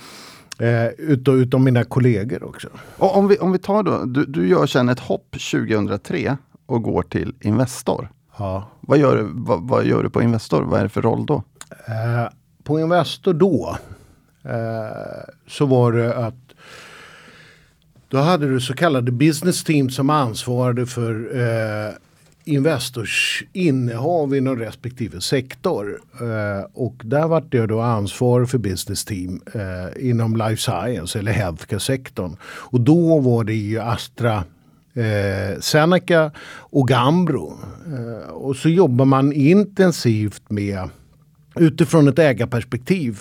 Eh, 0.59 0.87
utav, 0.97 1.35
utav 1.35 1.61
mina 1.61 1.83
kollegor 1.83 2.43
också. 2.43 2.67
Och 2.97 3.17
om, 3.17 3.27
vi, 3.27 3.37
om 3.37 3.51
vi 3.51 3.59
tar 3.59 3.83
då, 3.83 4.05
du, 4.05 4.25
du 4.25 4.47
gör 4.47 4.65
sen 4.65 4.89
ett 4.89 4.99
hopp 4.99 5.31
2003 5.51 6.37
och 6.65 6.83
går 6.83 7.03
till 7.03 7.33
Investor. 7.41 8.09
Ja. 8.37 8.71
Vad, 8.81 8.97
gör, 8.97 9.29
vad, 9.31 9.67
vad 9.67 9.85
gör 9.85 10.03
du 10.03 10.09
på 10.09 10.21
Investor? 10.21 10.61
Vad 10.61 10.79
är 10.79 10.83
det 10.83 10.89
för 10.89 11.01
roll 11.01 11.25
då? 11.25 11.43
Eh, 11.87 12.27
på 12.63 12.79
Investor 12.79 13.33
då 13.33 13.77
eh, 14.43 15.33
så 15.47 15.65
var 15.65 15.91
det 15.91 16.15
att 16.15 16.35
då 18.07 18.17
hade 18.17 18.49
du 18.49 18.61
så 18.61 18.73
kallade 18.73 19.11
business 19.11 19.63
team 19.63 19.89
som 19.89 20.09
ansvarade 20.09 20.85
för 20.85 21.39
eh, 21.39 21.93
Investors 22.43 23.43
innehav 23.53 24.35
inom 24.35 24.55
respektive 24.55 25.21
sektor. 25.21 26.01
Eh, 26.21 26.65
och 26.73 26.95
där 27.03 27.27
var 27.27 27.43
jag 27.51 27.69
då 27.69 27.79
ansvarig 27.79 28.49
för 28.49 28.57
business 28.57 29.05
team 29.05 29.41
eh, 29.53 30.09
inom 30.09 30.35
life 30.35 30.61
science 30.61 31.19
eller 31.19 31.31
healthcare-sektorn. 31.31 32.37
Och 32.43 32.81
då 32.81 33.19
var 33.19 33.43
det 33.43 33.53
ju 33.53 33.79
Astra 33.79 34.43
eh, 34.93 35.59
Seneca 35.59 36.31
och 36.57 36.87
Gambro. 36.87 37.59
Eh, 37.87 38.29
och 38.29 38.55
så 38.55 38.69
jobbar 38.69 39.05
man 39.05 39.33
intensivt 39.33 40.49
med 40.49 40.89
utifrån 41.55 42.07
ett 42.07 42.19
ägarperspektiv 42.19 43.19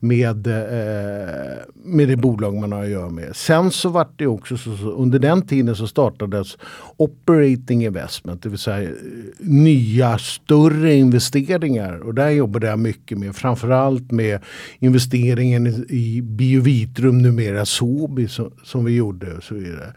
med, 0.00 0.46
eh, 0.46 1.58
med 1.84 2.08
det 2.08 2.16
bolag 2.16 2.54
man 2.54 2.72
har 2.72 2.82
att 2.82 2.88
göra 2.88 3.10
med. 3.10 3.36
Sen 3.36 3.70
så 3.70 3.88
var 3.88 4.08
det 4.16 4.26
också 4.26 4.56
så, 4.56 4.76
så, 4.76 4.90
under 4.90 5.18
den 5.18 5.46
tiden 5.46 5.76
så 5.76 5.86
startades 5.86 6.56
operating 6.96 7.84
investment, 7.84 8.42
det 8.42 8.48
vill 8.48 8.58
säga 8.58 8.90
eh, 8.90 8.94
nya 9.38 10.18
större 10.18 10.94
investeringar. 10.94 11.98
Och 11.98 12.14
där 12.14 12.30
jobbade 12.30 12.66
jag 12.66 12.78
mycket 12.78 13.18
med, 13.18 13.36
framförallt 13.36 14.10
med 14.10 14.40
investeringen 14.78 15.66
i, 15.66 15.86
i 15.88 16.22
Biovitrum, 16.22 17.18
numera 17.18 17.66
Sobi 17.66 18.28
som, 18.28 18.50
som 18.64 18.84
vi 18.84 18.96
gjorde 18.96 19.34
och 19.34 19.42
så 19.42 19.54
vidare. 19.54 19.92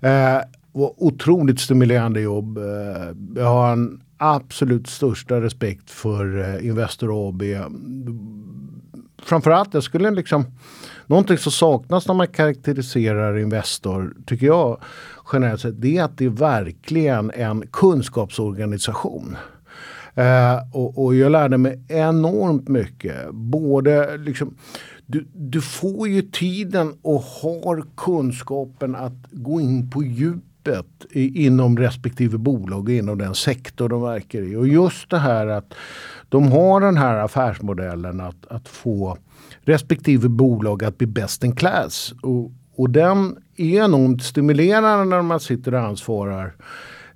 Eh, 0.00 0.42
otroligt 0.96 1.60
stimulerande 1.60 2.20
jobb. 2.20 2.58
Eh, 2.58 2.64
jag 3.36 3.44
har 3.44 3.72
en 3.72 4.00
absolut 4.16 4.86
största 4.86 5.40
respekt 5.40 5.90
för 5.90 6.38
eh, 6.38 6.66
Investor 6.66 7.28
AB. 7.28 7.42
Framförallt, 9.22 9.74
jag 9.74 9.82
skulle 9.82 10.10
liksom 10.10 10.44
Någonting 11.06 11.38
som 11.38 11.52
saknas 11.52 12.08
när 12.08 12.14
man 12.14 12.26
karaktäriserar 12.26 13.38
Investor, 13.38 14.14
tycker 14.26 14.46
jag 14.46 14.80
generellt 15.32 15.60
sett, 15.60 15.80
det 15.80 15.96
är 15.96 16.04
att 16.04 16.18
det 16.18 16.24
är 16.24 16.28
verkligen 16.28 17.30
en 17.34 17.66
kunskapsorganisation. 17.72 19.36
Eh, 20.14 20.56
och, 20.72 21.04
och, 21.04 21.14
jag 21.14 21.32
lärde 21.32 21.58
mig 21.58 21.84
enormt 21.88 22.68
mycket. 22.68 23.30
Både 23.32 24.16
liksom, 24.16 24.56
du, 25.06 25.26
du 25.34 25.60
får 25.60 26.08
ju 26.08 26.22
tiden 26.22 26.94
och 27.02 27.22
har 27.22 27.84
kunskapen 27.96 28.94
att 28.94 29.26
gå 29.30 29.60
in 29.60 29.90
på 29.90 30.02
djup 30.02 30.42
öppet 30.68 31.12
inom 31.12 31.78
respektive 31.78 32.38
bolag 32.38 32.84
och 32.84 32.90
inom 32.90 33.18
den 33.18 33.34
sektor 33.34 33.88
de 33.88 34.02
verkar 34.02 34.42
i. 34.42 34.56
Och 34.56 34.68
just 34.68 35.10
det 35.10 35.18
här 35.18 35.46
att 35.46 35.74
de 36.28 36.52
har 36.52 36.80
den 36.80 36.96
här 36.96 37.16
affärsmodellen 37.16 38.20
att, 38.20 38.46
att 38.46 38.68
få 38.68 39.18
respektive 39.60 40.28
bolag 40.28 40.84
att 40.84 40.98
bli 40.98 41.06
best 41.06 41.44
in 41.44 41.56
class. 41.56 42.14
Och, 42.22 42.52
och 42.76 42.90
den 42.90 43.36
är 43.56 43.84
enormt 43.84 44.22
stimulerande 44.22 45.04
när 45.04 45.22
man 45.22 45.40
sitter 45.40 45.74
och 45.74 45.80
ansvarar 45.80 46.54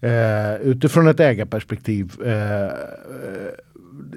eh, 0.00 0.54
utifrån 0.62 1.08
ett 1.08 1.20
ägarperspektiv. 1.20 2.22
Eh, 2.22 2.72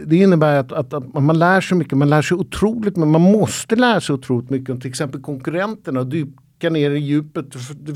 det 0.05 0.15
innebär 0.15 0.59
att, 0.59 0.71
att, 0.71 0.93
att, 0.93 1.23
man 1.23 1.39
lär 1.39 1.61
sig 1.61 1.77
mycket, 1.77 1.97
man 1.97 2.09
lär 2.09 2.21
sig 2.21 2.38
otroligt 2.38 2.97
men 2.97 3.11
man 3.11 3.21
måste 3.21 3.75
lära 3.75 4.01
sig 4.01 4.13
otroligt 4.13 4.49
mycket 4.49 4.69
om 4.69 4.79
till 4.79 4.89
exempel 4.89 5.21
konkurrenterna. 5.21 6.03
Du 6.03 6.27
dyka 6.60 6.70
ner 6.70 6.91
i 6.91 6.99
djupet. 6.99 7.45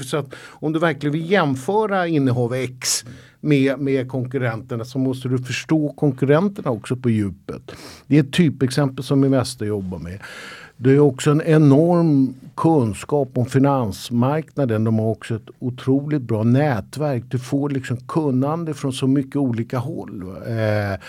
Så 0.05 0.17
att 0.17 0.35
om 0.49 0.73
du 0.73 0.79
verkligen 0.79 1.13
vill 1.13 1.31
jämföra 1.31 2.07
innehav 2.07 2.53
X 2.53 3.05
med, 3.39 3.79
med 3.79 4.09
konkurrenterna 4.09 4.85
så 4.85 4.99
måste 4.99 5.27
du 5.27 5.37
förstå 5.37 5.93
konkurrenterna 5.93 6.71
också 6.71 6.95
på 6.95 7.09
djupet. 7.09 7.71
Det 8.07 8.17
är 8.17 8.23
ett 8.23 8.33
typexempel 8.33 9.03
som 9.03 9.23
Investor 9.23 9.67
jobbar 9.67 9.99
med. 9.99 10.19
Det 10.79 10.91
är 10.91 10.99
också 10.99 11.31
en 11.31 11.41
enorm 11.41 12.35
kunskap 12.55 13.29
om 13.33 13.45
finansmarknaden. 13.45 14.83
De 14.83 14.99
har 14.99 15.07
också 15.07 15.35
ett 15.35 15.49
otroligt 15.59 16.21
bra 16.21 16.43
nätverk. 16.43 17.23
Du 17.27 17.39
får 17.39 17.69
liksom 17.69 17.97
kunnande 17.97 18.73
från 18.73 18.93
så 18.93 19.07
mycket 19.07 19.35
olika 19.35 19.77
håll. 19.77 20.21
Eh, 20.47 20.99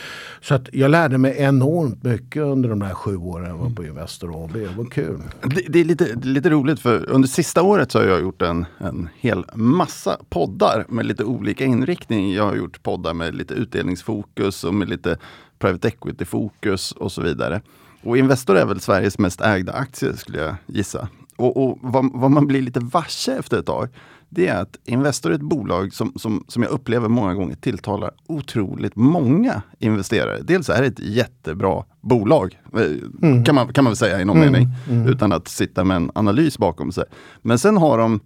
så 0.40 0.54
att 0.54 0.68
jag 0.72 0.90
lärde 0.90 1.18
mig 1.18 1.34
enormt 1.38 2.02
mycket 2.02 2.42
under 2.42 2.68
de 2.68 2.78
där 2.78 2.94
sju 2.94 3.16
åren 3.16 3.48
jag 3.48 3.56
var 3.56 3.70
på 3.70 3.84
Investor 3.84 4.44
AB. 4.44 4.52
Det 4.52 4.76
var 4.76 4.84
kul. 4.84 5.22
Det, 5.42 5.62
det 5.68 5.80
är 5.80 5.84
lite, 5.84 6.14
lite 6.22 6.50
roligt 6.50 6.80
för 6.80 7.10
under 7.10 7.28
sista 7.28 7.62
året 7.62 7.92
så 7.92 7.98
har 7.98 8.06
jag 8.06 8.20
gjort 8.20 8.42
en, 8.42 8.66
en 8.78 9.08
hel 9.20 9.44
massa 9.54 10.16
poddar 10.28 10.84
med 10.88 11.06
lite 11.06 11.24
olika 11.24 11.64
inriktning. 11.64 12.32
Jag 12.32 12.44
har 12.44 12.56
gjort 12.56 12.82
poddar 12.82 13.14
med 13.14 13.34
lite 13.34 13.54
utdelningsfokus 13.54 14.64
och 14.64 14.74
med 14.74 14.88
lite 14.88 15.16
private 15.58 15.88
equity-fokus 15.88 16.92
och 16.92 17.12
så 17.12 17.22
vidare. 17.22 17.60
Och 18.02 18.18
Investor 18.18 18.56
är 18.56 18.66
väl 18.66 18.80
Sveriges 18.80 19.18
mest 19.18 19.40
ägda 19.40 19.72
aktie 19.72 20.16
skulle 20.16 20.38
jag 20.38 20.56
gissa. 20.66 21.08
Och, 21.36 21.64
och 21.64 21.78
vad, 21.82 22.10
vad, 22.12 22.30
man 22.30 22.46
blir 22.46 22.62
lite 22.62 22.80
varse 22.80 23.32
efter 23.32 23.58
ett 23.58 23.66
tag, 23.66 23.88
det 24.28 24.48
är 24.48 24.60
att 24.60 24.76
Investor 24.84 25.30
är 25.30 25.34
ett 25.34 25.40
bolag 25.40 25.92
som, 25.92 26.12
som, 26.16 26.44
som 26.48 26.62
jag 26.62 26.72
upplever 26.72 27.08
många 27.08 27.34
gånger 27.34 27.54
tilltalar 27.54 28.10
otroligt 28.26 28.96
många 28.96 29.62
investerare. 29.78 30.38
Dels 30.42 30.68
är 30.68 30.82
det 30.82 30.86
ett 30.86 31.00
jättebra 31.00 31.84
bolag, 32.00 32.58
eh, 32.74 32.82
mm. 33.22 33.44
kan, 33.44 33.54
man, 33.54 33.72
kan 33.72 33.84
man 33.84 33.90
väl 33.90 33.96
säga 33.96 34.20
i 34.20 34.24
någon 34.24 34.36
mm. 34.36 34.52
mening, 34.52 34.68
mm. 34.90 35.08
utan 35.08 35.32
att 35.32 35.48
sitta 35.48 35.84
med 35.84 35.96
en 35.96 36.10
analys 36.14 36.58
bakom 36.58 36.92
sig. 36.92 37.04
Men 37.42 37.58
sen 37.58 37.76
har 37.76 37.98
de 37.98 38.20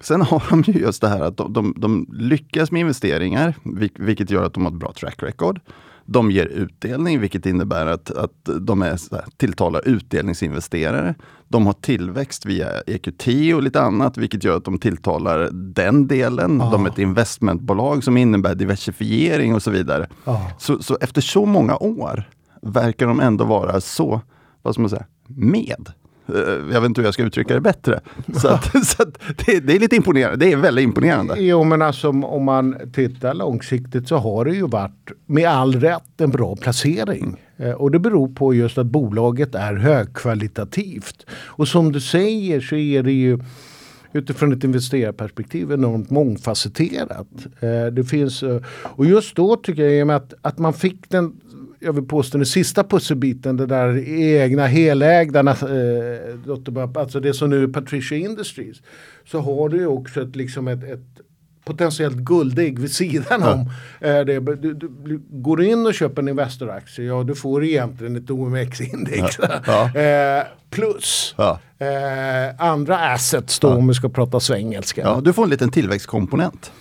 Sen 0.00 0.22
har 0.22 0.42
de 0.50 0.62
ju 0.62 0.80
just 0.80 1.00
det 1.00 1.08
här 1.08 1.20
att 1.20 1.36
de, 1.36 1.52
de, 1.52 1.74
de 1.76 2.06
lyckas 2.12 2.70
med 2.70 2.80
investeringar, 2.80 3.54
vilket 3.94 4.30
gör 4.30 4.44
att 4.44 4.54
de 4.54 4.64
har 4.64 4.72
ett 4.72 4.78
bra 4.78 4.92
track 4.92 5.22
record. 5.22 5.60
De 6.10 6.30
ger 6.30 6.46
utdelning, 6.46 7.20
vilket 7.20 7.46
innebär 7.46 7.86
att, 7.86 8.10
att 8.10 8.48
de 8.60 8.82
är 8.82 8.98
tilltalar 9.36 9.88
utdelningsinvesterare. 9.88 11.14
De 11.48 11.66
har 11.66 11.72
tillväxt 11.72 12.46
via 12.46 12.80
EQT 12.86 13.26
och 13.54 13.62
lite 13.62 13.80
annat, 13.80 14.16
vilket 14.16 14.44
gör 14.44 14.56
att 14.56 14.64
de 14.64 14.78
tilltalar 14.78 15.48
den 15.52 16.06
delen. 16.06 16.60
Ah. 16.60 16.70
De 16.70 16.86
är 16.86 16.90
ett 16.90 16.98
investmentbolag 16.98 18.04
som 18.04 18.16
innebär 18.16 18.54
diversifiering 18.54 19.54
och 19.54 19.62
så 19.62 19.70
vidare. 19.70 20.08
Ah. 20.24 20.36
Så, 20.58 20.82
så 20.82 20.98
efter 21.00 21.20
så 21.20 21.46
många 21.46 21.76
år 21.76 22.30
verkar 22.62 23.06
de 23.06 23.20
ändå 23.20 23.44
vara 23.44 23.80
så, 23.80 24.20
vad 24.62 24.74
ska 24.74 24.80
man 24.80 24.90
säga, 24.90 25.06
med. 25.26 25.92
Eh, 26.34 26.40
jag 26.72 26.80
vet 26.80 26.84
inte 26.84 27.00
hur 27.00 27.06
jag 27.06 27.14
ska 27.14 27.22
uttrycka 27.22 27.54
det 27.54 27.60
bättre. 27.60 28.00
Så, 28.34 28.48
att, 28.48 28.86
så 28.86 29.02
att 29.02 29.18
det, 29.46 29.60
det, 29.60 29.76
är 29.76 29.80
lite 29.80 29.96
imponerande. 29.96 30.36
Det 30.36 30.52
är 30.52 30.56
väldigt 30.56 30.84
imponerande. 30.84 31.34
Jo 31.38 31.64
men 31.64 31.82
alltså 31.82 32.08
om 32.08 32.44
man 32.44 32.76
tittar 32.92 33.34
långsiktigt 33.34 34.08
så 34.08 34.16
har 34.16 34.44
det 34.44 34.54
ju 34.54 34.66
varit 34.66 35.12
med 35.26 35.48
all 35.48 35.80
rätt 35.80 36.20
en 36.20 36.30
bra 36.30 36.56
placering. 36.56 37.36
Eh, 37.56 37.70
och 37.70 37.90
det 37.90 37.98
beror 37.98 38.28
på 38.28 38.54
just 38.54 38.78
att 38.78 38.86
bolaget 38.86 39.54
är 39.54 39.74
högkvalitativt. 39.74 41.26
Och 41.30 41.68
som 41.68 41.92
du 41.92 42.00
säger 42.00 42.60
så 42.60 42.76
är 42.76 43.02
det 43.02 43.12
ju 43.12 43.38
utifrån 44.12 44.52
ett 44.52 44.64
investerarperspektiv 44.64 45.72
enormt 45.72 46.10
mångfacetterat. 46.10 47.28
Eh, 47.60 47.86
det 47.92 48.04
finns, 48.04 48.42
och 48.82 49.06
just 49.06 49.36
då 49.36 49.56
tycker 49.56 49.82
jag 49.82 50.10
att, 50.10 50.34
att 50.42 50.58
man 50.58 50.72
fick 50.72 51.10
den 51.10 51.40
jag 51.80 51.92
vill 51.92 52.04
påstå 52.04 52.38
den 52.38 52.46
sista 52.46 52.84
pusselbiten, 52.84 53.56
det 53.56 53.66
där 53.66 54.08
egna 54.08 54.66
helägda, 54.66 55.40
eh, 55.40 56.94
alltså 56.94 57.20
det 57.20 57.34
som 57.34 57.50
nu 57.50 57.62
är 57.62 57.68
Patricia 57.68 58.18
Industries. 58.18 58.76
Så 59.24 59.40
har 59.40 59.68
du 59.68 59.76
ju 59.76 59.86
också 59.86 60.22
ett, 60.22 60.36
liksom 60.36 60.68
ett, 60.68 60.84
ett 60.84 61.20
potentiellt 61.64 62.16
guldägg 62.16 62.78
vid 62.78 62.92
sidan 62.92 63.40
ja. 63.40 63.52
om. 63.52 63.60
Eh, 64.00 64.24
det, 64.24 64.40
du, 64.40 64.74
du, 64.74 65.22
går 65.30 65.56
du 65.56 65.66
in 65.66 65.86
och 65.86 65.94
köper 65.94 66.22
en 66.22 66.28
Investor-aktie, 66.28 67.04
ja 67.04 67.22
du 67.22 67.34
får 67.34 67.64
egentligen 67.64 68.16
ett 68.16 68.30
OMX-index. 68.30 69.38
Ja. 69.42 69.60
Ja. 69.66 69.90
Eh, 69.98 70.44
plus 70.70 71.34
eh, 71.78 71.88
andra 72.58 72.98
assets 72.98 73.58
då 73.58 73.68
om 73.68 73.88
vi 73.88 73.94
ska 73.94 74.08
prata 74.08 74.40
svengelska. 74.40 75.00
Ja, 75.00 75.20
du 75.24 75.32
får 75.32 75.44
en 75.44 75.50
liten 75.50 75.70
tillväxtkomponent. 75.70 76.72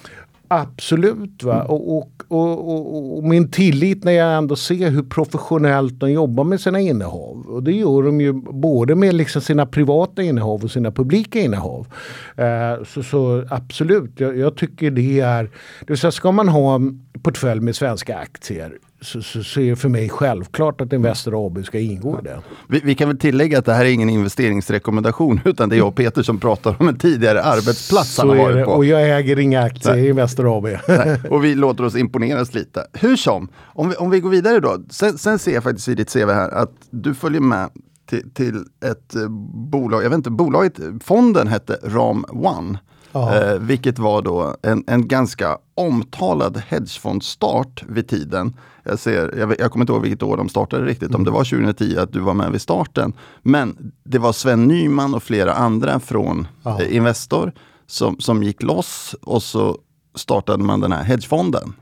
Absolut. 0.47 1.43
Va? 1.43 1.55
Mm. 1.55 1.67
Och, 1.67 1.91
och, 1.91 2.09
och, 2.27 3.17
och, 3.17 3.23
min 3.23 3.51
tillit 3.51 4.03
när 4.03 4.11
jag 4.11 4.37
ändå 4.37 4.55
ser 4.55 4.89
hur 4.89 5.03
professionellt 5.03 5.99
de 5.99 6.11
jobbar 6.11 6.43
med 6.43 6.61
sina 6.61 6.79
innehav. 6.79 7.45
Och 7.47 7.63
det 7.63 7.71
gör 7.71 8.03
de 8.03 8.21
ju 8.21 8.33
både 8.33 8.95
med 8.95 9.13
liksom 9.13 9.41
sina 9.41 9.65
privata 9.65 10.23
innehav 10.23 10.63
och 10.63 10.71
sina 10.71 10.91
publika 10.91 11.39
innehav. 11.39 11.87
Eh, 12.35 12.83
så, 12.85 13.03
så, 13.03 13.45
absolut, 13.49 14.19
jag, 14.19 14.37
jag, 14.37 14.55
tycker 14.55 14.91
det 14.91 15.19
är... 15.19 15.43
Det 15.79 15.87
vill 15.87 15.97
säga, 15.97 16.11
ska 16.11 16.31
man 16.31 16.47
ha 16.47 16.75
en 16.75 17.05
portfölj 17.21 17.61
med 17.61 17.75
svenska 17.75 18.17
aktier 18.17 18.77
så, 19.01 19.21
så, 19.21 19.43
så, 19.43 19.59
är 19.59 19.69
det 19.69 19.75
för 19.75 19.89
mig 19.89 20.09
självklart 20.09 20.81
att 20.81 20.93
Investor 20.93 21.45
AB 21.45 21.65
ska 21.65 21.79
ingå 21.79 22.19
i 22.19 22.23
det. 22.23 22.41
Vi, 22.67 22.81
vi, 22.83 22.95
kan 22.95 23.07
väl 23.07 23.17
tillägga 23.17 23.59
att 23.59 23.65
det 23.65 23.73
här 23.73 23.85
är 23.85 23.89
ingen 23.89 24.09
investeringsrekommendation 24.09 25.39
utan 25.45 25.69
det 25.69 25.75
är 25.75 25.77
jag 25.77 25.87
och 25.87 25.95
Peter 25.95 26.23
som 26.23 26.39
pratar 26.39 26.75
om 26.79 26.87
en 26.87 26.97
tidigare 26.97 27.43
arbetsplats 27.43 28.13
så 28.13 28.21
han 28.21 28.29
har 28.29 28.35
varit 28.37 28.65
på. 28.65 28.71
Och 28.71 28.85
jag 28.85 29.17
äger 29.17 29.39
inga 29.39 29.61
aktier 29.61 29.93
Nej. 29.93 30.05
i 30.05 30.09
Investor 30.09 30.57
AB. 30.57 30.63
Nej. 30.87 31.19
Och 31.29 31.43
vi 31.43 31.55
låter 31.55 31.83
oss 31.83 31.95
imponeras 31.95 32.53
lite. 32.53 32.87
Hur 32.93 33.15
som, 33.15 33.47
om 33.65 33.89
vi, 33.89 33.95
om 33.95 34.09
vi 34.09 34.19
går 34.19 34.29
vidare 34.29 34.59
då. 34.59 34.83
Sen, 34.89 35.17
sen 35.17 35.39
ser 35.39 35.53
jag 35.53 35.63
faktiskt 35.63 35.87
i 35.87 35.95
ditt 35.95 36.13
CV 36.13 36.29
här 36.29 36.49
att 36.49 36.71
du 36.89 37.13
följer 37.13 37.41
med 37.41 37.69
till, 38.09 38.33
till 38.33 38.65
ett 38.85 39.15
eh, 39.15 39.27
bolag, 39.71 40.03
jag 40.03 40.09
vet 40.09 40.17
inte, 40.17 40.29
bolaget, 40.29 40.79
fonden 41.03 41.47
hette 41.47 41.79
Ram 41.83 42.25
One. 42.29 42.79
Eh, 43.23 43.59
vilket 43.59 43.99
var 43.99 44.21
då 44.21 44.55
en, 44.61 44.83
en 44.87 45.07
ganska 45.07 45.57
omtalad 45.75 46.61
hedgefondstart 46.67 47.83
vid 47.87 48.07
tiden. 48.07 48.53
Jag, 48.83 48.99
ser, 48.99 49.37
jag, 49.37 49.55
jag 49.59 49.71
kommer 49.71 49.83
inte 49.83 49.93
ihåg 49.93 50.01
vilket 50.01 50.23
år 50.23 50.37
de 50.37 50.49
startade 50.49 50.85
riktigt, 50.85 51.09
mm. 51.09 51.15
om 51.15 51.25
det 51.25 51.31
var 51.31 51.43
2010 51.43 51.97
att 51.97 52.13
du 52.13 52.19
var 52.19 52.33
med 52.33 52.51
vid 52.51 52.61
starten. 52.61 53.13
Men 53.41 53.91
det 54.03 54.19
var 54.19 54.33
Sven 54.33 54.67
Nyman 54.67 55.15
och 55.15 55.23
flera 55.23 55.53
andra 55.53 55.99
från 55.99 56.47
eh, 56.65 56.95
Investor 56.95 57.51
som, 57.87 58.19
som 58.19 58.43
gick 58.43 58.63
loss 58.63 59.15
och 59.21 59.43
så 59.43 59.77
startade 60.15 60.63
man 60.63 60.79
den 60.79 60.91
här 60.91 61.03
hedgefonden. 61.03 61.73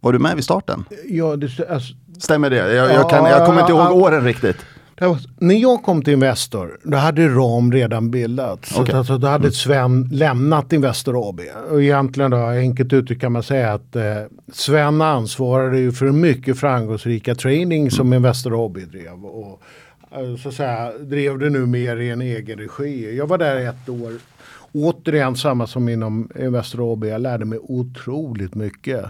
Var 0.00 0.12
du 0.12 0.18
med 0.18 0.34
vid 0.34 0.44
starten? 0.44 0.84
Ja, 1.08 1.36
det, 1.36 1.70
alltså, 1.70 1.94
Stämmer 2.18 2.50
det? 2.50 2.56
Jag, 2.56 2.94
jag, 2.94 3.10
kan, 3.10 3.24
jag 3.24 3.46
kommer 3.46 3.60
inte 3.60 3.72
ihåg 3.72 3.92
åren 3.92 4.24
riktigt. 4.24 4.56
Var, 5.00 5.18
när 5.38 5.54
jag 5.54 5.82
kom 5.82 6.02
till 6.02 6.12
Investor, 6.12 6.78
då 6.82 6.96
hade 6.96 7.28
RAM 7.28 7.72
redan 7.72 8.10
bildats. 8.10 8.78
Okay. 8.78 8.94
Alltså, 8.94 9.18
då 9.18 9.26
hade 9.26 9.44
mm. 9.44 9.52
Sven 9.52 10.08
lämnat 10.12 10.72
Investor 10.72 11.28
AB. 11.28 11.40
Och 11.70 11.82
egentligen 11.82 12.30
då, 12.30 12.36
enkelt 12.36 12.92
uttryckt 12.92 13.20
kan 13.20 13.32
man 13.32 13.42
säga 13.42 13.72
att 13.72 13.96
eh, 13.96 14.02
Sven 14.52 15.02
ansvarade 15.02 15.78
ju 15.78 15.92
för 15.92 16.10
mycket 16.10 16.58
framgångsrika 16.58 17.34
training 17.34 17.90
som 17.90 18.06
mm. 18.06 18.16
Investor 18.16 18.66
AB 18.66 18.78
drev. 18.78 19.24
Och, 19.24 19.62
eh, 20.12 20.36
så 20.36 20.48
att 20.48 20.54
säga, 20.54 20.92
drev 20.98 21.38
det 21.38 21.50
nu 21.50 21.66
mer 21.66 21.96
i 21.96 22.10
en 22.10 22.22
egen 22.22 22.58
regi. 22.58 23.16
Jag 23.16 23.26
var 23.26 23.38
där 23.38 23.68
ett 23.68 23.88
år. 23.88 24.12
Återigen 24.72 25.36
samma 25.36 25.66
som 25.66 25.88
inom 25.88 26.30
Investor 26.38 26.92
AB. 26.92 27.04
Jag 27.04 27.20
lärde 27.20 27.44
mig 27.44 27.58
otroligt 27.62 28.54
mycket. 28.54 29.04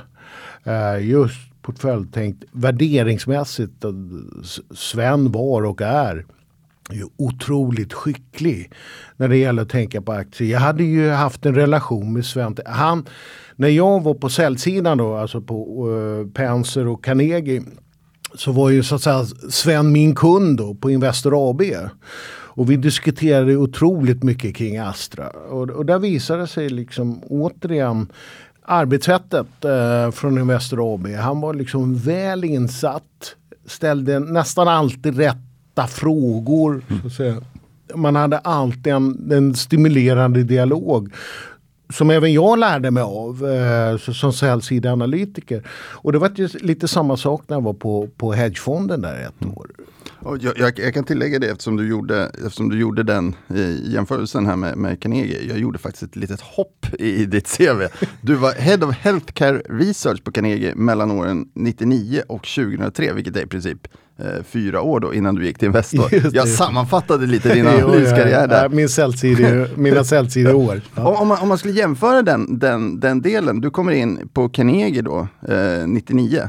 Uh, 0.66 1.06
just 1.06 1.47
portföljtänkt 1.68 2.44
värderingsmässigt. 2.52 3.84
Sven 4.74 5.32
var 5.32 5.62
och 5.62 5.80
är 5.80 6.24
ju 6.92 7.04
otroligt 7.16 7.92
skicklig 7.92 8.72
när 9.16 9.28
det 9.28 9.36
gäller 9.36 9.62
att 9.62 9.68
tänka 9.68 10.02
på 10.02 10.12
aktier. 10.12 10.52
Jag 10.52 10.60
hade 10.60 10.84
ju 10.84 11.10
haft 11.10 11.46
en 11.46 11.54
relation 11.54 12.12
med 12.12 12.24
Sven. 12.24 12.56
Han, 12.66 13.06
när 13.56 13.68
jag 13.68 14.02
var 14.02 14.14
på 14.14 14.28
säljsidan 14.28 14.98
då, 14.98 15.16
alltså 15.16 15.40
på 15.40 15.88
uh, 15.88 16.30
Penser 16.30 16.86
och 16.86 17.04
Carnegie 17.04 17.62
så 18.34 18.52
var 18.52 18.70
ju 18.70 18.82
så 18.82 18.94
att 18.94 19.02
säga 19.02 19.24
Sven 19.50 19.92
min 19.92 20.14
kund 20.14 20.58
då 20.58 20.74
på 20.74 20.90
Investor 20.90 21.50
AB. 21.50 21.62
Och 22.58 22.70
vi 22.70 22.76
diskuterade 22.76 23.56
otroligt 23.56 24.22
mycket 24.22 24.56
kring 24.56 24.78
Astra. 24.78 25.28
Och, 25.28 25.70
och 25.70 25.86
där 25.86 25.98
visade 25.98 26.40
det 26.40 26.46
sig 26.46 26.68
liksom 26.68 27.22
återigen 27.22 28.12
arbetssättet 28.68 29.64
eh, 29.64 30.10
från 30.10 30.38
Investor 30.38 30.94
AB. 30.94 31.06
Han 31.06 31.40
var 31.40 31.54
liksom 31.54 31.96
väl 31.96 32.44
insatt, 32.44 33.34
ställde 33.66 34.18
nästan 34.18 34.68
alltid 34.68 35.16
rätta 35.16 35.86
frågor. 35.86 36.82
Mm. 37.20 37.42
Man 37.94 38.16
hade 38.16 38.38
alltid 38.38 38.92
en, 38.92 39.32
en 39.32 39.54
stimulerande 39.54 40.42
dialog 40.42 41.12
som 41.92 42.10
även 42.10 42.32
jag 42.32 42.58
lärde 42.58 42.90
mig 42.90 43.02
av 43.02 43.46
eh, 43.46 43.96
som 43.98 44.32
säljsideanalytiker. 44.32 45.62
Och 45.70 46.12
det 46.12 46.18
var 46.18 46.64
lite 46.64 46.88
samma 46.88 47.16
sak 47.16 47.42
när 47.46 47.56
jag 47.56 47.62
var 47.62 47.72
på, 47.72 48.08
på 48.16 48.32
hedgefonden 48.32 49.00
där 49.00 49.22
ett 49.22 49.42
mm. 49.42 49.54
år. 49.54 49.70
Jag, 50.24 50.56
jag, 50.58 50.78
jag, 50.78 50.94
kan 50.94 51.04
tillägga 51.04 51.38
det 51.38 51.48
eftersom 51.48 51.76
du 51.76 51.88
gjorde, 51.88 52.30
eftersom 52.44 52.68
du 52.68 52.78
gjorde 52.78 53.02
den 53.02 53.34
jämförelsen 53.82 54.46
här 54.46 54.56
med, 54.56 54.76
med 54.76 55.02
Carnegie. 55.02 55.42
Jag 55.48 55.58
gjorde 55.58 55.78
faktiskt 55.78 56.02
ett 56.02 56.16
litet 56.16 56.40
hopp 56.40 56.86
i, 56.98 57.24
ditt 57.24 57.56
CV. 57.56 57.82
Du 58.20 58.34
var 58.34 58.52
Head 58.52 58.86
of 58.86 58.94
Healthcare 58.94 59.62
Research 59.68 60.24
på 60.24 60.32
Carnegie 60.32 60.74
mellan 60.74 61.10
åren 61.10 61.48
99 61.54 62.22
och 62.28 62.46
2003, 62.56 63.12
vilket 63.12 63.36
är 63.36 63.42
i 63.42 63.46
princip 63.46 63.88
eh, 64.18 64.42
fyra 64.44 64.82
år 64.82 65.00
då 65.00 65.14
innan 65.14 65.34
du 65.34 65.46
gick 65.46 65.58
till 65.58 65.66
Investor. 65.66 66.08
Jag 66.32 66.48
sammanfattade 66.48 67.26
lite 67.26 67.54
din 67.54 67.66
analyskarriär 67.66 68.48
där. 68.48 68.68
Min 68.68 68.88
säljtid, 68.88 69.66
mina 69.76 70.04
säljtideår. 70.04 70.80
Ja. 70.94 71.06
Om, 71.20 71.28
man, 71.28 71.38
om 71.38 71.48
man 71.48 71.58
skulle 71.58 71.74
jämföra 71.74 72.22
den, 72.22 72.58
den, 72.58 73.00
den 73.00 73.22
delen, 73.22 73.60
du 73.60 73.70
kommer 73.70 73.92
in 73.92 74.28
på 74.32 74.48
Carnegie 74.48 75.02
då, 75.02 75.28
eh, 75.48 75.86
99 75.86 76.48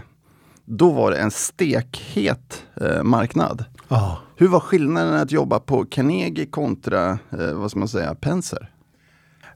då 0.69 0.91
var 0.91 1.11
det 1.11 1.17
en 1.17 1.31
stekhet 1.31 2.63
eh, 2.81 3.03
marknad. 3.03 3.65
Ja. 3.87 4.19
Hur 4.35 4.47
var 4.47 4.59
skillnaden 4.59 5.13
att 5.13 5.31
jobba 5.31 5.59
på 5.59 5.85
Carnegie 5.85 6.45
kontra, 6.45 7.09
eh, 7.09 7.53
vad 7.53 7.71
ska 7.71 7.79
man 7.79 7.87
säga, 7.87 8.15
Penser? 8.15 8.71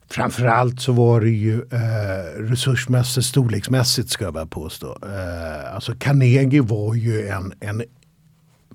Framförallt 0.07 0.81
så 0.81 0.91
var 0.91 1.21
det 1.21 1.29
ju 1.29 1.53
eh, 1.53 2.41
resursmässigt, 2.41 3.25
storleksmässigt 3.25 4.09
ska 4.09 4.25
jag 4.25 4.33
väl 4.33 4.47
påstå. 4.47 4.97
Eh, 5.03 5.75
alltså 5.75 5.93
Carnegie 5.99 6.61
var 6.61 6.93
ju 6.93 7.27
en, 7.27 7.53
en 7.59 7.83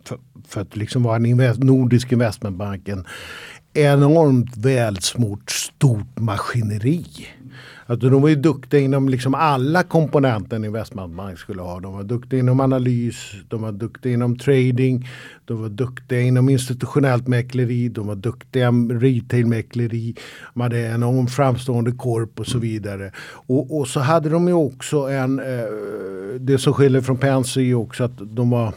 för, 0.05 0.18
för 0.49 0.61
att 0.61 0.76
liksom 0.76 1.03
vara 1.03 1.16
en 1.16 1.26
invest, 1.26 1.62
nordisk 1.62 2.12
investmentbank, 2.12 2.89
en 2.89 3.07
enormt 3.74 4.56
välsmort 4.56 5.50
stort 5.50 6.20
maskineri. 6.20 7.06
Alltså 7.86 8.10
de 8.10 8.22
var 8.22 8.28
ju 8.28 8.34
duktiga 8.34 8.80
inom 8.80 9.08
liksom 9.08 9.34
alla 9.34 9.82
komponenter 9.82 10.56
en 10.56 10.64
investmentbank 10.64 11.38
skulle 11.38 11.62
ha. 11.62 11.80
De 11.80 11.92
var 11.92 12.02
duktiga 12.02 12.40
inom 12.40 12.60
analys, 12.60 13.32
de 13.48 13.62
var 13.62 13.72
duktiga 13.72 14.12
inom 14.12 14.38
trading, 14.38 15.08
de 15.44 15.62
var 15.62 15.68
duktiga 15.68 16.20
inom 16.20 16.48
institutionellt 16.48 17.28
mäkleri, 17.28 17.88
de 17.88 18.06
var 18.06 18.14
duktiga 18.14 18.70
retailmäkleri, 18.90 20.14
de 20.54 20.60
hade 20.60 20.86
en 20.86 20.94
enorm 20.94 21.26
framstående 21.26 21.92
korp 21.92 22.40
och 22.40 22.46
så 22.46 22.58
vidare. 22.58 23.12
Och, 23.46 23.78
och 23.78 23.88
så 23.88 24.00
hade 24.00 24.28
de 24.28 24.48
ju 24.48 24.54
också 24.54 24.96
en, 24.96 25.38
eh, 25.38 26.34
det 26.40 26.58
som 26.58 26.72
skiljer 26.72 27.00
från 27.00 27.16
Penser 27.16 27.60
är 27.60 27.74
också 27.74 28.04
att 28.04 28.18
de 28.36 28.50
var 28.50 28.74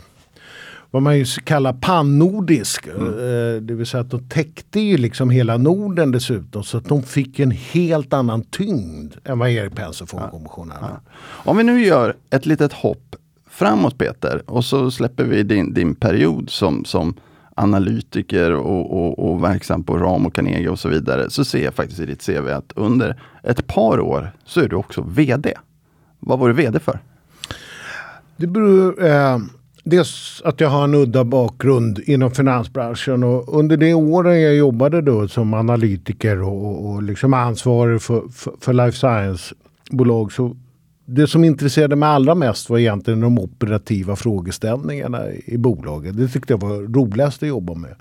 vad 0.92 1.04
man 1.04 1.18
ju 1.18 1.26
kallar 1.26 1.74
pannordisk. 1.74 2.88
Mm. 2.88 3.08
Eh, 3.08 3.62
det 3.62 3.74
vill 3.74 3.86
säga 3.86 4.02
att 4.02 4.12
de 4.12 4.30
täckte 4.30 4.80
ju 4.80 4.98
liksom 4.98 5.30
hela 5.30 5.58
Norden 5.58 6.12
dessutom. 6.12 6.64
Så 6.64 6.78
att 6.78 6.86
de 6.86 7.04
fick 7.04 7.40
en 7.40 7.52
helt 7.52 8.14
annan 8.14 8.44
tyngd 8.44 9.14
än 9.24 9.40
vad 9.40 9.50
Erik 9.50 9.76
Penser 9.76 10.06
Fondkommissionen 10.06 10.78
ja. 10.82 10.88
ja. 11.06 11.12
Om 11.52 11.58
vi 11.58 11.64
nu 11.64 11.86
gör 11.86 12.16
ett 12.30 12.46
litet 12.46 12.74
hopp 12.74 13.16
framåt 13.50 13.98
Peter 13.98 14.44
och 14.46 14.66
så 14.66 14.92
släpper 14.92 15.24
vi 15.24 15.44
din, 15.44 15.74
din 15.74 15.96
period 15.96 16.50
som, 16.50 16.86
som 16.86 17.14
analytiker 17.56 18.52
och, 18.52 18.92
och, 18.92 19.32
och 19.32 19.44
verksam 19.44 19.84
på 19.84 19.98
Ram 19.98 20.26
och 20.26 20.36
Carnegie 20.36 20.70
och 20.70 20.80
så 20.80 20.90
vidare. 20.90 21.30
Så 21.30 21.46
ser 21.46 21.64
jag 21.64 21.74
faktiskt 21.74 22.00
i 22.00 22.06
ditt 22.06 22.26
CV 22.26 22.48
att 22.48 22.72
under 22.76 23.22
ett 23.44 23.68
par 23.68 24.00
år 24.00 24.32
så 24.46 24.62
är 24.62 24.68
du 24.68 24.76
också 24.76 25.02
VD. 25.02 25.54
Vad 26.20 26.40
var 26.40 26.48
du 26.48 26.54
VD 26.54 26.80
för? 26.80 27.00
Det 28.36 28.48
beror... 28.48 29.06
Eh 29.06 29.38
Dels 29.84 30.42
att 30.46 30.60
jag 30.60 30.70
har 30.70 30.84
en 30.84 30.96
udda 30.96 31.24
bakgrund 31.24 32.00
inom 32.00 32.32
finansbranschen 32.32 33.24
och 33.24 33.60
under 33.60 33.78
de 33.78 33.94
åren 33.94 34.42
jag 34.42 34.56
jobbade 34.56 35.02
då 35.02 35.28
som 35.28 35.54
analytiker 35.54 36.42
och, 36.42 36.86
och 36.86 37.04
liksom 37.04 37.34
ansvarig 37.34 38.02
för, 38.02 38.28
för, 38.28 38.54
för 38.60 38.74
life 38.74 38.98
science-bolag 38.98 40.32
så 40.32 40.56
det 41.06 41.28
som 41.28 41.44
intresserade 41.44 41.96
mig 41.96 42.10
allra 42.10 42.36
mest 42.36 42.70
var 42.70 42.78
egentligen 42.78 43.20
de 43.20 43.40
operativa 43.40 44.16
frågeställningarna 44.16 45.32
i 45.46 45.58
bolaget. 45.58 46.18
Det 46.18 46.28
tyckte 46.28 46.54
jag 46.54 46.62
var 46.62 46.94
roligast 46.94 47.44
att 47.44 47.50
jobba 47.50 47.74
med. 47.74 47.96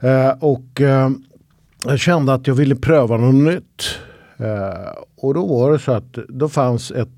Eh, 0.00 0.36
och 0.40 0.80
eh, 0.80 1.10
jag 1.84 1.98
kände 1.98 2.34
att 2.34 2.46
jag 2.46 2.54
ville 2.54 2.76
pröva 2.76 3.16
något 3.16 3.54
nytt. 3.54 3.84
Eh, 4.36 4.92
och 5.16 5.34
då 5.34 5.46
var 5.46 5.72
det 5.72 5.78
så 5.78 5.92
att 5.92 6.12
då 6.28 6.48
fanns 6.48 6.90
ett 6.90 7.08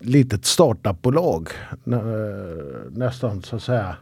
litet 0.00 0.44
startupbolag. 0.44 1.48
Nästan 2.90 3.42
så 3.42 3.56
att 3.56 3.62
säga 3.62 3.96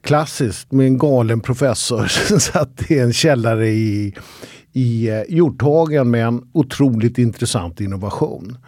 klassiskt 0.00 0.72
med 0.72 0.86
en 0.86 0.98
galen 0.98 1.40
professor 1.40 2.06
som 2.28 2.40
satt 2.40 2.90
i 2.90 2.98
en 2.98 3.12
källare 3.12 3.68
i, 3.68 4.14
i 4.72 5.08
eh, 5.08 5.22
Hjorthagen 5.28 6.10
med 6.10 6.26
en 6.26 6.48
otroligt 6.52 7.18
intressant 7.18 7.80
innovation. 7.80 8.58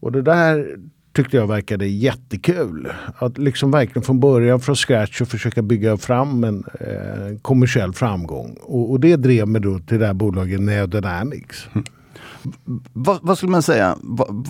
Och 0.00 0.12
det 0.12 0.22
där 0.22 0.76
tyckte 1.12 1.36
jag 1.36 1.46
verkade 1.46 1.86
jättekul. 1.86 2.92
Att 3.18 3.38
liksom 3.38 3.70
verkligen 3.70 4.02
från 4.02 4.20
början 4.20 4.60
från 4.60 4.76
scratch 4.76 5.20
och 5.20 5.28
försöka 5.28 5.62
bygga 5.62 5.96
fram 5.96 6.44
en 6.44 6.64
eh, 6.80 7.38
kommersiell 7.42 7.92
framgång. 7.92 8.56
Och, 8.62 8.90
och, 8.90 9.00
det 9.00 9.16
drev 9.16 9.48
mig 9.48 9.60
då 9.60 9.78
till 9.78 9.98
det 9.98 10.06
här 10.06 10.14
bolaget 10.14 10.60
Neodynamics. 10.60 11.68
Mm. 11.72 11.84
Vad, 12.92 13.18
vad, 13.22 13.36
skulle 13.36 13.52
man 13.52 13.62
säga? 13.62 13.96
Va, 14.02 14.44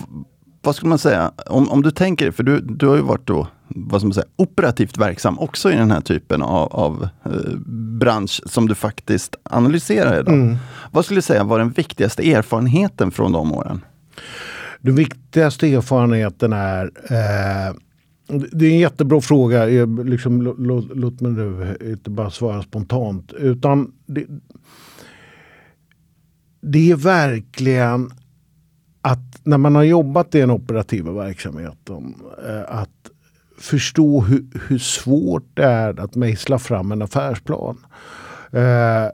vad 0.61 0.75
skulle 0.75 0.89
man 0.89 0.99
säga, 0.99 1.31
om, 1.45 1.69
om 1.69 1.81
du 1.81 1.91
tänker, 1.91 2.31
för 2.31 2.43
du, 2.43 2.61
du 2.61 2.87
har 2.87 2.95
ju 2.95 3.01
varit 3.01 3.27
då, 3.27 3.47
vad 3.67 4.01
ska 4.01 4.07
man 4.07 4.13
säga, 4.13 4.27
operativt 4.35 4.97
verksam 4.97 5.39
också 5.39 5.71
i 5.71 5.75
den 5.75 5.91
här 5.91 6.01
typen 6.01 6.41
av, 6.41 6.73
av 6.73 7.09
eh, 7.25 7.57
bransch 7.99 8.41
som 8.45 8.67
du 8.67 8.75
faktiskt 8.75 9.35
analyserar 9.43 10.19
idag. 10.19 10.33
Mm. 10.33 10.57
Vad 10.91 11.05
skulle 11.05 11.17
du 11.17 11.21
säga 11.21 11.43
var 11.43 11.59
den 11.59 11.71
viktigaste 11.71 12.31
erfarenheten 12.31 13.11
från 13.11 13.31
de 13.31 13.51
åren? 13.51 13.81
Den 14.79 14.95
viktigaste 14.95 15.67
erfarenheten 15.67 16.53
är 16.53 16.83
eh, 17.09 17.75
det 18.51 18.65
är 18.65 18.71
en 18.71 18.79
jättebra 18.79 19.21
fråga. 19.21 19.65
Liksom, 20.05 20.41
låt, 20.41 20.97
låt 20.97 21.21
mig 21.21 21.31
nu 21.31 21.77
inte 21.81 22.09
bara 22.09 22.29
svara 22.29 22.63
spontant. 22.63 23.33
Utan 23.33 23.91
det, 24.05 24.25
det 26.61 26.91
är 26.91 26.95
verkligen 26.95 28.11
att 29.01 29.30
när 29.43 29.57
man 29.57 29.75
har 29.75 29.83
jobbat 29.83 30.35
i 30.35 30.39
den 30.39 30.51
operativa 30.51 31.11
verksamheten 31.11 32.15
eh, 32.47 32.79
att 32.79 32.89
förstå 33.57 34.21
hur, 34.21 34.45
hur, 34.67 34.77
svårt 34.77 35.45
det 35.53 35.63
är 35.63 35.99
att 35.99 36.15
mejsla 36.15 36.59
fram 36.59 36.91
en 36.91 37.01
affärsplan. 37.01 37.77
Eh, 38.51 39.07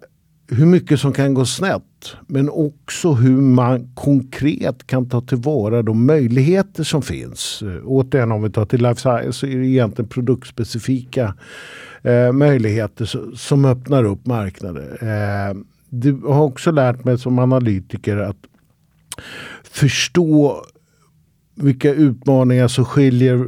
hur 0.49 0.65
mycket 0.65 0.99
som 0.99 1.13
kan 1.13 1.33
gå 1.33 1.45
snett 1.45 2.15
men 2.27 2.49
också 2.49 3.13
hur 3.13 3.41
man 3.41 3.91
konkret 3.95 4.87
kan 4.87 5.09
ta 5.09 5.21
tillvara 5.21 5.81
de 5.81 6.05
möjligheter 6.05 6.83
som 6.83 7.01
finns. 7.01 7.61
Eh, 7.61 7.81
återigen 7.85 8.31
om 8.31 8.43
vi 8.43 8.49
tar 8.49 8.65
till 8.65 8.83
life 8.83 9.01
science 9.01 9.33
så 9.33 9.45
är 9.45 9.57
det 9.57 9.67
egentligen 9.67 10.09
produktspecifika 10.09 11.33
eh, 12.01 12.31
möjligheter 12.31 13.35
som 13.35 13.65
öppnar 13.65 14.03
upp 14.03 14.25
marknader. 14.25 14.97
Eh, 15.01 15.57
du 15.89 16.13
har 16.13 16.41
också 16.41 16.71
lärt 16.71 17.03
mig 17.03 17.17
som 17.17 17.39
analytiker 17.39 18.17
att 18.17 18.37
förstå 19.69 20.65
vilka 21.55 21.93
utmaningar 21.93 22.67
som 22.67 22.85
skiljer 22.85 23.45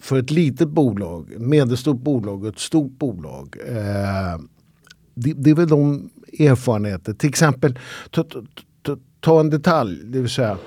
för 0.00 0.18
ett 0.18 0.30
litet 0.30 0.68
bolag, 0.68 1.32
ett 1.32 1.40
medelstort 1.40 2.00
bolag 2.00 2.42
och 2.42 2.48
ett 2.48 2.58
stort 2.58 2.98
bolag. 2.98 3.56
Eh, 3.68 4.40
det, 5.14 5.32
det, 5.32 5.50
är 5.50 5.54
väl 5.54 5.68
de 5.68 6.10
erfarenheter. 6.38 7.12
Till 7.12 7.28
exempel, 7.28 7.78
ta, 8.10 8.24
ta, 8.82 8.96
ta, 9.20 9.40
en 9.40 9.50
detalj, 9.50 9.98
det 10.04 10.20
vill 10.20 10.30
säga 10.30 10.58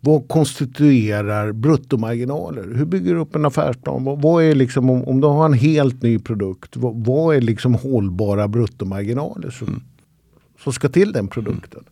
vad 0.00 0.28
konstituerar 0.28 1.52
bruttomarginaler? 1.52 2.74
Hur 2.74 2.84
bygger 2.84 3.14
du 3.14 3.20
upp 3.20 3.34
en 3.34 3.44
affärsplan? 3.44 4.04
Vad, 4.04 4.22
vad 4.22 4.44
är 4.44 4.54
liksom, 4.54 4.90
om, 4.90 5.04
om, 5.04 5.20
du 5.20 5.26
har 5.26 5.44
en 5.44 5.52
helt 5.52 6.02
ny 6.02 6.18
produkt, 6.18 6.76
vad, 6.76 7.04
vad 7.04 7.36
är 7.36 7.40
liksom 7.40 7.74
hållbara 7.74 8.48
bruttomarginaler? 8.48 9.50
Så 9.50 9.64
mm 9.64 9.80
som 10.62 10.72
ska 10.72 10.88
till 10.88 11.12
den 11.12 11.28
produkten. 11.28 11.84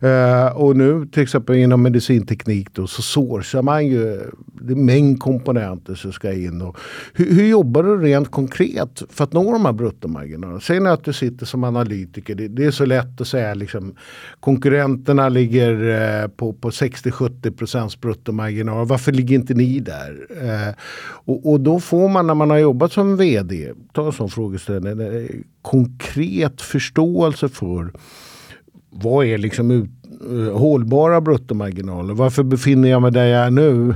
Mm. 0.00 0.46
Uh, 0.46 0.56
och 0.56 0.76
nu 0.76 1.06
till 1.06 1.22
exempel 1.22 1.56
inom 1.56 1.82
medicinteknik 1.82 2.68
då, 2.72 2.86
så 2.86 3.02
sourcar 3.02 3.62
man 3.62 3.86
ju 3.86 4.20
det 4.62 4.72
är 4.72 4.76
mängd 4.76 5.20
komponenter 5.20 5.94
som 5.94 6.12
ska 6.12 6.32
in. 6.32 6.62
Och 6.62 6.76
hur, 7.14 7.34
hur, 7.34 7.46
jobbar 7.46 7.82
du 7.82 7.96
rent 7.96 8.30
konkret 8.30 9.02
för 9.10 9.24
att 9.24 9.32
nå 9.32 9.52
de 9.52 9.64
här 9.64 9.72
bruttomarginalerna? 9.72 10.60
Säg 10.60 10.80
nu 10.80 10.90
att 10.90 11.04
du 11.04 11.12
sitter 11.12 11.46
som 11.46 11.64
analytiker. 11.64 12.34
Det, 12.34 12.48
det 12.48 12.64
är 12.64 12.70
så 12.70 12.84
lätt 12.84 13.20
att 13.20 13.28
säga 13.28 13.54
liksom 13.54 13.94
konkurrenterna 14.40 15.28
ligger 15.28 15.72
uh, 15.72 16.28
på, 16.28 16.52
på 16.52 16.70
60-70 16.70 17.50
procents 17.56 18.00
bruttomarginal. 18.00 18.86
Varför 18.86 19.12
ligger 19.12 19.34
inte 19.34 19.54
ni 19.54 19.80
där? 19.80 20.26
Uh, 20.42 20.74
och, 21.02 21.52
och 21.52 21.60
då 21.60 21.80
får 21.80 22.08
man 22.08 22.26
när 22.26 22.34
man 22.34 22.50
har 22.50 22.58
jobbat 22.58 22.92
som 22.92 23.16
vd, 23.16 23.72
ta 23.92 24.06
en 24.06 24.12
sån 24.12 24.30
frågeställning, 24.30 25.44
konkret 25.62 26.60
förståelse 26.60 27.48
för 27.48 27.92
vad 28.90 29.26
är 29.26 29.38
liksom 29.38 29.70
ut, 29.70 29.90
uh, 30.30 30.58
hållbara 30.58 31.20
bruttomarginaler? 31.20 32.14
Varför 32.14 32.42
befinner 32.42 32.88
jag 32.88 33.02
mig 33.02 33.12
där 33.12 33.24
jag 33.24 33.46
är 33.46 33.50
nu? 33.50 33.94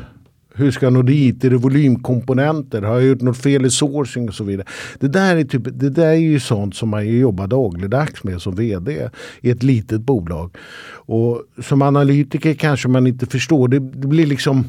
Hur 0.55 0.71
ska 0.71 0.87
jag 0.87 0.93
nå 0.93 1.03
dit? 1.03 1.45
Är 1.45 1.51
det 1.51 1.57
volymkomponenter? 1.57 2.83
Har 2.83 2.95
jag 2.95 3.05
gjort 3.05 3.21
något 3.21 3.37
fel 3.37 3.67
i 3.67 3.71
sourcing 3.71 4.29
och 4.29 4.35
så 4.35 4.45
vidare? 4.45 4.67
Det 5.01 5.09
där 5.09 5.37
är, 5.37 5.45
typ, 5.45 5.63
det 5.65 5.91
där 5.91 6.07
är 6.07 6.15
ju 6.15 6.41
sånt 6.41 6.77
som 6.77 6.89
man 6.89 7.19
jobbar 7.19 7.47
dagligdags 7.47 8.25
med 8.25 8.43
som 8.43 8.55
vd 8.55 9.09
i 9.41 9.51
ett 9.51 9.63
litet 9.63 10.01
bolag. 10.01 10.57
Och 10.89 11.43
som 11.63 11.83
analytiker 11.83 12.55
kanske 12.55 12.89
man 12.89 13.07
inte 13.07 13.27
förstår. 13.27 13.69
Det, 13.69 13.79
det 13.79 14.09
blir 14.09 14.27
liksom 14.27 14.65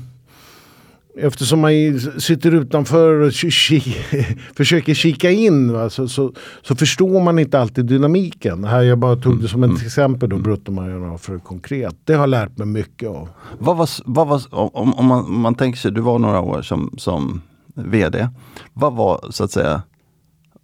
eftersom 1.20 1.60
man 1.60 2.00
sitter 2.20 2.52
utanför 2.54 3.14
och 3.22 3.34
försöker 4.56 4.94
kika 4.94 5.32
in 5.32 5.74
va, 5.74 5.90
så, 5.90 6.08
så, 6.08 6.34
så, 6.62 6.76
förstår 6.76 7.22
man 7.24 7.40
inte 7.40 7.60
alltid 7.60 7.86
dynamiken. 7.86 8.64
Här 8.64 8.82
jag 8.82 8.98
bara 8.98 9.16
tog 9.16 9.42
det 9.42 9.48
som 9.48 9.64
ett 9.64 9.70
mm. 9.70 9.86
exempel 9.86 10.30
då, 10.30 10.36
mm. 10.36 10.44
bruttomarginal 10.44 11.18
för 11.18 11.40
konkret. 11.40 11.96
Det 12.04 12.14
har 12.14 12.28
lärt 12.28 12.58
mig 12.58 12.68
mycket 12.68 13.10
av. 13.10 13.30
Vad 13.60 13.78
var, 13.78 13.90
vad 14.06 14.28
var, 14.28 14.42
om, 14.52 14.94
om, 14.94 15.06
man, 15.06 15.26
om 15.26 15.42
man 15.42 15.56
tänker 15.56 15.80
sig, 15.80 15.92
du 15.92 16.02
var 16.02 16.20
några 16.20 16.42
år 16.42 16.62
som, 16.62 16.96
som 16.98 17.42
VD. 17.76 18.30
Vad 18.74 18.94
var 18.94 19.26
så 19.30 19.44
att 19.44 19.52
säga 19.52 19.82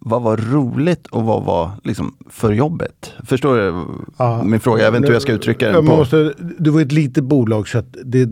vad 0.06 0.22
var 0.22 0.36
roligt 0.36 1.06
och 1.06 1.24
vad 1.24 1.44
var 1.44 1.70
liksom 1.84 2.14
för 2.30 2.52
jobbet? 2.52 3.12
Förstår 3.26 3.56
du 3.56 3.84
ja, 4.18 4.42
min 4.42 4.60
fråga? 4.60 4.82
Jag 4.82 4.90
vet 4.90 4.96
inte 4.96 5.08
hur 5.08 5.14
jag 5.14 5.22
ska 5.22 5.32
uttrycka 5.32 5.72
den. 5.72 5.84
Måste, 5.84 6.34
det 6.58 6.70
var 6.70 6.80
ett 6.80 6.92
litet 6.92 7.24
bolag 7.24 7.68
så 7.68 7.78
att 7.78 7.96
det, 8.04 8.28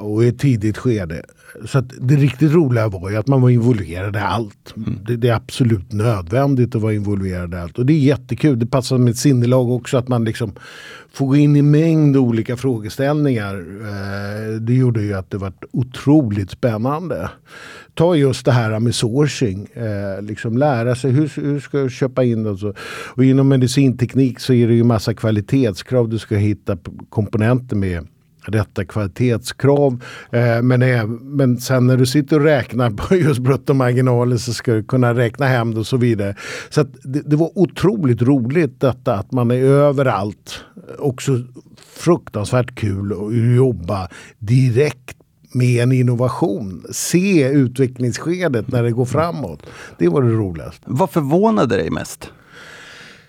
och 0.00 0.24
i 0.24 0.28
ett 0.28 0.38
tidigt 0.38 0.78
skede. 0.78 1.22
så 1.64 1.78
att 1.78 1.92
det 2.00 2.14
riktigt 2.14 2.52
roliga 2.52 2.88
var 2.88 3.10
ju 3.10 3.16
att 3.16 3.26
man 3.26 3.42
var 3.42 3.50
involverad 3.50 4.16
i 4.16 4.18
allt. 4.18 4.76
Mm. 4.76 4.98
Det, 5.06 5.16
det, 5.16 5.28
är 5.28 5.34
absolut 5.34 5.92
nödvändigt 5.92 6.74
att 6.74 6.82
vara 6.82 6.92
involverad 6.92 7.54
i 7.54 7.56
allt. 7.56 7.78
Och 7.78 7.86
det 7.86 7.92
är 7.92 7.98
jättekul. 7.98 8.58
Det 8.58 8.66
passar 8.66 8.98
med 8.98 9.10
ett 9.10 9.16
sinnelag 9.16 9.70
också 9.70 9.96
att 9.96 10.08
man 10.08 10.24
liksom 10.24 10.52
får 11.12 11.26
gå 11.26 11.36
in 11.36 11.56
i 11.56 11.62
mängd 11.62 12.16
olika 12.16 12.56
frågeställningar. 12.56 13.54
Eh, 13.80 14.60
det 14.60 14.74
gjorde 14.74 15.02
ju 15.02 15.14
att 15.14 15.30
det 15.30 15.38
var 15.38 15.52
otroligt 15.72 16.50
spännande. 16.50 17.30
Ta 17.94 18.14
just 18.14 18.44
det 18.44 18.52
här 18.52 18.80
med 18.80 18.94
sourcing. 18.94 19.68
Eh, 19.74 20.22
liksom 20.22 20.58
lära 20.58 20.94
sig 20.94 21.10
hur, 21.10 21.32
hur 21.42 21.60
ska 21.60 21.78
jag 21.78 21.90
köpa 21.90 22.24
in 22.24 22.46
och 22.46 22.58
så. 22.58 22.74
Och 23.14 23.24
inom 23.24 23.48
medicinteknik 23.48 24.40
så 24.40 24.52
är 24.52 24.68
det 24.68 24.74
ju 24.74 24.84
massa 24.84 25.14
kvalitetskrav 25.14 26.08
du 26.08 26.18
ska 26.18 26.36
hitta 26.36 26.78
komponenter 27.08 27.76
med 27.76 28.06
rätta 28.46 28.84
kvalitetskrav. 28.84 30.02
Eh, 30.32 30.62
men, 30.62 30.82
är, 30.82 31.06
men 31.06 31.58
sen 31.58 31.86
när 31.86 31.96
du 31.96 32.06
sitter 32.06 32.38
och 32.38 32.44
räknar 32.44 32.90
på 32.90 33.14
just 33.16 33.40
bruttomarginaler 33.40 34.36
så 34.36 34.52
ska 34.52 34.72
du 34.72 34.84
kunna 34.84 35.14
räkna 35.14 35.46
hem 35.46 35.74
det 35.74 35.80
och 35.80 35.86
så 35.86 35.96
vidare. 35.96 36.34
Så 36.70 36.82
det, 36.82 37.22
det, 37.26 37.36
var 37.36 37.58
otroligt 37.58 38.22
roligt 38.22 38.80
detta 38.80 39.14
att 39.14 39.32
man 39.32 39.50
är 39.50 39.64
överallt. 39.64 40.64
Eh, 40.76 41.00
också 41.00 41.32
fruktansvärt 41.86 42.74
kul 42.74 43.12
att 43.12 43.56
jobba 43.56 44.08
direkt 44.38 45.16
med 45.52 45.82
en 45.82 45.92
innovation. 45.92 46.84
Se 46.90 47.48
utvecklingsskedet 47.48 48.68
när 48.68 48.82
det 48.82 48.90
går 48.90 49.04
framåt. 49.04 49.62
Det 49.98 50.08
var 50.08 50.22
det 50.22 50.30
roligaste. 50.30 50.82
Vad 50.84 51.10
förvånade 51.10 51.76
dig 51.76 51.90
mest? 51.90 52.30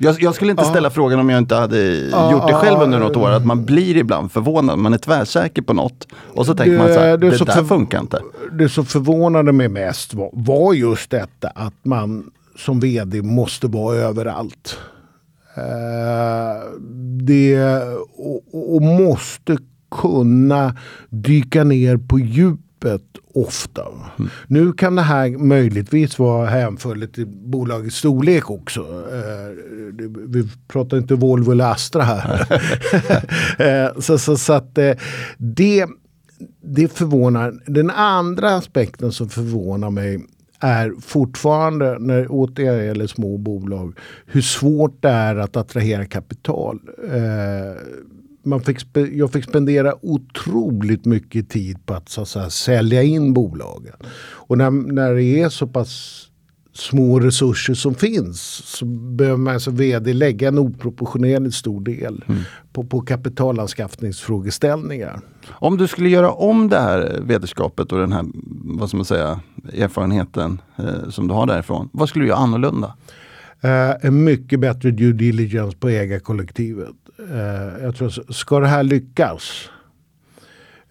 Jag, 0.03 0.21
jag, 0.21 0.35
skulle 0.35 0.51
inte 0.51 0.63
ställa 0.63 0.89
frågan 0.89 1.19
om 1.19 1.29
jag 1.29 1.37
inte 1.37 1.55
hade 1.55 1.95
gjort 2.31 2.47
det 2.47 2.53
själv 2.53 2.81
under 2.81 2.99
något 2.99 3.17
år. 3.17 3.29
Att 3.29 3.45
man 3.45 3.65
blir 3.65 3.97
ibland 3.97 4.31
förvånad. 4.31 4.79
Man 4.79 4.93
är 4.93 4.97
tvärsäker 4.97 5.61
på 5.61 5.73
något. 5.73 6.07
Och 6.13 6.45
så 6.45 6.55
tänker 6.55 6.71
det, 6.71 6.77
man 6.77 6.93
så 6.93 6.99
här, 6.99 7.17
det, 7.17 7.29
det 7.29 7.45
där 7.45 7.63
funkar 7.63 7.99
inte. 7.99 8.21
Det 8.51 8.69
som 8.69 8.85
förvånade 8.85 9.51
mig 9.51 9.67
mest 9.69 10.13
var, 10.13 10.29
var 10.33 10.73
just 10.73 11.09
detta 11.11 11.47
att 11.47 11.73
man 11.83 12.31
som 12.57 12.79
vd 12.79 13.21
måste 13.21 13.67
vara 13.67 13.95
överallt. 13.95 14.77
Uh, 15.57 16.81
det, 17.23 17.63
och, 18.15 18.75
och 18.75 18.81
måste 18.81 19.57
kunna 19.91 20.75
dyka 21.09 21.63
ner 21.63 21.97
på 21.97 22.19
djupet 22.19 23.03
ofta. 23.33 23.81
Mm. 24.19 24.31
Nu 24.47 24.73
kan 24.73 24.95
det 24.95 25.01
här 25.01 25.29
möjligtvis 25.29 26.19
vara 26.19 26.49
hänförligt 26.49 27.15
till 27.15 27.27
bolagets 27.27 27.95
storlek 27.95 28.49
också. 28.49 28.79
Eh, 29.13 29.55
vi 30.27 30.49
pratar 30.67 30.97
inte 30.97 31.15
Volvo 31.15 31.51
eller 31.51 31.71
Astra 31.71 32.03
här. 32.03 32.47
eh, 33.85 33.99
så, 33.99 34.17
så, 34.17 34.37
så, 34.37 34.53
att 34.53 34.77
eh, 34.77 34.93
det, 35.37 35.87
det 36.61 36.87
förvånar. 36.87 37.53
Den 37.65 37.89
andra 37.89 38.55
aspekten 38.55 39.11
som 39.11 39.29
förvånar 39.29 39.89
mig 39.89 40.25
är 40.59 40.93
fortfarande, 41.01 41.99
när 41.99 42.27
återigen 42.29 42.85
gäller 42.85 43.07
små 43.07 43.37
bolag, 43.37 43.97
hur 44.25 44.41
svårt 44.41 45.01
det 45.01 45.09
är 45.09 45.35
att 45.35 45.57
attrahera 45.57 46.05
kapital. 46.05 46.79
Eh, 47.11 47.81
man 48.43 48.61
fick, 48.61 48.97
jag 49.13 49.31
fick 49.31 49.43
spendera 49.43 49.93
otroligt 50.01 51.05
mycket 51.05 51.49
tid 51.49 51.85
på 51.85 51.93
att, 51.93 52.09
så 52.09 52.21
att 52.21 52.27
säga, 52.27 52.49
sälja 52.49 53.03
in 53.03 53.33
bolagen. 53.33 53.95
Och 54.21 54.57
när, 54.57 54.71
när 54.71 55.15
det 55.15 55.23
är 55.23 55.49
så 55.49 55.67
pass 55.67 56.27
små 56.73 57.19
resurser 57.19 57.73
som 57.73 57.95
finns 57.95 58.41
så 58.65 58.85
behöver 58.85 59.37
man 59.37 59.59
som 59.59 59.75
vd 59.75 60.13
lägga 60.13 60.47
en 60.47 60.59
oproportionerligt 60.59 61.55
stor 61.55 61.81
del 61.81 62.23
mm. 62.27 62.41
på, 62.73 62.83
på 62.83 63.01
kapitalanskaffningsfrågeställningar. 63.01 65.21
Om 65.49 65.77
du 65.77 65.87
skulle 65.87 66.09
göra 66.09 66.31
om 66.31 66.69
det 66.69 66.79
här 66.79 67.19
vederskapet 67.21 67.91
och 67.91 67.99
den 67.99 68.11
här 68.11 68.25
vad 68.63 68.89
ska 68.89 68.97
man 68.97 69.05
säga, 69.05 69.39
erfarenheten 69.73 70.61
eh, 70.75 71.09
som 71.09 71.27
du 71.27 71.33
har 71.33 71.45
därifrån. 71.45 71.89
Vad 71.93 72.09
skulle 72.09 72.25
du 72.25 72.29
göra 72.29 72.39
annorlunda? 72.39 72.93
Eh, 73.61 73.91
en 74.01 74.23
mycket 74.23 74.59
bättre 74.59 74.91
due 74.91 75.13
diligence 75.13 75.77
på 75.77 75.89
ägarkollektivet. 75.89 76.95
Eh, 77.29 77.83
jag 77.83 77.95
tror, 77.95 78.33
ska 78.33 78.59
det 78.59 78.67
här 78.67 78.83
lyckas 78.83 79.69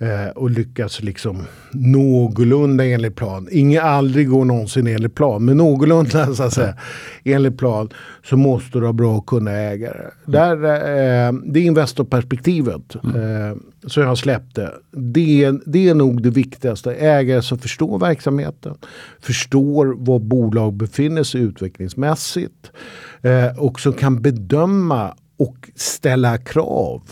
eh, 0.00 0.28
och 0.34 0.50
lyckas 0.50 1.02
liksom 1.02 1.46
någorlunda 1.72 2.86
enligt 2.86 3.16
plan. 3.16 3.48
Inget 3.50 3.82
aldrig 3.82 4.28
går 4.28 4.44
någonsin 4.44 4.86
enligt 4.86 5.14
plan, 5.14 5.44
men 5.44 5.56
någorlunda 5.56 6.34
så 6.34 6.42
att 6.42 6.52
säga 6.52 6.76
enligt 7.24 7.58
plan 7.58 7.88
så 8.24 8.36
måste 8.36 8.78
du 8.78 8.86
ha 8.86 8.92
bra 8.92 9.16
och 9.16 9.26
kunna 9.26 9.50
ägare. 9.50 10.10
Där, 10.26 10.54
eh, 10.56 11.32
det 11.44 11.60
är 11.60 11.64
investorperspektivet 11.64 12.94
eh, 12.94 13.56
som 13.86 14.02
jag 14.02 14.08
har 14.08 14.16
släppt 14.16 14.54
det. 14.54 14.72
Det, 14.90 15.50
det 15.66 15.88
är 15.88 15.94
nog 15.94 16.22
det 16.22 16.30
viktigaste. 16.30 16.94
Ägare 16.94 17.42
som 17.42 17.58
förstår 17.58 17.98
verksamheten, 17.98 18.74
förstår 19.20 19.94
var 19.98 20.18
bolag 20.18 20.74
befinner 20.74 21.22
sig 21.22 21.40
utvecklingsmässigt 21.40 22.72
eh, 23.22 23.58
och 23.58 23.80
som 23.80 23.92
kan 23.92 24.22
bedöma 24.22 25.14
och 25.36 25.70
ställa 25.74 26.38
krav 26.38 27.02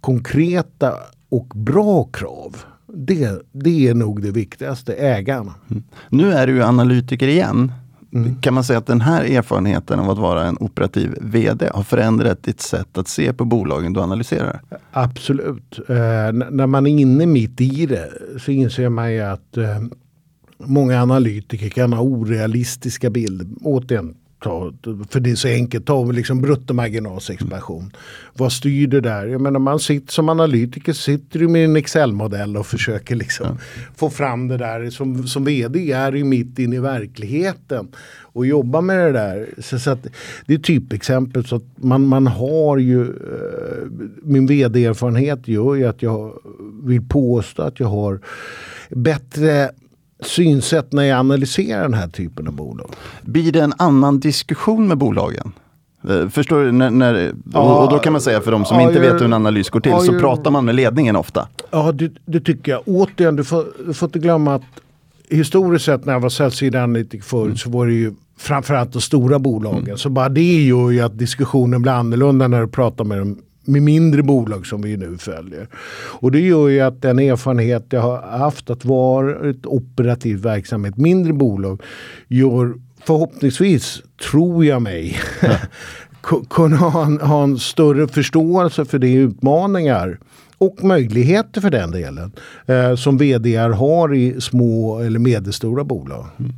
konkreta 0.00 0.92
och 1.34 1.46
bra 1.54 2.04
krav. 2.04 2.56
Det, 2.86 3.42
det 3.52 3.88
är 3.88 3.94
nog 3.94 4.22
det 4.22 4.30
viktigaste, 4.30 4.94
ägarna. 4.94 5.54
Mm. 5.70 5.82
Nu 6.08 6.32
är 6.32 6.46
du 6.46 6.64
analytiker 6.64 7.28
igen. 7.28 7.72
Mm. 8.12 8.40
Kan 8.40 8.54
man 8.54 8.64
säga 8.64 8.78
att 8.78 8.86
den 8.86 9.00
här 9.00 9.24
erfarenheten 9.24 10.00
av 10.00 10.10
att 10.10 10.18
vara 10.18 10.46
en 10.46 10.56
operativ 10.60 11.14
VD 11.20 11.70
har 11.74 11.82
förändrat 11.82 12.42
ditt 12.42 12.60
sätt 12.60 12.98
att 12.98 13.08
se 13.08 13.32
på 13.32 13.44
bolagen 13.44 13.92
du 13.92 14.00
analyserar? 14.00 14.60
Absolut. 14.92 15.78
Eh, 15.88 15.94
när 16.50 16.66
man 16.66 16.86
är 16.86 16.90
inne 16.90 17.26
mitt 17.26 17.60
i 17.60 17.86
det 17.86 18.08
så 18.38 18.50
inser 18.50 18.88
man 18.88 19.12
ju 19.12 19.20
att 19.20 19.56
eh, 19.56 19.82
många 20.58 21.02
analytiker 21.02 21.68
kan 21.68 21.92
ha 21.92 22.02
orealistiska 22.02 23.10
bilder. 23.10 23.46
Återigen, 23.60 24.14
ta, 24.44 24.72
för 25.10 25.20
det 25.20 25.30
är 25.30 25.34
så 25.34 25.48
enkelt, 25.48 25.86
ta 25.86 26.04
liksom 26.04 26.40
bruttomarginalsexpansion. 26.40 27.80
Mm. 27.80 27.92
Vad 28.34 28.52
styr 28.52 28.86
det 28.86 29.00
där? 29.00 29.26
Jag 29.26 29.40
menar 29.40 29.60
man 29.60 29.78
sitter 29.78 30.12
som 30.12 30.28
analytiker 30.28 30.92
sitter 30.92 31.38
du 31.38 31.48
med 31.48 31.64
en 31.64 31.76
Excel-modell 31.76 32.56
och 32.56 32.66
försöker 32.66 33.16
liksom 33.16 33.46
mm. 33.46 33.58
få 33.96 34.10
fram 34.10 34.48
det 34.48 34.56
där. 34.56 34.90
Som, 34.90 35.26
som 35.26 35.44
vd 35.44 35.92
är 35.92 36.12
du 36.12 36.24
mitt 36.24 36.58
inne 36.58 36.76
i 36.76 36.78
verkligheten 36.78 37.88
och 38.34 38.46
jobba 38.46 38.80
med 38.80 38.98
det 38.98 39.12
där. 39.12 39.48
Så, 39.58 39.78
så 39.78 39.90
att, 39.90 40.06
det 40.46 40.54
är 40.54 40.58
typexempel 40.58 41.44
så 41.44 41.56
att 41.56 41.64
man, 41.76 42.06
man 42.06 42.26
har 42.26 42.78
ju 42.78 43.02
eh, 43.02 43.88
min 44.22 44.46
vd-erfarenhet 44.46 45.48
gör 45.48 45.74
ju 45.74 45.86
att 45.86 46.02
jag 46.02 46.32
vill 46.84 47.08
påstå 47.08 47.62
att 47.62 47.80
jag 47.80 47.86
har 47.86 48.20
bättre 48.90 49.70
synsätt 50.26 50.92
när 50.92 51.02
jag 51.02 51.18
analyserar 51.18 51.82
den 51.82 51.94
här 51.94 52.08
typen 52.08 52.48
av 52.48 52.54
bolag. 52.54 52.90
Blir 53.22 53.52
det 53.52 53.60
en 53.60 53.74
annan 53.78 54.20
diskussion 54.20 54.88
med 54.88 54.98
bolagen? 54.98 55.52
Eh, 56.08 56.28
förstår 56.28 56.64
du? 56.64 56.72
När, 56.72 56.90
när, 56.90 57.34
och, 57.54 57.84
och, 57.84 57.90
då 57.90 57.98
kan 57.98 58.12
man 58.12 58.22
säga 58.22 58.40
för 58.40 58.52
de 58.52 58.64
som 58.64 58.80
ja, 58.80 58.88
inte 58.88 59.00
vet 59.00 59.14
hur 59.14 59.24
en 59.24 59.32
analys 59.32 59.70
går 59.70 59.80
till 59.80 59.92
ja, 59.92 60.00
så 60.00 60.18
pratar 60.18 60.50
man 60.50 60.64
med 60.64 60.74
ledningen 60.74 61.16
ofta. 61.16 61.48
Ja, 61.70 61.92
det, 61.92 62.12
det 62.26 62.40
tycker 62.40 62.72
jag. 62.72 62.82
Återigen, 62.86 63.36
du 63.36 63.44
får, 63.44 63.66
du 63.86 63.94
får 63.94 64.06
inte 64.06 64.18
glömma 64.18 64.54
att 64.54 64.62
historiskt 65.28 65.84
sett 65.84 66.04
när 66.04 66.12
jag 66.12 66.20
var 66.20 66.28
säljsideanalytiker 66.28 67.24
förut 67.24 67.46
mm. 67.46 67.56
så 67.56 67.70
var 67.70 67.86
det 67.86 67.92
ju 67.92 68.14
framförallt 68.38 68.92
de 68.92 69.00
stora 69.00 69.38
bolagen. 69.38 69.84
Mm. 69.84 69.98
Så 69.98 70.10
bara 70.10 70.28
det 70.28 70.64
gör 70.64 70.90
ju 70.90 71.00
att 71.00 71.18
diskussionen 71.18 71.82
blir 71.82 71.92
annorlunda 71.92 72.48
när 72.48 72.60
du 72.60 72.68
pratar 72.68 73.04
med 73.04 73.18
de 73.18 73.38
med 73.64 73.82
mindre 73.82 74.22
bolag 74.22 74.66
som 74.66 74.82
vi 74.82 74.96
nu 74.96 75.18
följer. 75.18 75.68
Och 76.20 76.32
det 76.32 76.40
gör 76.40 76.68
ju 76.68 76.80
att 76.80 77.02
den 77.02 77.18
erfarenhet 77.18 77.86
jag 77.90 78.00
har 78.00 78.38
haft 78.38 78.70
att 78.70 78.84
vara 78.84 79.50
ett 79.50 79.66
operativt 79.66 80.40
verksamhet, 80.40 80.96
mindre 80.96 81.32
bolag, 81.32 81.82
gör 82.28 82.74
förhoppningsvis, 83.04 84.02
tror 84.30 84.64
jag 84.64 84.82
mig, 84.82 85.18
kunna 86.50 86.76
ha 86.76 87.04
en, 87.06 87.20
ha 87.20 87.42
en 87.42 87.58
större 87.58 88.08
förståelse 88.08 88.84
för 88.84 88.98
de 88.98 89.14
utmaningar 89.14 90.18
och 90.58 90.84
möjligheter 90.84 91.60
för 91.60 91.70
den 91.70 91.90
delen 91.90 92.32
eh, 92.66 92.94
som 92.94 93.18
vd 93.18 93.56
har 93.56 94.14
i 94.14 94.40
små 94.40 94.98
eller 94.98 95.18
medelstora 95.18 95.84
bolag. 95.84 96.26
Mm. 96.38 96.52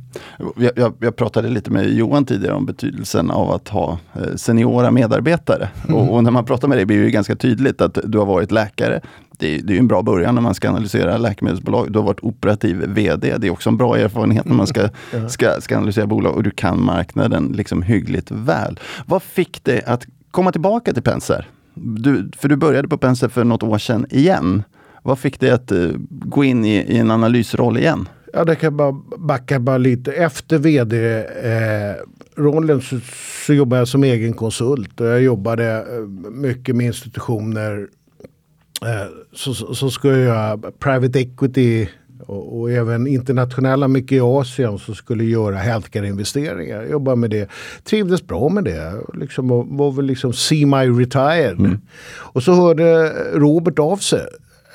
Jag, 0.57 0.71
jag, 0.75 0.93
jag, 0.99 1.15
pratade 1.15 1.49
lite 1.49 1.71
med 1.71 1.89
Johan 1.89 2.25
tidigare 2.25 2.55
om 2.55 2.65
betydelsen 2.65 3.31
av 3.31 3.51
att 3.51 3.67
ha 3.67 3.99
eh, 4.13 4.35
seniora 4.35 4.91
medarbetare. 4.91 5.69
Mm. 5.87 5.95
Och, 5.95 6.15
och, 6.15 6.23
när 6.23 6.31
man 6.31 6.45
pratar 6.45 6.67
med 6.67 6.77
dig 6.77 6.85
blir 6.85 7.03
det 7.03 7.11
ganska 7.11 7.35
tydligt 7.35 7.81
att 7.81 7.97
du 8.03 8.17
har 8.17 8.25
varit 8.25 8.51
läkare. 8.51 9.01
Det, 9.39 9.57
det 9.57 9.75
är 9.75 9.79
en 9.79 9.87
bra 9.87 10.01
början 10.01 10.35
när 10.35 10.41
man 10.41 10.55
ska 10.55 10.69
analysera 10.69 11.17
läkemedelsbolag. 11.17 11.91
Du 11.91 11.99
har 11.99 12.05
varit 12.05 12.23
operativ 12.23 12.77
VD. 12.87 13.37
Det 13.37 13.47
är 13.47 13.51
också 13.51 13.69
en 13.69 13.77
bra 13.77 13.97
erfarenhet 13.97 14.45
när 14.45 14.55
man 14.55 14.67
ska, 14.67 14.89
mm. 15.13 15.29
ska, 15.29 15.61
ska 15.61 15.77
analysera 15.77 16.07
bolag 16.07 16.35
och 16.35 16.43
du 16.43 16.51
kan 16.51 16.83
marknaden 16.83 17.53
liksom 17.55 17.81
hyggligt 17.81 18.31
väl. 18.31 18.79
Vad 19.05 19.23
fick 19.23 19.63
dig 19.63 19.83
att 19.83 20.05
komma 20.31 20.51
tillbaka 20.51 20.93
till 20.93 21.03
Penser? 21.03 21.47
Du, 21.81 22.31
för 22.37 22.49
du 22.49 22.55
började 22.55 22.87
på 22.87 22.97
Penser 22.97 23.27
för 23.27 23.43
något 23.43 23.63
år 23.63 23.77
sedan 23.77 24.05
igen. 24.09 24.63
Vad 25.03 25.19
fick 25.19 25.39
dig 25.39 25.51
att 25.51 25.71
uh, 25.71 25.91
gå 26.09 26.43
in 26.43 26.65
i, 26.65 26.75
i, 26.75 26.97
en 26.97 27.11
analysroll 27.11 27.77
igen? 27.77 28.09
Ja, 28.33 28.45
det 28.45 28.55
kan 28.55 28.77
bara 28.77 28.91
backa 29.17 29.59
bara 29.59 29.77
lite. 29.77 30.11
Efter 30.11 30.57
vd-rollen 30.57 31.89
eh, 32.77 32.81
så, 32.81 32.99
så 33.45 33.53
jobbade 33.53 33.81
jag 33.81 33.87
som 33.87 34.03
egen 34.03 34.33
konsult. 34.33 35.01
Och 35.01 35.07
jag 35.07 35.21
jobbade 35.21 35.77
eh, 35.77 36.01
mycket 36.31 36.75
med 36.75 36.85
institutioner. 36.85 37.87
Eh, 38.81 39.07
så, 39.33 39.53
så, 39.53 39.75
så 39.75 39.89
skulle 39.89 40.13
jag 40.13 40.23
göra 40.23 40.57
private 40.79 41.19
equity 41.19 41.87
och, 42.27 42.59
och, 42.59 42.71
även 42.71 43.07
internationella, 43.07 43.87
mycket 43.87 44.11
i 44.11 44.19
Asien, 44.19 44.79
som 44.79 44.95
skulle 44.95 45.23
göra 45.23 45.57
healthcare-investeringar. 45.57 46.81
Jag 46.81 46.91
jobbade 46.91 47.17
med 47.17 47.29
det, 47.29 47.49
trivdes 47.83 48.27
bra 48.27 48.49
med 48.49 48.63
det. 48.63 48.93
Liksom, 49.13 49.47
var, 49.47 49.65
var 49.69 49.91
väl 49.91 50.05
liksom 50.05 50.33
semi-retired. 50.33 51.59
Mm. 51.59 51.79
Och 52.09 52.43
så 52.43 52.53
hörde 52.53 53.09
Robert 53.33 53.79
av 53.79 53.97
sig. 53.97 54.25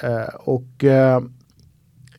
Eh, 0.02 0.34
och 0.34 0.84
eh, 0.84 1.20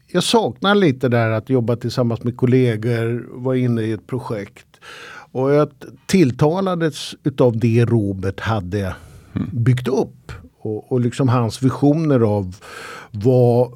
jag 0.07 0.23
saknar 0.23 0.75
lite 0.75 1.09
där 1.09 1.29
att 1.29 1.49
jobba 1.49 1.75
tillsammans 1.75 2.23
med 2.23 2.37
kollegor, 2.37 3.25
vara 3.33 3.57
inne 3.57 3.81
i 3.81 3.91
ett 3.91 4.07
projekt. 4.07 4.67
Och 5.31 5.51
jag 5.51 5.69
tilltalades 6.05 7.15
utav 7.23 7.57
det 7.57 7.85
Robert 7.85 8.39
hade 8.39 8.95
byggt 9.51 9.87
upp. 9.87 10.31
Och, 10.59 10.91
och 10.91 10.99
liksom 10.99 11.29
hans 11.29 11.61
visioner 11.61 12.19
av 12.19 12.55
vad 13.11 13.71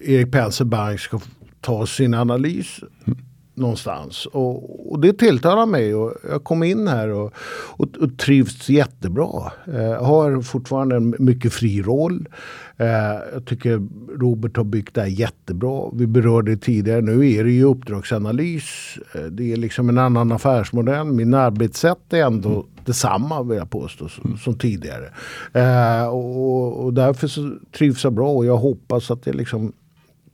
Erik 0.00 0.32
Penser 0.32 0.64
Bank 0.64 1.00
ska 1.00 1.20
ta 1.60 1.86
sin 1.86 2.14
analys 2.14 2.80
mm. 3.06 3.18
någonstans. 3.54 4.26
Och, 4.26 4.92
och, 4.92 5.00
det 5.00 5.12
tilltalar 5.12 5.66
mig 5.66 5.94
och 5.94 6.14
jag 6.30 6.44
kom 6.44 6.62
in 6.62 6.88
här 6.88 7.08
och, 7.08 7.32
och, 7.66 7.96
och 7.96 8.18
trivs 8.18 8.68
jättebra. 8.68 9.52
Eh, 9.66 10.04
har 10.04 10.42
fortfarande 10.42 10.96
en 10.96 11.14
mycket 11.18 11.52
fri 11.52 11.82
roll. 11.82 12.28
Eh, 12.76 12.86
jag 13.32 13.46
tycker 13.46 13.82
Robert 14.18 14.56
har 14.56 14.64
byggt 14.64 14.94
det 14.94 15.00
här 15.00 15.08
jättebra. 15.08 15.90
Vi 15.92 16.06
berörde 16.06 16.50
det 16.50 16.60
tidigare. 16.60 17.00
Nu 17.00 17.32
är 17.32 17.44
det 17.44 17.50
ju 17.50 17.64
uppdragsanalys. 17.64 18.98
Eh, 19.14 19.20
det 19.22 19.52
är 19.52 19.56
liksom 19.56 19.88
en 19.88 19.98
annan 19.98 20.32
affärsmodell. 20.32 21.06
Min 21.06 21.34
arbetssätt 21.34 22.12
är 22.12 22.22
ändå 22.22 22.48
mm. 22.48 22.66
detsamma 22.84 23.42
vill 23.42 23.58
jag 23.58 23.70
påstå 23.70 24.08
som, 24.08 24.24
mm. 24.24 24.38
som 24.38 24.58
tidigare. 24.58 25.10
Eh, 25.52 26.08
och, 26.08 26.84
och, 26.84 26.94
därför 26.94 27.28
så 27.28 27.52
trivs 27.78 28.04
jag 28.04 28.12
bra 28.12 28.28
och 28.28 28.46
jag 28.46 28.56
hoppas 28.56 29.10
att 29.10 29.22
det 29.22 29.32
liksom 29.32 29.72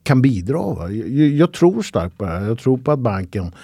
kan 0.03 0.23
bidra. 0.23 0.93
Jag, 0.93 1.29
jag, 1.29 1.53
tror 1.53 1.83
starkt 1.83 2.19
på 2.19 2.25
det 2.25 2.31
här. 2.31 2.47
Jag 2.47 2.59
tror 2.59 2.79
på 2.79 2.93
att 2.93 2.99
banken 2.99 3.55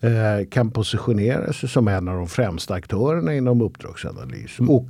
eh, 0.00 0.48
kan 0.50 0.70
positionera 0.70 1.52
sig 1.52 1.68
som 1.68 1.88
en 1.88 2.08
av 2.08 2.16
de 2.16 2.28
främsta 2.28 2.74
aktörerna 2.74 3.34
inom 3.34 3.62
uppdragsanalys. 3.62 4.58
Mm. 4.58 4.70
Och 4.70 4.86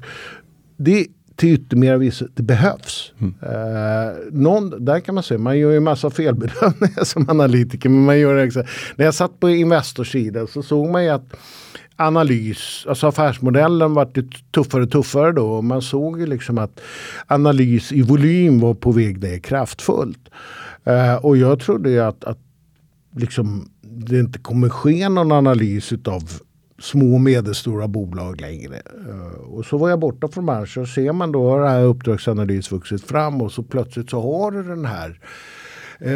det 0.76 1.06
till 1.38 1.54
yttermera 1.54 1.96
vice, 1.96 2.26
det 2.34 2.42
behövs. 2.42 3.12
Mm. 3.18 3.34
Eh, 3.42 4.14
någon, 4.32 4.84
där 4.84 5.00
kan 5.00 5.14
man 5.14 5.24
säga, 5.24 5.38
man 5.38 5.58
gör 5.58 5.70
ju 5.70 5.80
massa 5.80 6.10
felbedömningar 6.10 7.04
som 7.04 7.30
analytiker. 7.30 7.88
Men 7.88 8.04
man 8.04 8.18
gör 8.18 8.46
också, 8.46 8.64
när 8.96 9.04
jag 9.04 9.14
satt 9.14 9.40
på 9.40 9.50
Investorsidan 9.50 10.46
så 10.46 10.62
såg 10.62 10.88
man 10.88 11.04
ju 11.04 11.10
att 11.10 11.36
analys, 11.98 12.86
alltså 12.88 13.06
affärsmodellen 13.06 13.94
vart 13.94 14.18
tuffare 14.54 14.82
och 14.82 14.90
tuffare 14.90 15.32
då. 15.32 15.50
Och 15.50 15.64
man 15.64 15.82
såg 15.82 16.20
ju 16.20 16.26
liksom 16.26 16.58
att 16.58 16.80
analys 17.26 17.92
i 17.92 18.02
volym 18.02 18.60
var 18.60 18.74
på 18.74 18.92
väg 18.92 19.22
ner 19.22 19.38
kraftfullt. 19.38 20.28
Eh, 20.84 21.14
och 21.14 21.36
jag 21.36 21.60
trodde 21.60 21.90
ju 21.90 22.00
att, 22.00 22.24
att 22.24 22.38
liksom, 23.16 23.70
det 23.82 24.18
inte 24.20 24.38
kommer 24.38 24.68
ske 24.68 25.08
någon 25.08 25.32
analys 25.32 25.92
utav 25.92 26.22
små 26.78 27.14
och 27.14 27.20
medelstora 27.20 27.88
bolag 27.88 28.40
längre. 28.40 28.82
Eh, 29.08 29.40
och 29.40 29.64
så 29.64 29.78
var 29.78 29.88
jag 29.88 29.98
borta 29.98 30.28
från 30.28 30.46
branschen 30.46 30.82
och 30.82 30.88
ser 30.88 31.12
man 31.12 31.32
då 31.32 31.50
har 31.50 31.60
det 31.60 31.68
här 31.68 31.84
uppdragsanalys 31.84 32.72
vuxit 32.72 33.04
fram 33.04 33.42
och 33.42 33.52
så 33.52 33.62
plötsligt 33.62 34.10
så 34.10 34.20
har 34.20 34.50
du 34.50 34.62
den 34.62 34.84
här 34.84 35.20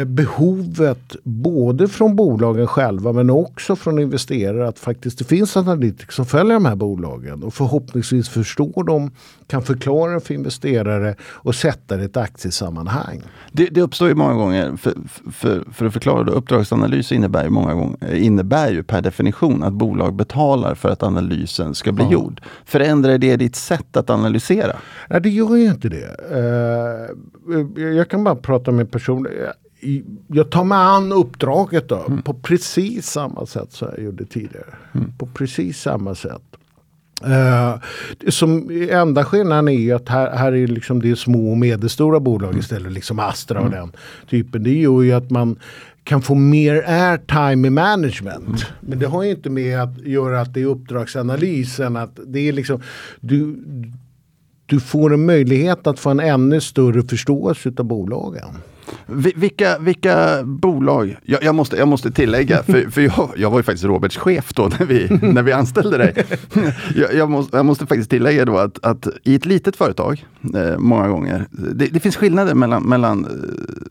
behovet 0.05 1.15
både 1.23 1.87
från 1.87 2.15
bolagen 2.15 2.67
själva 2.67 3.13
men 3.13 3.29
också 3.29 3.75
från 3.75 3.99
investerare 3.99 4.67
att 4.67 4.79
faktiskt 4.79 5.17
det 5.17 5.23
finns 5.23 5.57
analytiker 5.57 6.13
som 6.13 6.25
följer 6.25 6.53
de 6.53 6.65
här 6.65 6.75
bolagen 6.75 7.43
och 7.43 7.53
förhoppningsvis 7.53 8.29
förstår 8.29 8.83
dem, 8.83 9.11
kan 9.47 9.61
förklara 9.61 10.19
för 10.19 10.33
investerare 10.33 11.15
och 11.21 11.55
sätta 11.55 11.97
det 11.97 12.01
i 12.01 12.05
ett 12.05 12.17
aktiesammanhang. 12.17 13.21
Det, 13.51 13.65
det 13.65 13.81
uppstår 13.81 14.07
ju 14.07 14.15
många 14.15 14.33
gånger, 14.33 14.77
för, 14.77 14.93
för, 15.31 15.63
för 15.73 15.85
att 15.85 15.93
förklara 15.93 16.23
det, 16.23 16.31
uppdragsanalys 16.31 17.11
innebär 17.11 17.43
ju, 17.43 17.49
många 17.49 17.73
gånger, 17.73 18.13
innebär 18.13 18.71
ju 18.71 18.83
per 18.83 19.01
definition 19.01 19.63
att 19.63 19.73
bolag 19.73 20.15
betalar 20.15 20.75
för 20.75 20.89
att 20.89 21.03
analysen 21.03 21.75
ska 21.75 21.91
bli 21.91 22.03
ja. 22.03 22.11
gjord. 22.11 22.41
Förändrar 22.65 23.17
det 23.17 23.35
ditt 23.35 23.55
sätt 23.55 23.97
att 23.97 24.09
analysera? 24.09 24.75
Nej, 25.09 25.21
det 25.21 25.29
gör 25.29 25.55
ju 25.55 25.65
inte 25.65 25.89
det. 25.89 26.17
Uh, 26.31 27.83
jag 27.95 28.09
kan 28.09 28.23
bara 28.23 28.35
prata 28.35 28.71
med 28.71 28.91
personer 28.91 29.53
jag 30.27 30.49
tar 30.49 30.63
mig 30.63 30.77
an 30.77 31.11
uppdraget 31.11 31.89
då, 31.89 32.03
mm. 32.07 32.21
på 32.21 32.33
precis 32.33 33.07
samma 33.07 33.45
sätt 33.45 33.71
som 33.71 33.87
jag 33.95 34.05
gjorde 34.05 34.25
tidigare. 34.25 34.75
Mm. 34.93 35.11
På 35.17 35.27
precis 35.27 35.81
samma 35.81 36.15
sätt. 36.15 36.41
Uh, 37.27 37.81
som 38.29 38.69
enda 38.89 39.25
skillnaden 39.25 39.69
är 39.69 39.95
att 39.95 40.09
här, 40.09 40.35
här 40.35 40.51
är 40.51 40.67
liksom 40.67 41.01
det 41.01 41.15
små 41.15 41.51
och 41.51 41.57
medelstora 41.57 42.19
bolag 42.19 42.49
mm. 42.49 42.59
istället, 42.59 42.91
liksom 42.91 43.19
Astra 43.19 43.59
och 43.59 43.67
mm. 43.67 43.79
den 43.79 43.91
typen. 44.29 44.63
Det 44.63 44.73
gör 44.73 45.01
ju 45.01 45.11
att 45.11 45.29
man 45.29 45.59
kan 46.03 46.21
få 46.21 46.35
mer 46.35 46.83
airtime 46.87 47.67
i 47.67 47.71
management. 47.71 48.47
Mm. 48.47 48.59
Men 48.79 48.99
det 48.99 49.07
har 49.07 49.23
ju 49.23 49.31
inte 49.31 49.49
med 49.49 49.81
att 49.81 50.01
göra 50.01 50.41
att 50.41 50.53
det 50.53 50.61
är 50.61 50.65
uppdragsanalysen. 50.65 51.97
Att 51.97 52.19
det 52.25 52.39
är 52.39 52.53
liksom, 52.53 52.81
du, 53.19 53.63
du 54.65 54.79
får 54.79 55.13
en 55.13 55.25
möjlighet 55.25 55.87
att 55.87 55.99
få 55.99 56.09
en 56.09 56.19
ännu 56.19 56.61
större 56.61 57.03
förståelse 57.03 57.71
av 57.77 57.85
bolagen. 57.85 58.55
Vilka, 59.35 59.79
vilka 59.79 60.43
bolag, 60.43 61.17
jag, 61.23 61.43
jag, 61.43 61.55
måste, 61.55 61.77
jag 61.77 61.87
måste 61.87 62.11
tillägga, 62.11 62.63
för, 62.63 62.89
för 62.91 63.01
jag, 63.01 63.29
jag 63.37 63.49
var 63.49 63.59
ju 63.59 63.63
faktiskt 63.63 63.83
Roberts 63.83 64.17
chef 64.17 64.53
då 64.53 64.71
när 64.79 64.85
vi, 64.85 65.07
när 65.21 65.43
vi 65.43 65.51
anställde 65.51 65.97
dig. 65.97 66.25
Jag, 66.95 67.13
jag, 67.13 67.29
måste, 67.29 67.57
jag 67.57 67.65
måste 67.65 67.85
faktiskt 67.85 68.09
tillägga 68.09 68.45
då 68.45 68.57
att, 68.57 68.85
att 68.85 69.07
i 69.23 69.35
ett 69.35 69.45
litet 69.45 69.75
företag, 69.75 70.25
eh, 70.55 70.77
många 70.77 71.07
gånger, 71.07 71.47
det, 71.51 71.85
det, 71.85 71.99
finns 71.99 72.15
skillnader 72.15 72.55
mellan, 72.55 72.83
mellan 72.83 73.25
eh, 73.25 73.31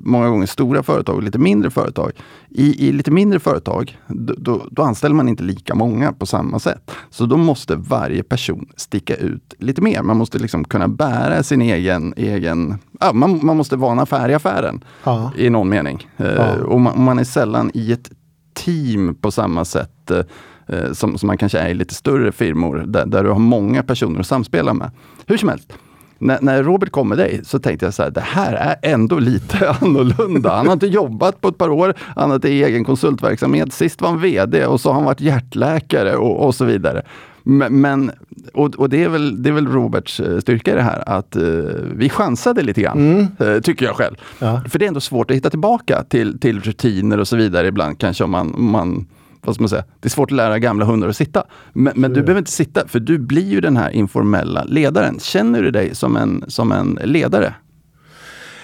många 0.01 0.29
gånger 0.29 0.47
stora 0.47 0.83
företag 0.83 1.17
och 1.17 1.23
lite 1.23 1.39
mindre 1.39 1.71
företag. 1.71 2.13
I, 2.49 2.89
i 2.89 2.93
lite 2.93 3.11
mindre 3.11 3.41
företag, 3.41 3.99
då, 4.09 4.67
då, 4.71 4.83
anställer 4.83 5.15
man 5.15 5.29
inte 5.29 5.43
lika 5.43 5.75
många 5.75 6.13
på 6.13 6.27
samma 6.27 6.59
sätt. 6.59 6.91
Så 7.11 7.27
då 7.27 7.37
måste 7.37 7.77
varje 7.77 8.23
person 8.23 8.69
sticka 8.77 9.15
ut 9.15 9.55
lite 9.59 9.83
mer. 9.83 10.03
Man 10.03 10.17
måste 10.17 10.39
liksom 10.39 10.65
kunna 10.65 10.89
bära 10.89 11.43
sin 11.43 11.63
egen, 11.63 12.15
egen 12.17 12.79
ja, 13.05 13.13
man, 13.13 13.41
man 13.43 13.57
måste 13.57 13.77
vara 13.77 13.93
en 13.93 13.99
affär 13.99 14.29
i 14.29 14.35
affären 14.35 14.85
ja. 15.05 15.33
i 15.37 15.51
någon 15.51 15.69
mening. 15.69 16.09
Eh, 16.17 16.27
ja. 16.27 16.55
och 16.65 16.81
man, 16.81 17.05
man, 17.05 17.19
är 17.19 17.25
sällan 17.25 17.71
i 17.75 17.93
ett 17.93 18.11
team 18.55 19.15
på 19.15 19.31
samma 19.31 19.65
sätt 19.65 20.11
eh, 20.11 20.19
eh, 20.67 20.93
som, 20.93 21.19
som 21.19 21.27
man 21.27 21.39
kanske 21.39 21.59
är 21.59 21.69
i 21.69 21.75
lite 21.75 21.95
större 21.95 22.33
firmor 22.33 22.85
där, 22.87 23.07
där 23.07 23.25
du 23.25 23.31
har 23.31 23.39
många 23.39 23.83
personer 23.83 24.21
att 24.21 24.27
samspela 24.27 24.75
med. 24.75 24.91
Hur 25.27 25.37
som 25.37 25.49
helst, 25.49 25.73
när, 26.19 26.39
när, 26.41 26.63
Robert 26.63 26.91
kom 26.91 27.09
med 27.09 27.19
dig 27.19 27.41
så 27.45 27.59
tänkte 27.59 27.87
jag 27.87 27.95
så 27.95 28.03
här, 28.03 28.11
det 28.11 28.21
här 28.21 28.53
är 28.53 28.93
ändå 28.93 29.19
lite 29.19 29.71
annorlunda. 29.81 30.57
Han 30.57 30.67
har 30.67 30.73
inte 30.73 30.87
jobbat 30.87 31.41
på 31.41 31.49
ett 31.49 31.59
par 31.59 31.69
år, 31.69 31.95
han 32.17 32.31
hade 32.31 32.49
egen 32.49 32.85
konsultverksamhet. 32.85 33.73
Sist 33.73 34.01
var 34.01 34.09
han 34.09 34.21
VD 34.21 34.67
och 34.67 34.81
så 34.81 34.89
har 34.89 34.95
han 34.95 35.05
varit 35.05 35.21
hjärtläkare 35.21 36.17
och, 36.17 36.47
och 36.47 36.55
så 36.55 36.65
vidare. 36.65 37.03
Men, 37.45 38.11
och, 38.53 38.75
och, 38.75 38.89
det, 38.89 39.05
är 39.05 39.09
väl, 39.09 39.43
det 39.43 39.49
är 39.49 39.53
väl 39.53 39.67
Roberts 39.67 40.21
eh, 40.21 40.39
styrka 40.39 40.73
i 40.73 40.75
det 40.75 40.83
här, 40.83 41.09
att 41.09 41.37
uh, 41.37 41.65
vi 41.95 42.09
chansade 42.09 42.63
lite 42.63 42.83
grann, 42.83 42.99
mm. 42.99 43.49
uh, 43.49 43.61
tycker 43.61 43.87
jag 43.87 43.97
själv. 43.97 44.17
Ja. 44.39 44.63
För 44.69 44.79
det 44.79 44.85
är 44.85 44.89
ändå 44.89 45.01
svårt 45.01 45.31
att 45.31 45.37
hitta 45.37 45.51
tillbaka 45.51 46.05
till, 46.09 46.39
till 46.39 46.61
rutiner 46.61 47.21
och 47.21 47.29
så 47.29 47.37
vidare 47.37 47.67
ibland, 47.67 47.99
kanske 47.99 48.25
om 48.25 48.31
man, 48.31 48.55
om 48.55 48.71
man 48.71 49.07
vad 49.45 49.55
ska 49.55 49.63
man 49.63 49.69
säga, 49.69 49.85
det 50.01 50.09
är 50.09 50.11
svårt 50.11 50.31
att 50.31 50.37
lära 50.37 50.59
gamla 50.59 50.85
hundar 50.85 51.09
att 51.09 51.17
sitta. 51.17 51.45
Men, 51.73 51.93
men, 51.97 52.13
du 52.13 52.23
behöver 52.23 52.39
inte 52.39 52.51
sitta, 52.51 52.89
för 52.89 53.01
du 53.01 53.19
blir 53.19 53.49
ju 53.49 53.61
den 53.61 53.77
här 53.77 53.91
informella 53.91 54.65
ledaren. 54.65 55.19
Känner 55.21 55.63
du 55.63 55.71
dig 55.71 55.95
som 55.95 56.17
en, 56.17 56.45
som 56.49 56.73
en 56.73 56.99
ledare? 57.05 57.55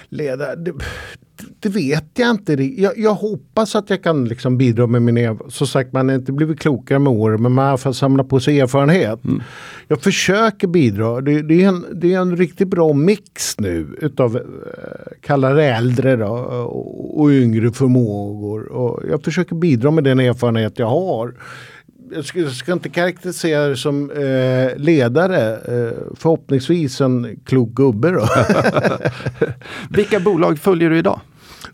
Ledare? 0.09 0.55
Det, 1.59 1.69
vet 1.69 2.09
jag 2.13 2.29
inte. 2.29 2.53
Jag, 2.53 2.97
jag, 2.97 3.13
hoppas 3.13 3.75
att 3.75 3.89
jag 3.89 4.03
kan 4.03 4.25
liksom 4.25 4.57
bidra 4.57 4.87
med 4.87 5.01
min 5.01 5.39
Som 5.47 5.67
sagt, 5.67 5.93
man 5.93 6.09
har 6.09 6.15
inte 6.15 6.31
blivit 6.31 6.59
klokare 6.59 6.99
med 6.99 7.13
åren 7.13 7.41
men 7.41 7.51
man 7.51 7.63
har 7.63 7.69
i 7.69 7.71
alla 7.71 7.77
fall 7.77 7.93
samlat 7.93 8.29
på 8.29 8.39
sig 8.39 8.59
erfarenhet. 8.59 9.25
Mm. 9.25 9.41
Jag 9.87 10.01
försöker 10.01 10.67
bidra. 10.67 11.21
Det, 11.21 11.41
det, 11.41 11.63
är 11.63 11.67
en, 11.67 11.85
det 11.93 12.13
är 12.13 12.19
en 12.19 12.37
riktigt 12.37 12.67
bra 12.67 12.93
mix 12.93 13.59
nu 13.59 13.97
utav, 14.01 14.35
eh, 14.35 14.41
kalla 15.21 15.53
det 15.53 15.65
äldre 15.65 16.15
då, 16.15 16.27
och, 16.27 17.21
och 17.21 17.29
yngre 17.29 17.71
förmågor. 17.71 18.71
Och 18.71 19.03
jag 19.09 19.23
försöker 19.23 19.55
bidra 19.55 19.91
med 19.91 20.03
den 20.03 20.19
erfarenhet 20.19 20.79
jag 20.79 20.89
har 20.89 21.33
jag 22.11 22.25
ska, 22.25 22.39
jag 22.39 22.51
ska, 22.51 22.73
inte 22.73 22.89
karaktärisera 22.89 23.67
det 23.67 23.77
som 23.77 24.11
eh, 24.11 24.77
ledare. 24.77 25.53
Eh, 25.53 25.93
förhoppningsvis 26.15 27.01
en 27.01 27.39
klok 27.45 27.69
gubbe 27.69 28.11
då. 28.11 28.27
Vilka 29.89 30.19
bolag 30.19 30.59
följer 30.59 30.89
du 30.89 30.97
idag? 30.97 31.19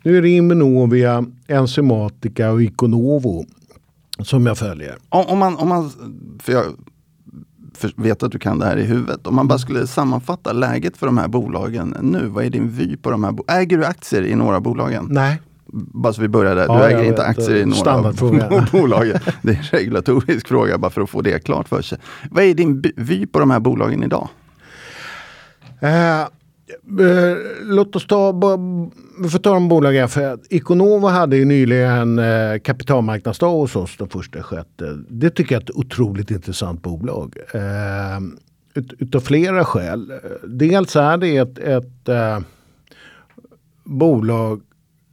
Nu 0.03 0.17
är 0.17 0.21
det 0.21 0.29
Immunovia, 0.29 1.25
Enzymatica 1.47 2.51
och 2.51 2.63
Iconovo 2.63 3.45
som 4.19 4.45
jag 4.45 4.57
följer. 4.57 4.97
Om, 5.09 5.25
om, 5.25 5.39
man, 5.39 5.55
om 5.55 5.69
man, 5.69 5.91
för 6.39 6.53
jag 6.53 6.63
vet 7.95 8.23
att 8.23 8.31
du 8.31 8.39
kan 8.39 8.59
det 8.59 8.65
här 8.65 8.77
i 8.77 8.83
huvudet. 8.83 9.27
Om 9.27 9.35
man 9.35 9.47
bara 9.47 9.59
skulle 9.59 9.87
sammanfatta 9.87 10.53
läget 10.53 10.97
för 10.97 11.05
de 11.05 11.17
här 11.17 11.27
bolagen 11.27 11.95
nu. 12.01 12.27
Vad 12.27 12.45
är 12.45 12.49
din 12.49 12.69
vy 12.69 12.97
på 12.97 13.11
de 13.11 13.23
här? 13.23 13.35
Äger 13.47 13.77
du 13.77 13.85
aktier 13.85 14.25
i 14.25 14.35
några 14.35 14.55
av 14.55 14.61
bolagen? 14.61 15.07
Nej. 15.09 15.41
Bara 15.73 16.13
så 16.13 16.21
vi 16.21 16.27
börjar 16.27 16.55
där. 16.55 16.67
Du 16.67 16.73
ja, 16.73 16.89
äger 16.89 17.03
inte 17.03 17.23
aktier 17.23 17.55
i 17.55 17.65
några 17.65 17.93
av 17.93 18.67
bolagen. 18.71 19.19
Det 19.41 19.51
är 19.51 19.57
en 19.57 19.63
regulatorisk 19.63 20.47
fråga 20.47 20.77
bara 20.77 20.91
för 20.91 21.01
att 21.01 21.09
få 21.09 21.21
det 21.21 21.39
klart 21.45 21.67
för 21.67 21.81
sig. 21.81 21.97
Vad 22.31 22.43
är 22.43 22.53
din 22.53 22.83
vy 22.95 23.25
på 23.25 23.39
de 23.39 23.51
här 23.51 23.59
bolagen 23.59 24.03
idag? 24.03 24.29
Uh, 25.83 26.27
låt 27.63 27.95
oss 27.95 28.07
ta, 28.07 28.31
vi 29.21 29.29
får 29.29 29.39
ta 29.39 29.53
de 29.53 29.69
bolagen. 29.69 30.09
För 30.09 30.39
Iconova 30.49 31.09
hade 31.09 31.37
ju 31.37 31.45
nyligen 31.45 32.19
eh, 32.19 32.59
kapitalmarknadsdag 32.63 33.51
hos 33.51 33.75
oss 33.75 33.97
den 33.97 34.09
första 34.09 34.43
sjätte. 34.43 34.97
Det 35.09 35.29
tycker 35.29 35.55
jag 35.55 35.61
är 35.61 35.63
ett 35.63 35.75
otroligt 35.75 36.31
intressant 36.31 36.81
bolag. 36.81 37.37
Ut, 38.73 38.93
utav 38.99 39.19
flera 39.19 39.65
skäl. 39.65 40.13
Dels 40.47 40.95
är 40.95 41.17
det 41.17 41.37
ett, 41.37 41.57
ett 41.57 42.09
eh, 42.09 42.39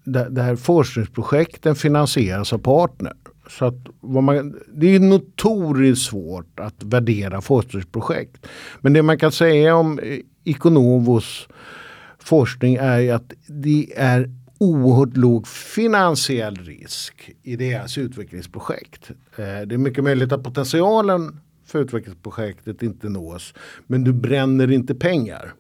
det, 0.05 0.29
där, 0.31 0.57
forskningsprojekten 0.57 1.75
finansieras 1.75 2.53
av 2.53 2.59
partner. 2.59 3.13
Så 3.49 3.65
att 3.65 3.87
man, 4.01 4.61
det 4.75 4.95
är 4.95 5.01
notoriskt 5.01 6.07
svårt 6.07 6.61
att 6.61 6.83
värdera 6.83 7.41
forskningsprojekt. 7.41 8.47
Men 8.81 8.93
det 8.93 9.03
man 9.03 9.19
kan 9.19 9.33
säga 9.33 9.77
om 9.77 9.99
eh, 9.99 10.19
Iconovos 10.45 11.49
forskning 12.19 12.75
är 12.75 13.15
att 13.15 13.33
det 13.47 13.93
är 13.97 14.31
oerhört 14.59 15.17
låg 15.17 15.49
finansiell 15.49 16.57
risk 16.57 17.31
i 17.43 17.57
deras 17.57 17.99
utvecklingsprojekt. 17.99 19.11
Eh, 19.11 19.45
det 19.67 19.75
är 19.75 19.79
mycket 19.79 20.05
möjligt 20.05 20.33
att 20.33 20.45
potentialen 20.45 21.41
för 21.67 21.79
utvecklingsprojektet 21.79 22.83
inte 22.83 23.09
nås. 23.09 23.55
Men 23.87 24.05
du 24.05 24.13
bränner 24.13 24.71
inte 24.71 24.95
pengar 24.95 25.53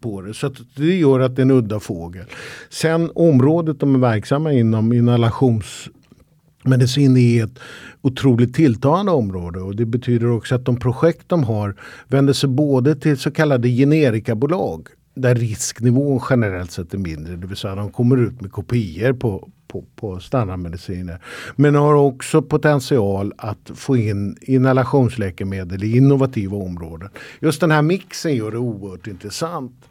på 0.00 0.22
det. 0.22 0.34
Så 0.34 0.52
det 0.76 0.96
gör 0.96 1.20
att 1.20 1.36
det 1.36 1.42
är 1.42 1.44
en 1.44 1.50
udda 1.50 1.80
fågel. 1.80 2.24
Sen 2.70 3.10
området 3.14 3.80
de 3.80 3.94
är 3.94 3.98
verksamma 3.98 4.52
inom, 4.52 4.92
inhalationsmedicin 4.92 7.16
är 7.16 7.44
ett 7.44 7.58
otroligt 8.02 8.54
tilltagande 8.54 9.12
område 9.12 9.60
och 9.60 9.76
det 9.76 9.84
betyder 9.84 10.30
också 10.30 10.54
att 10.54 10.64
de 10.64 10.76
projekt 10.76 11.28
de 11.28 11.44
har 11.44 11.76
vänder 12.08 12.32
sig 12.32 12.48
både 12.48 12.96
till 12.96 13.18
så 13.18 13.30
kallade 13.30 13.68
generikabolag 13.68 14.88
där 15.14 15.34
risknivån 15.34 16.20
generellt 16.30 16.70
sett 16.70 16.94
är 16.94 16.98
mindre. 16.98 17.36
Det 17.36 17.46
vill 17.46 17.56
säga 17.56 17.74
de 17.74 17.90
kommer 17.90 18.16
ut 18.16 18.40
med 18.40 18.52
kopior 18.52 19.12
på, 19.12 19.48
på, 19.70 19.84
på 19.96 20.20
standardmediciner. 20.20 21.18
Men 21.56 21.74
har 21.74 21.94
också 21.94 22.42
potential 22.42 23.32
att 23.36 23.70
få 23.74 23.96
in 23.96 24.36
inhalationsläkemedel 24.40 25.84
i 25.84 25.96
innovativa 25.96 26.56
områden. 26.56 27.08
Just 27.40 27.60
den 27.60 27.70
här 27.70 27.82
mixen 27.82 28.34
gör 28.34 28.50
det 28.50 28.58
oerhört 28.58 29.06
intressant. 29.06 29.84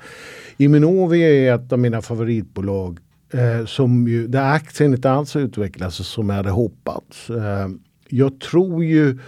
Immunovia 0.57 1.29
är 1.29 1.55
ett 1.55 1.73
av 1.73 1.79
mina 1.79 2.01
favoritbolag 2.01 2.99
eh, 3.33 3.65
som 3.65 4.07
ju, 4.07 4.27
där 4.27 4.53
aktien 4.53 4.93
inte 4.93 5.11
alls 5.11 5.35
utvecklats 5.35 5.95
som 5.95 6.29
jag 6.29 6.35
hade 6.35 6.49
hoppats. 6.49 7.29
Eh, 7.29 7.69
jag 8.09 8.39
tror 8.39 8.83
ju 8.83 9.19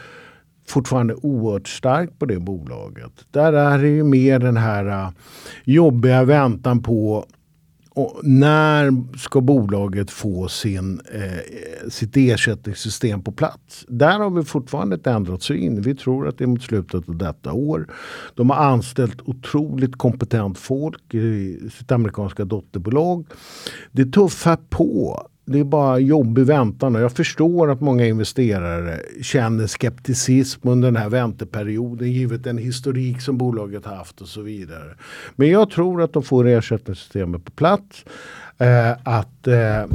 fortfarande 0.67 1.13
oerhört 1.13 1.67
starkt 1.67 2.19
på 2.19 2.25
det 2.25 2.39
bolaget. 2.39 3.11
Där 3.31 3.53
är 3.53 3.77
det 3.77 3.87
ju 3.87 4.03
mer 4.03 4.39
den 4.39 4.57
här 4.57 4.85
uh, 4.85 5.09
jobbiga 5.63 6.23
väntan 6.23 6.83
på 6.83 7.25
och 7.93 8.19
när 8.23 9.17
ska 9.17 9.41
bolaget 9.41 10.11
få 10.11 10.47
sin, 10.47 11.01
eh, 11.13 11.89
sitt 11.89 12.17
ersättningssystem 12.17 13.23
på 13.23 13.31
plats? 13.31 13.85
Där 13.87 14.19
har 14.19 14.29
vi 14.29 14.43
fortfarande 14.43 14.95
inte 14.95 15.11
ändrat 15.11 15.43
syn. 15.43 15.81
Vi 15.81 15.95
tror 15.95 16.27
att 16.27 16.37
det 16.37 16.43
är 16.43 16.47
mot 16.47 16.63
slutet 16.63 17.09
av 17.09 17.17
detta 17.17 17.53
år. 17.53 17.87
De 18.35 18.49
har 18.49 18.57
anställt 18.57 19.21
otroligt 19.21 19.97
kompetent 19.97 20.57
folk 20.57 21.13
i 21.13 21.59
sitt 21.77 21.91
amerikanska 21.91 22.45
dotterbolag. 22.45 23.25
Det 23.91 24.05
tuffar 24.05 24.57
på 24.69 25.21
det 25.51 25.59
är 25.59 25.63
bara 25.63 25.99
jobbig 25.99 26.45
väntan 26.45 26.95
och 26.95 27.01
jag 27.01 27.11
förstår 27.11 27.71
att 27.71 27.81
många 27.81 28.05
investerare 28.05 28.99
känner 29.21 29.67
skepticism 29.67 30.67
under 30.67 30.87
den 30.87 31.01
här 31.01 31.09
vänteperioden 31.09 32.11
givet 32.11 32.43
den 32.43 32.57
historik 32.57 33.21
som 33.21 33.37
bolaget 33.37 33.85
haft 33.85 34.21
och 34.21 34.27
så 34.27 34.41
vidare. 34.41 34.95
Men 35.35 35.49
jag 35.49 35.69
tror 35.69 36.01
att 36.01 36.13
de 36.13 36.23
får 36.23 36.47
ersättningssystemet 36.47 37.45
på 37.45 37.51
plats. 37.51 38.05
Eh, 38.57 38.91
att 39.03 39.47
eh, 39.47 39.85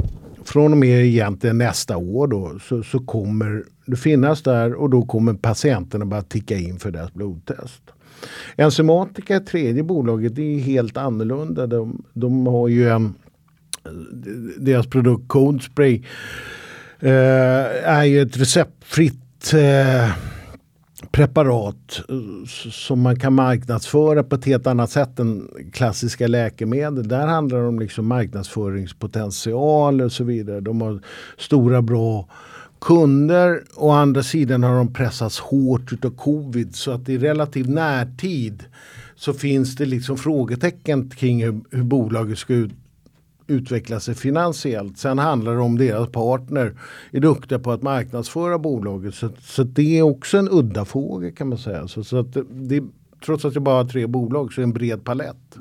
från 0.43 0.71
och 0.71 0.77
med 0.77 1.05
egentligen 1.05 1.57
nästa 1.57 1.97
år 1.97 2.27
då 2.27 2.59
så, 2.59 2.83
så 2.83 2.99
kommer 2.99 3.63
det 3.85 3.95
finnas 3.95 4.41
där 4.41 4.73
och 4.73 4.89
då 4.89 5.05
kommer 5.05 5.33
patienterna 5.33 6.05
bara 6.05 6.21
ticka 6.21 6.57
in 6.57 6.79
för 6.79 6.91
deras 6.91 7.13
blodtest. 7.13 7.81
Enzymatica, 8.55 9.39
tredje 9.39 9.83
bolaget, 9.83 10.35
det 10.35 10.41
är 10.41 10.59
helt 10.59 10.97
annorlunda. 10.97 11.67
De, 11.67 12.03
de 12.13 12.47
har 12.47 12.67
ju 12.67 12.89
en 12.89 13.13
deras 14.57 14.87
produkt 14.87 15.27
Code 15.27 15.63
Spray 15.63 16.03
eh, 16.99 17.89
är 17.89 18.03
ju 18.03 18.21
ett 18.21 18.37
receptfritt 18.37 19.53
eh, 19.53 20.11
preparat 21.11 22.01
eh, 22.09 22.15
som 22.71 23.01
man 23.01 23.19
kan 23.19 23.33
marknadsföra 23.33 24.23
på 24.23 24.35
ett 24.35 24.45
helt 24.45 24.67
annat 24.67 24.91
sätt 24.91 25.19
än 25.19 25.49
klassiska 25.73 26.27
läkemedel. 26.27 27.07
Där 27.07 27.27
handlar 27.27 27.59
det 27.59 27.67
om 27.67 27.79
liksom 27.79 28.07
marknadsföringspotential 28.07 30.01
och 30.01 30.11
så 30.11 30.23
vidare. 30.23 30.59
De 30.59 30.81
har 30.81 30.99
stora 31.37 31.81
bra 31.81 32.27
kunder. 32.81 33.63
Å 33.75 33.91
andra 33.91 34.23
sidan 34.23 34.63
har 34.63 34.77
de 34.77 34.93
pressats 34.93 35.39
hårt 35.39 36.05
av 36.05 36.09
covid 36.09 36.75
så 36.75 36.91
att 36.91 37.09
i 37.09 37.17
relativ 37.17 37.69
närtid 37.69 38.63
så 39.15 39.33
finns 39.33 39.75
det 39.75 39.85
liksom 39.85 40.17
frågetecken 40.17 41.09
kring 41.09 41.43
hur, 41.43 41.61
hur 41.71 41.83
bolaget 41.83 42.37
ska 42.37 42.53
ut, 42.53 42.71
utveckla 43.47 43.99
sig 43.99 44.15
finansiellt. 44.15 44.97
Sen 44.97 45.19
handlar 45.19 45.53
det 45.53 45.61
om 45.61 45.77
deras 45.77 46.09
partner 46.09 46.73
är 47.11 47.19
duktiga 47.19 47.59
på 47.59 47.71
att 47.71 47.81
marknadsföra 47.81 48.59
bolaget. 48.59 49.15
Så, 49.15 49.29
så 49.41 49.63
det 49.63 49.99
är 49.99 50.01
också 50.01 50.37
en 50.37 50.49
udda 50.51 50.85
fråga 50.85 51.31
kan 51.31 51.49
man 51.49 51.57
säga. 51.57 51.87
Så, 51.87 52.03
så 52.03 52.17
att 52.17 52.37
det, 52.49 52.83
trots 53.25 53.45
att 53.45 53.53
det 53.53 53.59
bara 53.59 53.75
har 53.75 53.85
tre 53.85 54.07
bolag 54.07 54.53
så 54.53 54.61
är 54.61 54.63
det 54.63 54.69
en 54.69 54.73
bred 54.73 55.03
palett. 55.03 55.57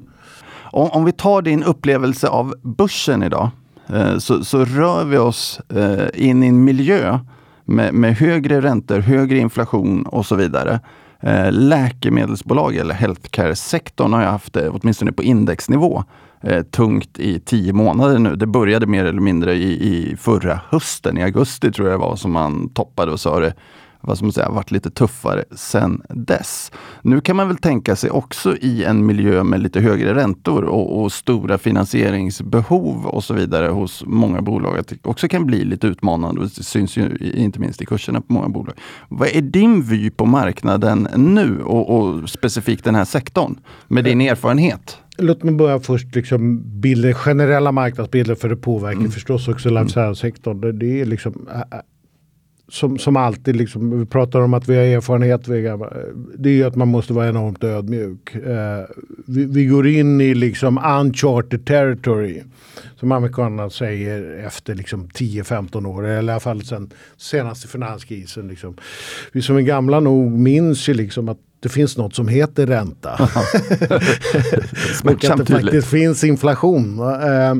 Om, 0.72 0.91
om 0.91 1.05
vi 1.05 1.12
tar 1.12 1.43
din 1.43 1.62
upplevelse 1.62 2.28
av 2.28 2.55
börsen 2.62 3.22
idag 3.22 3.51
eh, 3.89 4.18
så, 4.18 4.45
så, 4.45 4.64
rör 4.64 5.05
vi 5.05 5.18
oss 5.18 5.61
eh, 5.68 6.28
in 6.28 6.43
i 6.43 6.47
en 6.47 6.64
miljö 6.64 7.18
med, 7.64 7.95
med 7.95 8.16
högre 8.16 8.61
räntor, 8.61 8.99
högre 8.99 9.39
inflation 9.39 10.07
och 10.07 10.26
så 10.26 10.34
vidare. 10.34 10.80
Eh, 11.20 11.52
läkemedelsbolag 11.52 12.76
eller 12.76 12.94
healthcare-sektorn 12.94 14.12
har 14.12 14.22
jag 14.22 14.30
haft 14.30 14.52
det, 14.52 14.68
åtminstone 14.68 15.12
på 15.12 15.22
indexnivå, 15.22 16.04
eh, 16.42 16.62
tungt 16.62 17.18
i 17.18 17.40
tio 17.40 17.72
månader 17.72 18.18
nu. 18.18 18.36
Det 18.36 18.46
började 18.46 18.86
mer 18.86 19.04
eller 19.04 19.20
mindre 19.20 19.54
i, 19.54 19.88
i 19.88 20.16
förra 20.16 20.60
hösten, 20.70 21.18
i 21.18 21.22
augusti 21.22 21.72
tror 21.72 21.88
jag 21.88 22.00
det 22.00 22.02
var, 22.02 22.16
som 22.16 22.32
man 22.32 22.68
toppade 22.68 23.12
och 23.12 23.20
sa 23.20 23.40
det 23.40 23.54
vad 24.07 24.22
man 24.22 24.32
säga, 24.32 24.50
varit 24.50 24.70
lite 24.70 24.90
tuffare 24.90 25.44
sen 25.50 26.02
dess. 26.09 26.72
Nu 27.02 27.20
kan 27.20 27.36
man 27.36 27.48
väl 27.48 27.57
tänka 27.57 27.96
sig 27.96 28.11
också 28.11 28.57
i 28.57 28.84
en 28.84 29.07
miljö 29.07 29.44
med 29.44 29.61
lite 29.61 29.80
högre 29.80 30.14
räntor 30.14 30.64
och, 30.64 31.02
och, 31.02 31.12
stora 31.12 31.59
finansieringsbehov 31.59 33.07
och 33.07 33.24
så 33.24 33.34
vidare 33.34 33.68
hos 33.68 34.04
många 34.07 34.42
bolag 34.42 34.78
att 34.78 34.88
det 34.88 35.07
också 35.07 35.28
kan 35.28 35.46
bli 35.46 35.64
lite 35.64 35.86
utmanande. 35.86 36.40
Det 36.40 36.48
syns 36.48 36.96
ju 36.96 37.32
inte 37.34 37.61
minst 37.61 37.82
i 37.82 37.86
kurserna 37.86 38.20
på 38.20 38.32
många 38.32 38.48
bolag. 38.48 38.74
Vad 39.09 39.28
är 39.28 39.40
din 39.40 39.82
vy 39.82 40.11
på 40.11 40.26
marknaden 40.26 41.09
nu 41.16 41.62
och, 41.62 41.98
och 41.98 42.30
specifikt 42.30 42.84
den 42.84 42.94
här 42.94 43.04
sektorn 43.04 43.59
med 43.88 44.04
din 44.04 44.20
erfarenhet? 44.20 44.98
Låt 45.18 45.42
mig 45.42 45.54
börja 45.54 45.80
först 45.80 46.14
liksom 46.14 46.62
bilder, 46.80 47.12
generella 47.12 47.72
marknadsbilder 47.72 48.34
för 48.34 48.48
det 48.48 48.57
påverkar 48.57 48.98
mm. 48.98 49.11
förstås 49.11 49.48
också 49.48 49.70
life 49.70 49.88
science-sektorn. 49.88 50.78
Det 50.78 51.00
är 51.00 51.04
liksom 51.04 51.48
som, 52.68 52.98
som 52.98 53.16
alltid, 53.16 53.56
liksom, 53.56 53.98
vi 53.98 54.06
pratar 54.06 54.40
om 54.40 54.54
att 54.54 54.68
vi 54.68 54.76
har 54.76 54.82
erfarenhet. 54.82 55.44
Det 56.38 56.48
är 56.48 56.52
ju 56.52 56.64
att 56.64 56.76
man 56.76 56.88
måste 56.88 57.12
vara 57.12 57.28
enormt 57.28 57.64
ödmjuk. 57.64 58.34
Eh, 58.34 58.84
vi, 59.26 59.44
vi, 59.44 59.64
går 59.64 59.86
in 59.86 60.20
i 60.20 60.34
liksom 60.34 60.78
uncharted 60.78 61.66
territory. 61.66 62.42
Som 63.00 63.12
amerikanerna 63.12 63.70
säger 63.70 64.44
efter 64.46 64.74
liksom 64.74 65.08
10-15 65.08 65.86
år. 65.86 66.06
Eller 66.06 66.14
i 66.14 66.18
alla 66.32 66.40
fall 66.40 66.64
sen 66.64 66.90
senaste 67.16 67.68
finanskrisen. 67.68 68.48
Liksom. 68.48 68.76
Vi 69.32 69.42
som 69.42 69.56
är 69.56 69.60
gamla 69.60 70.00
nog 70.00 70.32
minns 70.32 70.88
ju 70.88 70.94
liksom 70.94 71.28
att 71.28 71.38
det 71.60 71.68
finns 71.68 71.96
något 71.96 72.14
som 72.14 72.28
heter 72.28 72.66
ränta. 72.66 73.12
och 75.04 75.24
att 75.24 75.38
det 75.38 75.46
faktiskt 75.46 75.88
finns 75.88 76.24
inflation. 76.24 76.98
Eh, 76.98 77.54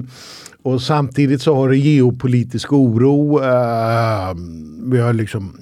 och 0.67 0.83
samtidigt 0.83 1.43
så 1.43 1.55
har 1.55 1.69
det 1.69 1.77
geopolitisk 1.77 2.73
oro. 2.73 3.39
Uh, 3.39 4.35
vi 4.91 5.01
har 5.01 5.13
liksom 5.13 5.61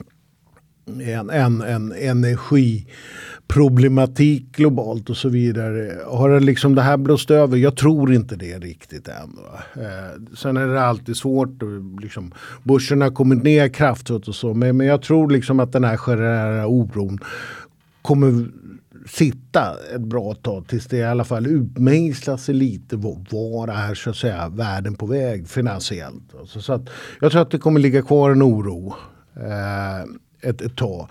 en, 0.87 1.31
en, 1.31 1.63
en 1.63 1.93
energiproblematik 1.93 4.57
globalt 4.57 5.11
och 5.11 5.17
så 5.17 5.29
vidare. 5.29 5.99
Har 6.07 6.31
det 6.31 6.41
liksom 6.41 6.75
det 6.75 6.83
här 6.83 6.97
blåst 6.97 7.31
över? 7.31 7.57
Jag 7.57 7.77
tror 7.77 8.13
inte 8.13 8.37
det 8.37 8.59
riktigt 8.59 9.09
än. 9.09 9.39
Eh, 9.75 10.11
sen 10.37 10.57
är 10.57 10.67
det 10.67 10.83
alltid 10.83 11.17
svårt. 11.17 11.63
Liksom, 12.01 12.33
börsen 12.63 13.01
har 13.01 13.11
kommit 13.11 13.43
ner 13.43 13.69
kraftigt 13.69 14.29
och 14.29 14.35
så. 14.35 14.55
Men, 14.55 14.77
men 14.77 14.87
jag 14.87 15.03
tror 15.03 15.31
liksom 15.31 15.61
att 15.61 15.73
den 15.73 15.85
här 15.85 15.97
generella 15.97 16.67
oron 16.67 17.19
kommer 18.03 18.47
sitta 19.07 19.77
ett 19.95 20.01
bra 20.01 20.35
tag 20.35 20.69
tills 20.69 20.87
det 20.87 20.97
i 20.97 21.05
alla 21.05 21.25
fall 21.25 21.47
utmejslar 21.47 22.37
sig 22.37 22.55
lite. 22.55 22.97
Var 22.97 23.69
är 23.69 23.95
så 23.95 24.11
att 24.11 24.17
säga 24.17 24.49
världen 24.49 24.95
på 24.95 25.07
väg 25.07 25.49
finansiellt? 25.49 26.35
Alltså, 26.41 26.61
så 26.61 26.73
att 26.73 26.89
jag 27.21 27.33
tror 27.33 27.43
att 27.43 27.51
det 27.51 27.59
kommer 27.59 27.81
ligga 27.81 28.03
kvar 28.03 28.31
en 28.31 28.43
oro 28.43 28.95
eh, 29.37 30.03
ett, 30.51 30.61
ett 30.61 30.77
tag. 30.77 31.09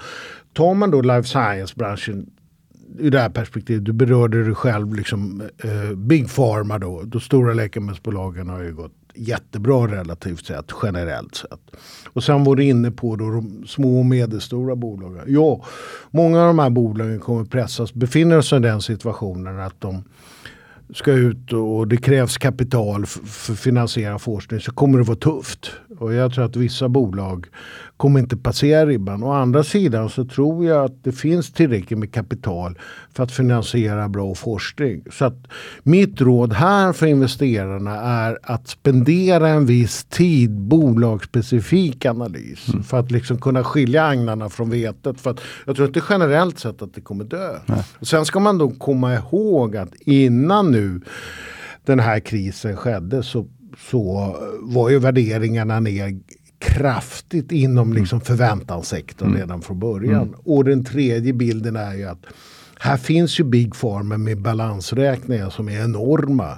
Tar 0.54 0.74
man 0.74 0.92
då 0.92 1.02
life 1.02 1.28
science-branschen 1.28 2.30
ur 2.98 3.12
det 3.12 3.20
här 3.20 3.30
perspektivet, 3.30 3.86
du 3.86 3.94
berörde 3.94 4.44
det 4.44 4.56
själv, 4.56 4.96
liksom, 4.96 5.42
eh, 5.58 5.96
Big 5.96 6.36
Pharma 6.36 6.80
då, 6.80 7.02
de 7.02 7.22
stora 7.22 7.54
läkemedelsbolagen 7.54 8.50
har 8.50 8.62
ju 8.62 8.74
gått 8.74 9.03
jättebra 9.16 9.88
relativt 9.88 10.46
sett, 10.46 10.72
generellt 10.84 11.36
sett. 11.36 11.76
Och 12.08 12.24
sen 12.24 12.44
var 12.44 12.56
du 12.56 12.64
inne 12.64 12.92
på 12.92 13.16
då 13.16 13.30
de 13.30 13.66
små 13.68 14.00
och 14.00 14.06
medelstora 14.06 14.76
bolagen. 14.76 15.24
Ja, 15.28 15.66
många 16.12 16.42
av 16.42 16.48
de 16.48 16.60
här 16.60 16.70
bolagen 16.70 17.20
kommer 17.20 17.46
pressas, 17.46 17.94
befinner 17.94 18.42
sig 18.42 18.58
i 18.58 18.62
den 18.62 18.82
situationen 18.82 19.60
att 19.60 19.82
de 19.82 20.04
ska 20.94 21.12
ut 21.12 21.54
och 21.54 21.88
det 21.88 21.98
krävs 21.98 22.38
kapital 22.38 23.06
för 23.06 23.54
att 23.54 23.60
finansiera 23.60 24.20
forskning 24.20 24.60
så 24.60 24.72
kommer 24.72 24.98
det 24.98 25.04
vara 25.04 25.18
tufft. 25.18 25.72
Och 26.00 26.14
jag 26.14 26.34
tror 26.34 26.46
att 26.46 26.56
vissa 26.56 26.90
bolag 26.90 27.48
kommer 27.98 28.20
inte 28.20 28.38
passera 28.38 28.86
ribban. 28.86 29.24
Å 29.24 29.32
andra 29.32 29.64
sidan 29.64 30.10
så 30.10 30.26
tror 30.26 30.66
jag 30.66 30.86
att 30.86 31.04
det 31.04 31.12
finns 31.12 31.52
tillräckligt 31.52 32.00
med 32.00 32.14
kapital 32.14 32.80
för 33.14 33.24
att 33.24 33.32
finansiera 33.32 34.10
bra 34.10 34.36
forskning. 34.36 35.04
Så 35.12 35.26
att 35.26 35.48
mitt 35.84 36.22
råd 36.22 36.54
här 36.54 36.94
för 36.94 37.06
investerarna 37.06 38.02
är 38.02 38.40
att 38.44 38.68
spendera 38.68 39.50
en 39.50 39.66
viss 39.66 40.04
tid 40.04 40.52
bolagsspecifik 40.52 42.06
analys. 42.06 42.70
Mm. 42.70 42.84
För 42.84 43.00
att 43.00 43.12
liksom 43.12 43.38
kunna 43.38 43.64
skilja 43.64 44.06
agnarna 44.06 44.50
från 44.50 44.70
vetet. 44.70 45.22
För 45.22 45.32
att 45.32 45.42
jag 45.66 45.76
tror 45.76 45.88
inte 45.88 46.02
generellt 46.10 46.60
sett 46.60 46.82
att 46.82 46.94
det 46.94 47.02
kommer 47.02 47.24
dö. 47.24 47.60
Och 48.00 48.08
sen 48.08 48.26
ska 48.26 48.40
man 48.40 48.58
då 48.58 48.70
komma 48.70 49.14
ihåg 49.16 49.78
att 49.78 49.96
innan 50.00 50.72
nu 50.72 51.02
den 51.86 52.00
här 52.00 52.20
krisen 52.20 52.78
skedde 52.78 53.24
så, 53.24 53.46
så 53.90 54.36
var 54.62 54.90
ju 54.90 55.00
värderingarna 55.00 55.80
ner 55.80 56.20
kraftigt 56.64 57.52
inom 57.52 57.88
mm. 57.88 58.02
liksom 58.02 58.22
förväntanssektorn 58.22 59.28
mm. 59.28 59.40
redan 59.40 59.62
från 59.62 59.80
början. 59.80 60.22
Mm. 60.22 60.36
Och 60.44 60.64
den 60.64 60.86
tredje 60.86 61.34
bilden 61.34 61.76
är 61.76 61.94
ju 61.94 62.04
att 62.04 62.26
här 62.80 62.98
finns 62.98 63.40
ju 63.40 63.44
Big 63.44 63.76
Pharma 63.76 64.18
med 64.18 64.42
balansräkningar 64.42 65.50
som 65.50 65.70
är 65.70 65.84
enorma. 65.84 66.58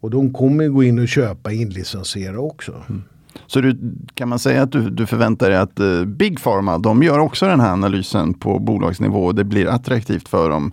Och 0.00 0.10
de 0.10 0.32
kommer 0.32 0.68
gå 0.68 0.82
in 0.82 0.98
och 0.98 1.08
köpa 1.08 1.52
inlicensiera 1.52 2.40
också. 2.40 2.72
Mm. 2.88 3.02
Så 3.46 3.60
du, 3.60 3.78
kan 4.14 4.28
man 4.28 4.38
säga 4.38 4.62
att 4.62 4.72
du, 4.72 4.90
du 4.90 5.06
förväntar 5.06 5.50
dig 5.50 5.58
att 5.58 5.80
uh, 5.80 6.04
Big 6.04 6.42
Pharma, 6.42 6.78
de 6.78 7.02
gör 7.02 7.18
också 7.18 7.46
den 7.46 7.60
här 7.60 7.72
analysen 7.72 8.34
på 8.34 8.58
bolagsnivå 8.58 9.24
och 9.24 9.34
det 9.34 9.44
blir 9.44 9.66
attraktivt 9.66 10.28
för 10.28 10.50
dem 10.50 10.72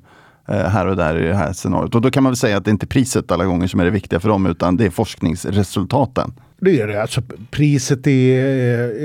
uh, 0.49 0.55
här 0.55 0.87
och 0.87 0.95
där 0.95 1.17
i 1.17 1.27
det 1.27 1.35
här 1.35 1.53
scenariot. 1.53 1.95
Och 1.95 2.01
då 2.01 2.11
kan 2.11 2.23
man 2.23 2.31
väl 2.31 2.37
säga 2.37 2.57
att 2.57 2.65
det 2.65 2.71
inte 2.71 2.85
är 2.85 2.87
priset 2.87 3.31
alla 3.31 3.45
gånger 3.45 3.67
som 3.67 3.79
är 3.79 3.85
det 3.85 3.91
viktiga 3.91 4.19
för 4.19 4.29
dem 4.29 4.45
utan 4.45 4.77
det 4.77 4.85
är 4.85 4.89
forskningsresultaten. 4.89 6.33
Det 6.59 6.81
är 6.81 6.87
det. 6.87 7.01
Alltså, 7.01 7.21
priset 7.51 8.07
är, 8.07 8.43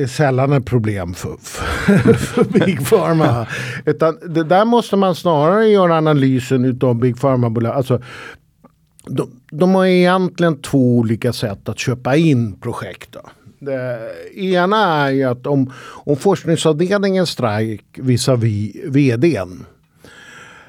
är 0.02 0.06
sällan 0.06 0.52
ett 0.52 0.66
problem 0.66 1.14
för, 1.14 1.36
för, 1.42 2.12
för 2.12 2.44
Big 2.44 2.86
Pharma. 2.88 3.46
Utan 3.84 4.18
det 4.28 4.44
där 4.44 4.64
måste 4.64 4.96
man 4.96 5.14
snarare 5.14 5.68
göra 5.68 5.96
analysen 5.96 6.64
utav 6.64 6.94
Big 6.94 7.20
Pharma-bolag. 7.20 7.74
Alltså, 7.74 8.02
de, 9.06 9.30
de 9.50 9.74
har 9.74 9.86
egentligen 9.86 10.62
två 10.62 10.98
olika 10.98 11.32
sätt 11.32 11.68
att 11.68 11.78
köpa 11.78 12.16
in 12.16 12.60
projekt. 12.60 13.12
Då. 13.12 13.20
Det 13.58 13.98
ena 14.34 15.06
är 15.06 15.10
ju 15.10 15.24
att 15.24 15.46
om, 15.46 15.72
om 15.82 16.16
forskningsavdelningen 16.16 17.26
strejk 17.26 17.84
visavi 17.94 18.82
vdn 18.86 19.64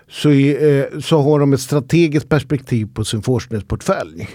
så, 0.10 0.32
är, 0.32 0.94
eh, 0.94 1.00
så 1.00 1.22
har 1.22 1.40
de 1.40 1.54
ett 1.54 1.62
strategiskt 1.62 2.30
perspektiv 2.30 2.88
på 2.94 3.04
sin 3.04 3.22
forskningsportfölj. 3.22 4.30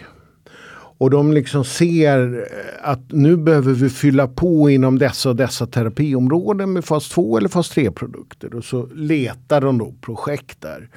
Och 0.99 1.11
de 1.11 1.33
liksom 1.33 1.65
ser 1.65 2.35
eh, 2.35 2.91
att 2.91 3.01
nu 3.09 3.37
behöver 3.37 3.73
vi 3.73 3.89
fylla 3.89 4.29
på 4.29 4.71
inom 4.71 4.99
dessa 4.99 5.29
och 5.29 5.37
dessa 5.37 5.67
terapiområden 5.67 6.73
med 6.73 6.85
fas 6.85 7.09
2 7.09 7.39
eller 7.39 7.49
fas 7.49 7.69
3 7.69 7.91
produkter. 7.91 8.55
Och 8.55 8.65
så 8.65 8.87
letar 8.87 9.61
de 9.61 9.79
då 9.79 9.95
projekt 10.01 10.61
där. 10.61 10.89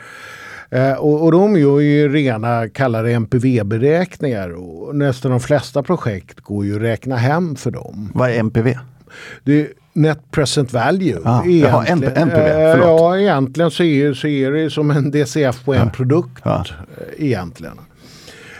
Eh, 0.69 0.93
och, 0.93 1.23
och 1.23 1.31
de 1.31 1.59
gör 1.59 1.79
ju 1.79 2.09
rena 2.09 2.69
kallade 2.69 3.11
NPV-beräkningar 3.11 4.49
och 4.49 4.95
nästan 4.95 5.31
de 5.31 5.39
flesta 5.39 5.83
projekt 5.83 6.39
går 6.39 6.65
ju 6.65 6.75
att 6.75 6.81
räkna 6.81 7.15
hem 7.15 7.55
för 7.55 7.71
dem. 7.71 8.11
Vad 8.13 8.29
är 8.29 8.39
NPV? 8.39 8.77
Det 9.43 9.61
är 9.61 9.67
Net 9.93 10.31
Present 10.31 10.73
Value. 10.73 11.21
Ah, 11.25 11.45
jaha, 11.45 11.85
NPV, 11.85 12.15
förlåt. 12.15 12.87
Ja, 12.87 13.17
egentligen 13.17 13.71
så 13.71 13.83
är, 13.83 14.13
så 14.13 14.27
är 14.27 14.51
det 14.51 14.69
som 14.69 14.91
en 14.91 15.11
DCF 15.11 15.65
på 15.65 15.73
en 15.73 15.79
ja. 15.79 15.89
produkt. 15.89 16.41
Ja. 16.43 16.65
Eh, 16.97 17.25
egentligen. 17.25 17.79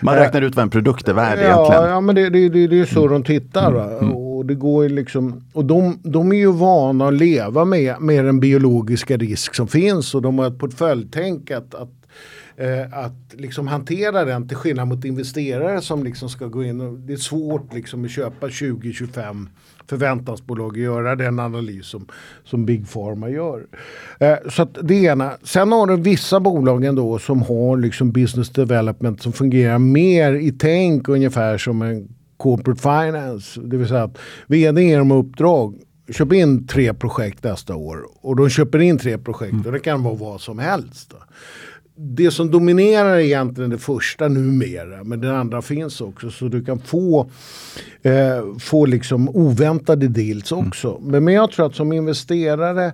Man 0.01 0.15
räknar 0.15 0.41
ut 0.41 0.55
vad 0.55 0.63
en 0.63 0.69
produkt 0.69 1.07
är 1.07 1.13
värd 1.13 1.39
ja, 1.39 1.43
egentligen. 1.43 1.83
Ja, 1.83 2.01
men 2.01 2.15
det, 2.15 2.29
det, 2.29 2.49
det, 2.49 2.67
det 2.67 2.79
är 2.79 2.85
så 2.85 2.99
mm. 2.99 3.13
de 3.13 3.23
tittar. 3.23 3.71
Mm. 3.71 3.97
mm. 3.97 4.15
Och, 4.15 4.45
det 4.45 4.55
går 4.55 4.89
liksom, 4.89 5.43
och 5.53 5.65
de, 5.65 5.99
de 6.03 6.31
är 6.31 6.35
ju 6.35 6.51
vana 6.51 7.07
att 7.07 7.13
leva 7.13 7.65
med, 7.65 8.01
med 8.01 8.25
den 8.25 8.39
biologiska 8.39 9.17
risk 9.17 9.55
som 9.55 9.67
finns 9.67 10.15
och 10.15 10.21
de 10.21 10.39
har 10.39 10.47
ett 10.47 10.59
portföljtänk 10.59 11.51
att, 11.51 11.75
att 11.75 11.98
eh, 12.59 12.97
att 12.97 13.33
liksom 13.33 13.67
hantera 13.67 14.25
den 14.25 14.47
till 14.47 14.57
skillnad 14.57 14.87
mot 14.87 15.05
investerare 15.05 15.81
som 15.81 16.03
liksom 16.03 16.29
ska 16.29 16.47
gå 16.47 16.63
in. 16.63 16.81
Och 16.81 16.99
det 16.99 17.13
är 17.13 17.17
svårt 17.17 17.73
liksom 17.73 18.05
att 18.05 18.11
köpa 18.11 18.47
20-25 18.47 19.47
förväntansbolag 19.87 20.71
och 20.71 20.77
göra 20.77 21.15
den 21.15 21.39
analys 21.39 21.85
som, 21.85 22.07
som 22.43 22.65
Big 22.65 22.91
Pharma 22.93 23.29
gör. 23.29 23.67
Eh, 24.19 24.37
så 24.49 24.61
att 24.61 24.77
det 24.81 24.95
ena. 24.95 25.31
Sen 25.43 25.71
har 25.71 25.87
du 25.87 25.97
vissa 25.97 26.39
bolag 26.39 26.85
ändå 26.85 27.19
som 27.19 27.41
har 27.41 27.77
liksom 27.77 28.11
business 28.11 28.49
development 28.49 29.21
som 29.21 29.33
fungerar 29.33 29.79
mer 29.79 30.33
i 30.33 30.51
tänk 30.51 31.09
ungefär 31.09 31.57
som 31.57 31.81
en 31.81 32.07
corporate 32.37 32.81
finance. 32.81 33.61
Det 33.61 33.77
vill 33.77 33.87
säga 33.87 34.03
att 34.03 34.17
vd 34.47 34.81
ger 34.81 34.97
dem 34.97 35.11
uppdrag 35.11 35.75
köp 36.13 36.33
in 36.33 36.67
tre 36.67 36.93
projekt 36.93 37.43
nästa 37.43 37.75
år. 37.75 38.05
Och 38.21 38.35
de 38.35 38.49
köper 38.49 38.79
in 38.79 38.97
tre 38.97 39.17
projekt 39.17 39.65
och 39.65 39.71
det 39.71 39.79
kan 39.79 40.03
vara 40.03 40.15
vad 40.15 40.41
som 40.41 40.59
helst. 40.59 41.13
Det 42.01 42.31
som 42.31 42.51
dominerar 42.51 43.15
är 43.15 43.19
egentligen 43.19 43.69
det 43.69 43.77
första 43.77 44.27
numera. 44.27 45.03
Men 45.03 45.21
det 45.21 45.37
andra 45.37 45.61
finns 45.61 46.01
också. 46.01 46.31
Så 46.31 46.47
du 46.47 46.65
kan 46.65 46.79
få, 46.79 47.29
eh, 48.01 48.57
få 48.59 48.85
liksom 48.85 49.29
oväntade 49.29 50.07
deals 50.07 50.51
mm. 50.51 50.67
också. 50.67 50.97
Mm. 50.97 51.11
Men, 51.11 51.23
men 51.23 51.33
jag 51.33 51.51
tror 51.51 51.65
att 51.65 51.75
som 51.75 51.93
investerare 51.93 52.93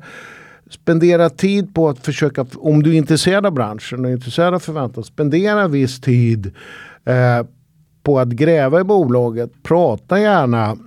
spendera 0.69 1.29
tid 1.29 1.73
på 1.73 1.89
att 1.89 1.99
försöka, 1.99 2.45
om 2.55 2.83
du 2.83 2.93
är 2.93 2.97
intresserad 2.97 3.45
av 3.45 3.51
branschen 3.51 4.05
och 4.05 4.11
intresserad 4.11 4.53
av 4.53 4.59
förväntan, 4.59 5.03
spendera 5.03 5.67
viss 5.67 6.01
tid 6.01 6.51
eh, 7.05 7.47
på 8.03 8.19
att 8.19 8.29
gräva 8.29 8.81
i 8.81 8.83
bolaget. 8.83 9.51
Prata 9.63 10.19
gärna 10.19 10.77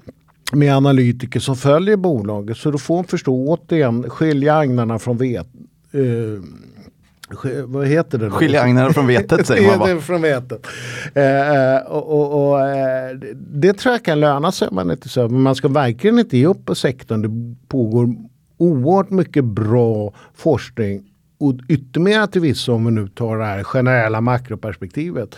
med 0.52 0.76
analytiker 0.76 1.40
som 1.40 1.56
följer 1.56 1.96
bolaget 1.96 2.56
så 2.56 2.70
du 2.70 2.78
får 2.78 3.02
förstå 3.02 3.48
återigen 3.48 4.10
skilja 4.10 4.56
agnarna 4.56 4.98
från 4.98 5.16
vet, 5.16 5.46
eh, 5.92 6.42
vad 7.66 7.86
heter 7.86 8.18
det? 8.18 8.30
Skilja 8.30 8.62
agnarna 8.62 8.92
från 8.92 9.06
vetet 9.06 9.46
säger 9.46 9.78
man 9.78 9.94
va? 9.94 10.00
från 10.00 10.22
vetet. 10.22 10.66
Eh, 11.14 11.74
eh, 11.74 11.80
och, 11.82 12.08
och, 12.08 12.50
och 12.50 12.60
eh, 12.60 13.16
det 13.36 13.72
tror 13.72 13.94
jag 13.94 14.04
kan 14.04 14.20
löna 14.20 14.52
sig. 14.52 14.68
Man, 14.72 14.90
inte 14.90 15.08
så. 15.08 15.28
Men 15.28 15.40
man 15.40 15.54
ska 15.54 15.68
verkligen 15.68 16.18
inte 16.18 16.38
ge 16.38 16.46
upp 16.46 16.64
på 16.64 16.74
sektorn. 16.74 17.22
Det 17.22 17.56
pågår 17.68 18.14
oerhört 18.56 19.10
mycket 19.10 19.44
bra 19.44 20.12
forskning 20.34 21.04
och 21.40 21.54
ytterligare 21.68 22.26
till 22.26 22.40
vissa 22.40 22.72
om 22.72 22.84
vi 22.84 22.90
nu 22.90 23.08
tar 23.08 23.38
det 23.38 23.44
här 23.44 23.64
generella 23.64 24.20
makroperspektivet. 24.20 25.34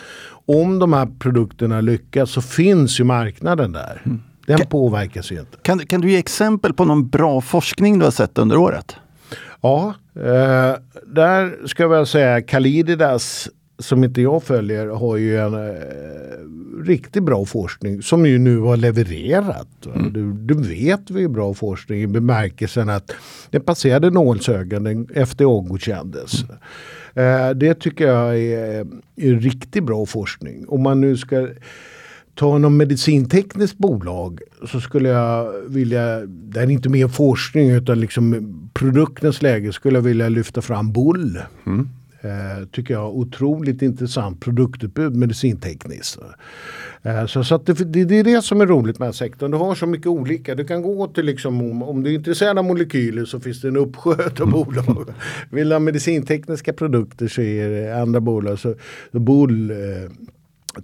Om 0.47 0.79
de 0.79 0.93
här 0.93 1.09
produkterna 1.19 1.81
lyckas 1.81 2.31
så 2.31 2.43
finns 2.43 3.01
ju 3.01 3.05
marknaden 3.05 3.73
där. 3.73 4.03
Mm. 4.05 4.23
Den 4.47 4.59
kan, 4.59 4.67
påverkas 4.67 5.33
ju 5.33 5.41
inte. 5.41 5.57
Kan, 5.63 5.87
kan 5.87 6.01
du 6.01 6.11
ge 6.11 6.19
exempel 6.19 6.75
på 6.75 6.85
någon 6.85 7.09
bra 7.09 7.41
forskning 7.41 7.99
du 7.99 8.05
har 8.05 8.13
sett 8.13 8.39
under 8.39 8.57
året? 8.57 8.97
Ja, 9.63 9.95
eh, 10.15 10.75
där 11.07 11.67
ska 11.67 11.83
jag 11.83 11.91
väl 11.91 12.07
säga 12.07 12.43
Kalididas 12.43 13.49
som 13.79 14.05
inte 14.05 14.23
jag 14.23 14.43
följer 14.43 14.87
har 14.87 15.17
ju 15.17 15.39
en 15.39 15.55
eh, 15.55 16.85
riktigt 16.85 17.23
bra 17.23 17.45
forskning 17.45 18.03
som 18.03 18.27
ju 18.27 18.39
nu 18.39 18.59
har 18.59 18.77
levererat. 18.77 19.87
Mm. 19.95 20.13
Du, 20.13 20.33
du, 20.33 20.69
vet 20.69 21.11
vi 21.11 21.25
är 21.25 21.29
bra 21.29 21.55
forskning 21.55 22.03
i 22.03 22.07
bemärkelsen 22.07 22.89
att 22.89 23.13
det 23.51 23.61
passerade 23.61 24.11
nålsögat 24.11 24.83
efter 25.15 25.45
godkändes. 25.45 26.33
Mm. 27.15 27.49
Eh, 27.49 27.51
det 27.51 27.75
tycker 27.75 28.07
jag 28.07 28.39
är, 28.39 28.87
är 29.17 29.35
riktigt 29.35 29.85
bra 29.85 30.07
forskning. 30.07 30.69
Om 30.69 30.83
man 30.83 31.01
nu 31.01 31.17
ska 31.17 31.49
ta 32.35 32.59
någon 32.59 32.77
medicintekniskt 32.77 33.79
bolag 33.79 34.41
så 34.67 34.81
skulle 34.81 35.09
jag 35.09 35.53
vilja, 35.69 36.21
det 36.27 36.61
är 36.61 36.71
inte 36.71 36.89
mer 36.89 37.09
forskning 37.09 37.71
utan 37.71 38.01
liksom 38.01 38.55
produktens 38.75 39.43
läge 39.43 39.73
skulle 39.73 39.97
jag 39.97 40.03
vilja 40.03 40.29
lyfta 40.29 40.63
fram 40.63 40.93
Bull. 40.93 41.39
Mm. 41.67 41.89
Eh, 42.23 42.67
tycker 42.73 42.95
jag 42.95 43.17
otroligt 43.17 43.83
intressant 43.83 44.41
produktutbud 44.41 45.17
medicintekniskt. 45.17 46.19
Eh, 47.03 47.27
så, 47.27 47.45
så 47.45 47.59
det, 47.59 47.73
det, 47.73 48.05
det, 48.05 48.19
är 48.19 48.25
det 48.25 48.43
som 48.43 48.61
är 48.61 48.67
roligt 48.67 48.99
med 48.99 49.15
sektorn. 49.15 49.51
Du 49.51 49.57
har 49.57 49.75
så 49.75 49.87
mycket 49.87 50.07
olika. 50.07 50.55
Du 50.55 50.65
kan 50.65 50.83
gå 50.83 51.07
till 51.07 51.25
liksom 51.25 51.61
om, 51.61 51.83
om 51.83 52.03
du 52.03 52.11
är 52.11 52.15
intresserad 52.15 52.59
av 52.59 52.65
molekyler 52.65 53.25
så 53.25 53.41
finns 53.41 53.61
det 53.61 53.69
en 53.69 53.77
uppsjö 53.77 54.11
av 54.13 54.43
mm. 54.43 54.51
bolag. 54.51 55.07
Vill 55.51 55.69
du 55.69 55.75
ha 55.75 55.81
medicintekniska 55.81 56.73
produkter 56.73 57.29
så 57.29 57.43
är 57.43 57.69
det 57.69 58.03
andra 58.03 58.21
bolag. 58.21 58.59
Så, 58.59 58.75
så 59.13 59.19
Bull 59.19 59.71
eh, 59.71 59.77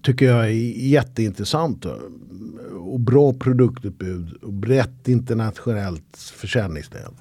tycker 0.02 0.26
jag 0.26 0.44
är 0.44 0.50
jätteintressant. 0.86 1.86
Och 2.80 3.00
bra 3.00 3.32
produktutbud 3.32 4.32
och 4.42 4.52
brett 4.52 5.08
internationellt 5.08 6.32
försäljningsnät. 6.36 7.12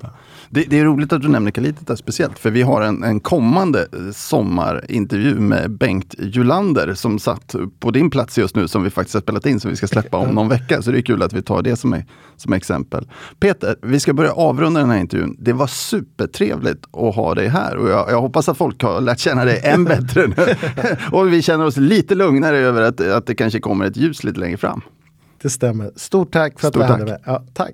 Det, 0.50 0.64
det, 0.70 0.80
är 0.80 0.86
roligt 0.86 1.14
att 1.14 1.22
du 1.22 1.28
nämner 1.28 1.52
Kalitet 1.52 2.00
speciellt, 2.00 2.40
för 2.40 2.52
vi 2.52 2.62
har 2.62 2.82
en, 2.82 3.04
en 3.04 3.20
kommande 3.20 3.88
sommarintervju 4.14 5.40
med 5.40 5.72
Bengt 5.72 6.16
Julander 6.18 6.94
som 6.94 7.20
satt 7.20 7.56
på 7.80 7.92
din 7.92 8.10
plats 8.10 8.38
just 8.38 8.56
nu, 8.56 8.68
som 8.68 8.84
vi 8.84 8.90
faktiskt 8.90 9.14
har 9.14 9.22
spelat 9.22 9.46
in, 9.46 9.60
som 9.60 9.70
vi 9.70 9.78
ska 9.78 9.88
släppa 9.88 10.18
om 10.18 10.30
någon 10.36 10.50
vecka. 10.50 10.82
Så 10.82 10.92
det 10.92 11.00
är 11.00 11.02
kul 11.02 11.24
att 11.24 11.34
vi 11.34 11.42
tar 11.42 11.62
det 11.62 11.76
som, 11.76 11.94
är, 11.94 12.06
som 12.38 12.54
exempel. 12.54 13.08
Peter, 13.40 13.76
vi 13.82 14.00
ska 14.00 14.14
börja 14.14 14.32
avrunda 14.32 14.80
den 14.80 14.90
här 14.90 15.00
intervjun. 15.00 15.36
Det 15.40 15.54
var 15.54 15.68
supertrevligt 15.68 16.86
att 16.92 17.16
ha 17.16 17.36
dig 17.36 17.48
här 17.48 17.78
och 17.78 17.90
jag, 17.90 18.12
jag 18.12 18.22
hoppas 18.22 18.50
att 18.50 18.58
folk 18.58 18.84
har 18.84 19.02
lärt 19.02 19.20
känna 19.20 19.46
dig 19.46 19.62
än 19.64 19.84
bättre 19.84 20.28
nu. 20.28 20.36
och 21.12 21.34
vi 21.34 21.42
känner 21.42 21.66
oss 21.66 21.78
lite 21.78 22.16
lugnare 22.16 22.55
över 22.58 22.82
att, 22.82 23.02
att 23.02 23.26
det 23.26 23.36
kanske 23.36 23.60
kommer 23.60 23.86
ett 23.86 23.98
ljus 23.98 24.24
lite 24.24 24.40
längre 24.40 24.58
fram. 24.58 24.82
Det 25.42 25.50
stämmer. 25.50 25.92
Stort 25.96 26.32
tack 26.34 26.60
för 26.60 26.68
Stort 26.70 26.82
att 26.82 26.88
du 26.88 26.94
tack. 26.94 27.00
hade 27.00 27.12
med. 27.12 27.22
Ja, 27.26 27.44
tack. 27.54 27.74